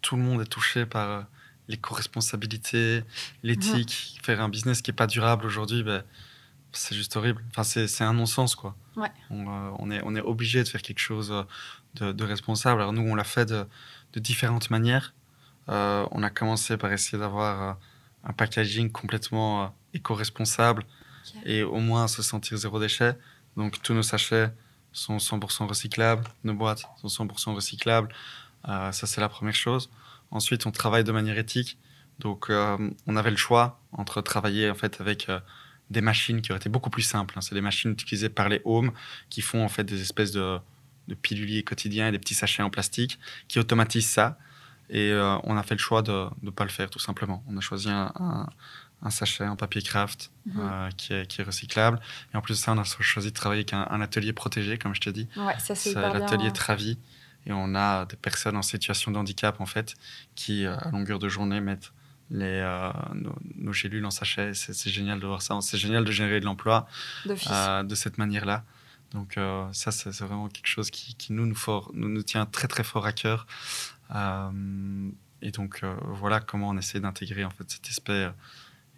tout 0.00 0.16
le 0.16 0.22
monde 0.22 0.40
est 0.40 0.46
touché 0.46 0.86
par 0.86 1.26
l'éco-responsabilité, 1.68 3.02
l'éthique. 3.42 4.14
Mhm. 4.16 4.24
Faire 4.24 4.40
un 4.40 4.48
business 4.48 4.80
qui 4.80 4.90
n'est 4.90 4.96
pas 4.96 5.06
durable 5.06 5.44
aujourd'hui, 5.44 5.82
ben, 5.82 6.02
c'est 6.72 6.94
juste 6.94 7.16
horrible. 7.16 7.44
Enfin, 7.50 7.64
c'est 7.64 8.04
un 8.04 8.14
non-sens, 8.14 8.56
quoi. 8.56 8.74
Ouais. 8.98 9.12
On, 9.30 9.46
euh, 9.46 9.70
on, 9.78 9.90
est, 9.92 10.00
on 10.04 10.16
est 10.16 10.20
obligé 10.20 10.62
de 10.64 10.68
faire 10.68 10.82
quelque 10.82 10.98
chose 10.98 11.32
euh, 12.00 12.12
de, 12.12 12.24
responsable. 12.24 12.80
Alors 12.80 12.92
nous, 12.92 13.02
on 13.02 13.14
l'a 13.14 13.24
fait 13.24 13.46
de, 13.46 13.64
de, 14.12 14.20
différentes 14.20 14.70
manières. 14.70 15.14
Euh, 15.68 16.04
on 16.10 16.24
a 16.24 16.30
commencé 16.30 16.76
par 16.76 16.92
essayer 16.92 17.16
d'avoir 17.16 17.78
un 18.24 18.32
packaging 18.32 18.90
complètement 18.90 19.72
éco-responsable 19.94 20.84
et 21.44 21.62
au 21.62 21.78
moins 21.78 22.08
se 22.08 22.22
sentir 22.22 22.56
zéro 22.56 22.80
déchet. 22.80 23.16
Donc 23.56 23.80
tous 23.82 23.94
nos 23.94 24.02
sachets 24.02 24.50
sont 24.92 25.18
100% 25.18 25.68
recyclables, 25.68 26.24
nos 26.42 26.54
boîtes 26.54 26.84
sont 27.04 27.26
100% 27.26 27.54
recyclables. 27.54 28.08
ça, 28.64 28.92
c'est 28.92 29.20
la 29.20 29.28
première 29.28 29.54
chose. 29.54 29.90
Ensuite, 30.30 30.66
on 30.66 30.72
travaille 30.72 31.04
de 31.04 31.12
manière 31.12 31.38
éthique. 31.38 31.78
Donc, 32.18 32.50
on 32.50 33.16
avait 33.16 33.30
le 33.30 33.36
choix 33.36 33.78
entre 33.92 34.22
travailler 34.22 34.70
en 34.70 34.74
fait 34.74 35.00
avec 35.00 35.28
des 35.90 36.00
machines 36.00 36.42
qui 36.42 36.52
auraient 36.52 36.58
été 36.58 36.68
beaucoup 36.68 36.90
plus 36.90 37.02
simples. 37.02 37.34
Hein. 37.36 37.40
C'est 37.40 37.54
des 37.54 37.60
machines 37.60 37.92
utilisées 37.92 38.28
par 38.28 38.48
les 38.48 38.60
homes 38.64 38.92
qui 39.30 39.40
font 39.40 39.64
en 39.64 39.68
fait 39.68 39.84
des 39.84 40.00
espèces 40.00 40.32
de, 40.32 40.58
de 41.08 41.14
piluliers 41.14 41.62
quotidiens 41.64 42.08
et 42.08 42.12
des 42.12 42.18
petits 42.18 42.34
sachets 42.34 42.62
en 42.62 42.70
plastique 42.70 43.18
qui 43.48 43.58
automatisent 43.58 44.08
ça. 44.08 44.38
Et 44.90 45.10
euh, 45.10 45.36
on 45.44 45.56
a 45.56 45.62
fait 45.62 45.74
le 45.74 45.80
choix 45.80 46.02
de 46.02 46.26
ne 46.42 46.50
pas 46.50 46.64
le 46.64 46.70
faire, 46.70 46.88
tout 46.88 46.98
simplement. 46.98 47.42
On 47.48 47.56
a 47.56 47.60
choisi 47.60 47.90
un, 47.90 48.12
un, 49.02 49.10
sachet 49.10 49.46
en 49.46 49.56
papier 49.56 49.82
craft 49.82 50.30
mhm. 50.46 50.60
euh, 50.60 50.90
qui, 50.96 51.12
est, 51.12 51.26
qui, 51.26 51.40
est, 51.40 51.44
recyclable. 51.44 52.00
Et 52.32 52.36
en 52.36 52.40
plus 52.40 52.54
de 52.54 52.58
ça, 52.58 52.72
on 52.72 52.78
a 52.78 52.84
choisi 52.84 53.28
de 53.28 53.34
travailler 53.34 53.60
avec 53.60 53.72
un, 53.72 54.00
atelier 54.00 54.32
protégé, 54.32 54.78
comme 54.78 54.94
je 54.94 55.00
t'ai 55.00 55.12
dit. 55.12 55.28
Ouais, 55.36 55.54
c'est 55.58 55.94
l'atelier 55.94 56.52
Travi. 56.52 56.98
Et 57.46 57.52
on 57.52 57.74
a 57.74 58.04
des 58.06 58.16
personnes 58.16 58.56
en 58.56 58.62
situation 58.62 59.10
de 59.10 59.18
handicap, 59.18 59.60
en 59.60 59.66
fait, 59.66 59.94
qui, 60.34 60.66
à 60.66 60.90
longueur 60.90 61.18
de 61.18 61.28
journée, 61.28 61.60
mettent 61.60 61.92
les, 62.30 62.62
nos, 63.14 63.34
nos, 63.56 63.72
gélules 63.72 64.04
en 64.04 64.10
sachet. 64.10 64.54
C'est 64.54 64.90
génial 64.90 65.20
de 65.20 65.26
voir 65.26 65.42
ça. 65.42 65.58
C'est 65.62 65.78
génial 65.78 66.04
de 66.04 66.12
générer 66.12 66.40
de 66.40 66.44
l'emploi 66.44 66.86
de 67.26 67.94
cette 67.94 68.18
manière-là. 68.18 68.64
Donc 69.12 69.38
euh, 69.38 69.66
ça, 69.72 69.90
c'est 69.90 70.10
vraiment 70.18 70.48
quelque 70.48 70.66
chose 70.66 70.90
qui, 70.90 71.32
nous, 71.32 71.46
nous, 71.46 71.54
fort, 71.54 71.90
nous, 71.94 72.08
nous, 72.08 72.22
tient 72.22 72.46
très 72.46 72.68
très 72.68 72.84
fort 72.84 73.06
à 73.06 73.12
cœur. 73.12 73.46
Euh, 74.14 75.10
et 75.40 75.50
donc 75.50 75.80
euh, 75.82 75.94
voilà 76.02 76.40
comment 76.40 76.70
on 76.70 76.78
essaie 76.78 77.00
d'intégrer 77.00 77.44
en 77.44 77.50
fait 77.50 77.64
cet 77.70 77.88
aspect 77.88 78.28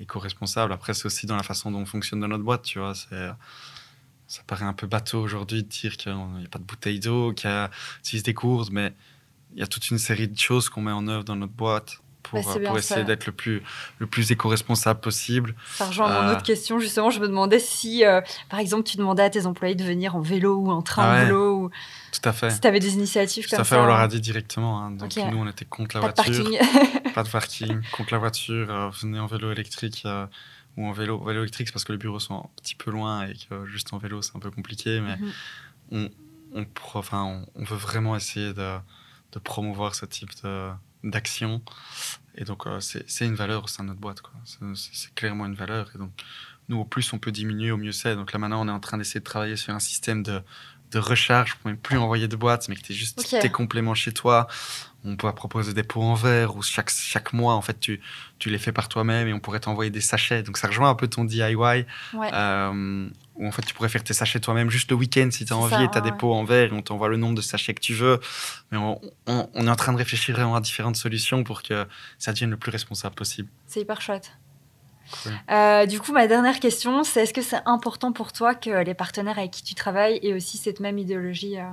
éco-responsable. 0.01 0.73
Après, 0.73 0.95
c'est 0.95 1.07
aussi 1.07 1.27
dans 1.27 1.37
la 1.37 1.43
façon 1.43 1.71
dont 1.71 1.81
on 1.81 1.87
fonctionne 1.87 2.21
dans 2.21 2.29
notre 2.29 2.45
boîte, 2.45 2.63
tu 2.63 2.79
vois. 2.79 2.95
Ça 2.95 4.45
paraît 4.47 4.65
un 4.65 4.73
peu 4.73 4.87
bateau 4.87 5.21
aujourd'hui 5.21 5.65
de 5.65 5.69
dire 5.69 5.97
qu'il 5.97 6.15
n'y 6.15 6.45
a 6.45 6.49
pas 6.49 6.61
de 6.61 6.65
bouteille 6.65 7.01
d'eau, 7.01 7.33
qu'il 7.33 7.51
y 7.51 7.53
a 7.53 7.71
des 8.23 8.35
courses, 8.35 8.71
mais 8.71 8.95
il 9.55 9.59
y 9.59 9.63
a 9.63 9.67
toute 9.67 9.91
une 9.91 9.99
série 9.99 10.29
de 10.29 10.39
choses 10.39 10.69
qu'on 10.69 10.83
met 10.83 10.93
en 10.93 11.09
œuvre 11.09 11.25
dans 11.25 11.35
notre 11.35 11.53
boîte 11.53 12.01
pour, 12.23 12.43
bah, 12.43 12.61
pour 12.67 12.79
essayer 12.79 13.05
d'être 13.05 13.27
le 13.27 13.33
plus, 13.33 13.63
le 13.99 14.07
plus 14.07 14.31
éco-responsable 14.31 15.01
possible. 15.01 15.55
Ça 15.75 15.87
rejoint 15.87 16.09
mon 16.09 16.29
euh, 16.29 16.33
autre 16.33 16.43
question, 16.43 16.79
justement. 16.79 17.11
Je 17.11 17.21
me 17.21 17.29
demandais 17.29 17.59
si, 17.59 18.05
euh, 18.05 18.21
par 18.49 18.61
exemple, 18.61 18.85
tu 18.85 18.97
demandais 18.97 19.23
à 19.23 19.31
tes 19.31 19.47
employés 19.47 19.75
de 19.75 19.85
venir 19.85 20.17
en 20.17 20.21
vélo 20.21 20.57
ou 20.57 20.71
en 20.71 20.83
train 20.83 21.05
ah 21.05 21.25
vélo. 21.25 21.57
Ou... 21.57 21.71
Tout 22.13 22.29
à 22.29 22.33
fait. 22.33 22.51
Si 22.51 22.61
tu 22.61 22.69
avais 22.69 22.81
des 22.81 22.95
initiatives 22.95 23.45
Tout 23.45 23.51
comme 23.51 23.61
à 23.61 23.65
fait, 23.65 23.77
on 23.77 23.87
leur 23.87 23.99
a 23.99 24.09
dit 24.09 24.21
directement. 24.21 24.81
Hein. 24.81 24.93
Donc, 24.93 25.17
nous, 25.17 25.39
on 25.39 25.49
était 25.49 25.65
contre 25.65 25.99
la 25.99 26.13
pas 26.13 26.23
voiture. 26.23 26.45
De 26.45 26.57
parking. 26.57 27.13
pas 27.15 27.23
de 27.23 27.29
parking. 27.29 27.81
Contre 27.93 28.13
la 28.13 28.19
voiture. 28.19 28.71
Euh, 28.71 28.91
venez 29.01 29.19
en 29.19 29.27
vélo 29.27 29.53
électrique 29.53 30.07
ou 30.77 30.87
en 30.87 30.93
vélo, 30.93 31.19
vélo 31.19 31.41
électrique, 31.41 31.73
parce 31.73 31.85
que 31.85 31.93
les 31.93 31.99
bureaux 31.99 32.21
sont 32.21 32.35
un 32.35 32.51
petit 32.63 32.75
peu 32.75 32.91
loin 32.91 33.27
et 33.27 33.35
que 33.35 33.67
juste 33.67 33.93
en 33.93 33.99
vélo, 33.99 34.23
c'est 34.23 34.37
un 34.37 34.41
peu 34.41 34.51
compliqué. 34.51 35.01
Mais 35.01 35.17
mhm. 35.17 36.11
on, 36.55 36.61
on, 36.61 36.67
enfin, 36.95 37.45
on, 37.55 37.65
veut 37.65 37.77
vraiment 37.77 38.17
essayer 38.17 38.53
de, 38.53 38.77
de 39.33 39.39
promouvoir 39.39 39.95
ce 39.95 40.07
type 40.07 40.31
de 40.45 40.71
d'action. 41.05 41.63
Et 42.35 42.45
donc, 42.45 42.67
euh, 42.67 42.81
c'est 42.81 43.27
une 43.27 43.35
valeur 43.35 43.65
au 43.65 43.67
sein 43.67 43.85
de 43.85 43.89
notre 43.89 44.01
boîte. 44.01 44.23
C'est 44.75 45.15
clairement 45.15 45.47
une 45.47 45.55
valeur. 45.55 45.91
Et 45.95 45.99
donc, 45.99 46.13
nous, 46.69 46.79
au 46.79 46.85
plus 46.85 47.13
on 47.13 47.19
peut 47.19 47.33
diminuer, 47.33 47.71
au 47.71 47.77
mieux 47.77 47.93
c'est. 47.93 48.15
Donc 48.15 48.33
là, 48.33 48.39
maintenant, 48.39 48.65
on 48.65 48.69
est 48.69 48.73
en 48.73 48.81
train 48.81 48.99
d'essayer 48.99 49.21
de 49.21 49.25
travailler 49.25 49.57
sur 49.57 49.75
un 49.75 49.81
système 49.81 50.23
de, 50.23 50.41
de 50.91 50.99
recharge 50.99 51.57
pour 51.57 51.69
même 51.69 51.79
plus 51.79 51.99
envoyer 51.99 52.29
de 52.29 52.37
boîtes, 52.37 52.69
mais 52.69 52.77
que 52.77 52.83
tu 52.83 52.93
juste 52.93 53.25
tes 53.41 53.51
compléments 53.51 53.95
chez 53.95 54.13
toi. 54.13 54.49
On 55.05 55.17
peut 55.17 55.33
proposer 55.33 55.73
des 55.73 55.83
pots 55.83 56.03
en 56.03 56.15
verre 56.15 56.57
ou 56.57 56.63
chaque, 56.63 56.91
chaque 56.91 57.33
mois, 57.33 57.55
en 57.55 57.63
fait, 57.63 57.81
tu, 57.81 58.01
tu 58.39 58.51
les 58.51 58.59
fais 58.59 58.73
par 58.73 58.89
toi-même 58.89 59.29
et 59.29 59.33
on 59.33 59.41
pourrait 59.41 59.61
t'envoyer 59.61 59.91
des 59.91 60.01
sachets. 60.01 60.43
Donc 60.43 60.59
ça 60.59 60.69
rejoint 60.69 60.91
un 60.91 60.95
peu 60.95 61.09
ton 61.09 61.25
DIY. 61.25 61.87
Euh, 62.15 63.09
où 63.37 63.47
en 63.47 63.51
fait, 63.51 63.63
tu 63.63 63.73
pourrais 63.73 63.89
faire 63.89 64.05
tes 64.05 64.13
sachets 64.13 64.41
toi-même 64.41 64.69
juste 64.69 64.91
le 64.91 64.97
week-end 64.97 65.29
si 65.33 65.47
tu 65.47 65.53
as 65.53 65.57
envie 65.57 65.83
et 65.83 65.89
tu 65.91 65.97
as 65.97 66.03
des 66.03 66.13
pots 66.13 66.35
en 66.35 66.45
verre 66.45 66.73
et 66.73 66.77
on 66.77 66.83
t'envoie 66.83 67.09
le 67.09 67.17
nombre 67.17 67.35
de 67.35 67.41
sachets 67.41 67.73
que 67.73 67.81
tu 67.81 67.95
veux. 67.95 68.21
Mais 68.71 68.79
on, 68.79 69.01
on, 69.27 69.67
est 69.67 69.71
en 69.71 69.77
train 69.77 69.93
de 69.93 69.99
réfléchir 69.99 70.37
vraiment 70.37 70.57
à 70.57 70.61
différentes 70.61 70.97
solutions 70.97 71.45
pour 71.45 71.63
que 71.63 71.87
ça 72.19 72.33
devienne 72.33 72.51
le 72.51 72.59
plus 72.59 72.71
responsable 72.71 73.15
possible. 73.15 73.49
C'est 73.67 73.81
hyper 73.81 74.03
chouette. 74.03 74.33
Euh, 75.51 75.87
du 75.87 76.01
coup, 76.01 76.13
ma 76.13 76.27
dernière 76.27 76.61
question, 76.61 77.03
c'est 77.05 77.23
est-ce 77.23 77.35
que 77.35 77.43
c'est 77.43 77.61
important 77.67 78.13
pour 78.13 78.33
toi 78.33 78.55
que 78.55 78.85
les 78.85 78.95
partenaires 78.95 79.39
avec 79.39 79.51
qui 79.51 79.63
tu 79.63 79.75
travailles 79.75 80.21
aient 80.23 80.35
aussi 80.35 80.59
cette 80.59 80.81
même 80.81 80.99
idéologie 80.99 81.59
euh? 81.59 81.65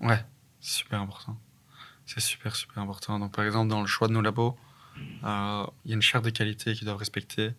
Ouais, 0.00 0.24
c'est 0.60 0.78
super 0.78 1.00
important. 1.00 1.36
C'est 2.12 2.20
super, 2.20 2.56
super 2.56 2.82
important. 2.82 3.20
Donc, 3.20 3.32
par 3.32 3.44
exemple, 3.44 3.70
dans 3.70 3.80
le 3.80 3.86
choix 3.86 4.08
de 4.08 4.12
nos 4.12 4.20
labos, 4.20 4.56
euh, 5.24 5.66
il 5.84 5.90
y 5.90 5.92
a 5.92 5.94
une 5.94 6.02
charte 6.02 6.24
de 6.24 6.30
qualité 6.30 6.74
qu'ils 6.74 6.84
doivent 6.84 6.96
respecter. 6.96 7.52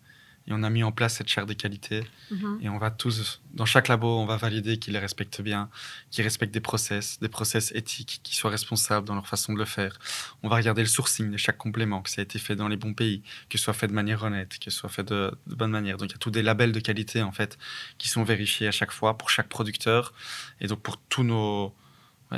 Et 0.47 0.53
on 0.53 0.63
a 0.63 0.69
mis 0.69 0.83
en 0.83 0.91
place 0.91 1.15
cette 1.15 1.29
charte 1.29 1.47
de 1.47 1.53
qualité. 1.53 2.03
Mhm. 2.31 2.59
Et 2.61 2.67
on 2.67 2.77
va 2.77 2.91
tous, 2.91 3.41
dans 3.53 3.65
chaque 3.65 3.87
labo, 3.87 4.19
on 4.19 4.25
va 4.25 4.35
valider 4.35 4.77
qu'ils 4.77 4.91
les 4.91 4.99
respectent 4.99 5.41
bien, 5.41 5.69
qu'ils 6.09 6.23
respectent 6.25 6.53
des 6.53 6.59
process, 6.59 7.17
des 7.21 7.29
process 7.29 7.71
éthiques, 7.73 8.19
qui 8.23 8.35
soient 8.35 8.49
responsables 8.49 9.07
dans 9.07 9.15
leur 9.15 9.27
façon 9.27 9.53
de 9.53 9.59
le 9.59 9.65
faire. 9.65 9.97
On 10.43 10.49
va 10.49 10.57
regarder 10.57 10.81
le 10.81 10.87
sourcing 10.87 11.31
de 11.31 11.37
chaque 11.37 11.57
complément, 11.57 12.01
que 12.01 12.09
ça 12.09 12.19
a 12.19 12.23
été 12.23 12.37
fait 12.37 12.57
dans 12.57 12.67
les 12.67 12.77
bons 12.77 12.93
pays, 12.93 13.21
que 13.49 13.57
ce 13.57 13.63
soit 13.63 13.73
fait 13.73 13.87
de 13.87 13.93
manière 13.93 14.23
honnête, 14.23 14.57
que 14.59 14.69
ce 14.69 14.79
soit 14.79 14.89
fait 14.89 15.07
de, 15.07 15.31
de 15.47 15.55
bonne 15.55 15.71
manière. 15.71 15.95
Donc 15.95 16.09
il 16.09 16.13
y 16.13 16.15
a 16.15 16.17
tous 16.17 16.31
des 16.31 16.41
labels 16.41 16.73
de 16.73 16.79
qualité, 16.81 17.21
en 17.21 17.31
fait, 17.31 17.57
qui 17.99 18.09
sont 18.09 18.23
vérifiés 18.23 18.67
à 18.67 18.71
chaque 18.71 18.91
fois 18.91 19.17
pour 19.17 19.29
chaque 19.29 19.47
producteur. 19.47 20.11
Et 20.59 20.67
donc 20.67 20.81
pour 20.81 20.97
tous 20.97 21.23
nos 21.23 21.73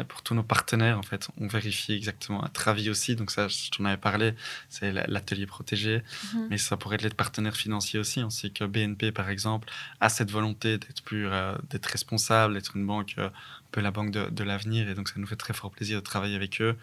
pour 0.08 0.24
tous 0.24 0.34
nos 0.34 0.44
partenaires, 0.44 0.98
en 0.98 1.04
fait, 1.04 1.28
on 1.40 1.48
vérifie 1.48 1.94
exactement. 1.94 2.42
À 2.42 2.50
Travi 2.50 2.90
aussi, 2.90 3.16
donc 3.16 3.30
ça, 3.30 3.48
je 3.48 3.70
t'en 3.70 3.86
avais 3.86 3.98
parlé, 3.98 4.34
c'est 4.70 4.92
l'atelier 4.92 5.46
protégé, 5.46 6.02
mhm. 6.34 6.48
mais 6.50 6.58
ça 6.58 6.78
pourrait 6.78 6.96
être 6.96 7.04
les 7.04 7.12
partenaires 7.12 7.56
financiers 7.56 8.00
aussi. 8.00 8.24
On 8.24 8.32
sait 8.32 8.50
que 8.50 8.64
BNP, 8.64 9.12
par 9.12 9.30
exemple, 9.30 9.70
a 10.00 10.10
cette 10.10 10.32
volonté 10.32 10.80
d'être 10.80 11.04
plus, 11.04 11.28
euh, 11.28 11.56
d'être 11.70 11.86
responsable, 11.86 12.56
d'être 12.56 12.76
une 12.76 12.88
banque, 12.88 13.14
euh, 13.20 13.28
un 13.28 13.70
peu 13.72 13.82
la 13.82 13.92
banque 13.92 14.12
de, 14.12 14.44
l'avenir, 14.44 14.90
et 14.90 14.96
donc 14.96 15.10
ça 15.10 15.16
nous 15.18 15.28
fait 15.28 15.36
très 15.36 15.54
fort 15.54 15.70
plaisir 15.70 16.00
de 16.00 16.04
travailler 16.04 16.36
avec 16.36 16.60
eux. 16.60 16.76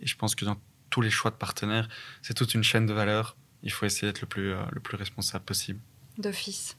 Et 0.00 0.06
je 0.06 0.16
pense 0.16 0.34
que 0.34 0.44
dans 0.44 0.60
tous 0.90 1.00
les 1.00 1.10
choix 1.10 1.30
de 1.30 1.36
partenaires, 1.36 1.88
c'est 2.20 2.34
toute 2.34 2.52
une 2.52 2.62
chaîne 2.62 2.84
de 2.86 2.92
valeur. 2.92 3.36
Il 3.62 3.72
faut 3.72 3.86
essayer 3.86 4.08
d'être 4.08 4.20
le 4.20 4.26
plus, 4.26 4.52
euh, 4.52 4.62
le 4.72 4.80
plus 4.80 4.96
responsable 4.96 5.44
possible. 5.44 5.80
D'office. 6.18 6.76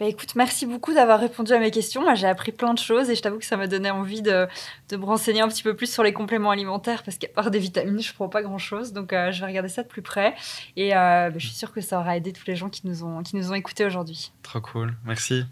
Bah, 0.00 0.06
écoute, 0.06 0.34
merci 0.34 0.66
beaucoup 0.66 0.92
d'avoir 0.92 1.20
répondu 1.20 1.52
à 1.52 1.58
mes 1.58 1.70
questions. 1.70 2.02
Moi, 2.02 2.14
j'ai 2.14 2.26
appris 2.26 2.50
plein 2.50 2.74
de 2.74 2.78
choses 2.78 3.10
et 3.10 3.14
je 3.14 3.22
t'avoue 3.22 3.38
que 3.38 3.44
ça 3.44 3.56
m'a 3.56 3.68
donné 3.68 3.90
envie 3.90 4.22
de, 4.22 4.48
de, 4.88 4.96
me 4.96 5.04
renseigner 5.04 5.40
un 5.40 5.48
petit 5.48 5.62
peu 5.62 5.76
plus 5.76 5.90
sur 5.90 6.02
les 6.02 6.12
compléments 6.12 6.50
alimentaires 6.50 7.04
parce 7.04 7.16
qu'à 7.16 7.28
part 7.28 7.52
des 7.52 7.60
vitamines, 7.60 8.00
je 8.00 8.10
ne 8.10 8.14
prends 8.14 8.28
pas 8.28 8.42
grand-chose. 8.42 8.92
Donc, 8.92 9.12
euh, 9.12 9.30
je 9.30 9.40
vais 9.40 9.46
regarder 9.46 9.68
ça 9.68 9.84
de 9.84 9.88
plus 9.88 10.02
près 10.02 10.34
et 10.76 10.96
euh, 10.96 11.30
bah, 11.30 11.36
je 11.36 11.46
suis 11.46 11.56
sûre 11.56 11.72
que 11.72 11.80
ça 11.80 12.00
aura 12.00 12.16
aidé 12.16 12.32
tous 12.32 12.46
les 12.46 12.56
gens 12.56 12.68
qui 12.68 12.86
nous 12.86 13.04
ont, 13.04 13.22
qui 13.22 13.36
nous 13.36 13.52
ont 13.52 13.54
écoutés 13.54 13.84
aujourd'hui. 13.84 14.32
Trop 14.42 14.60
cool. 14.60 14.94
Merci. 15.04 15.44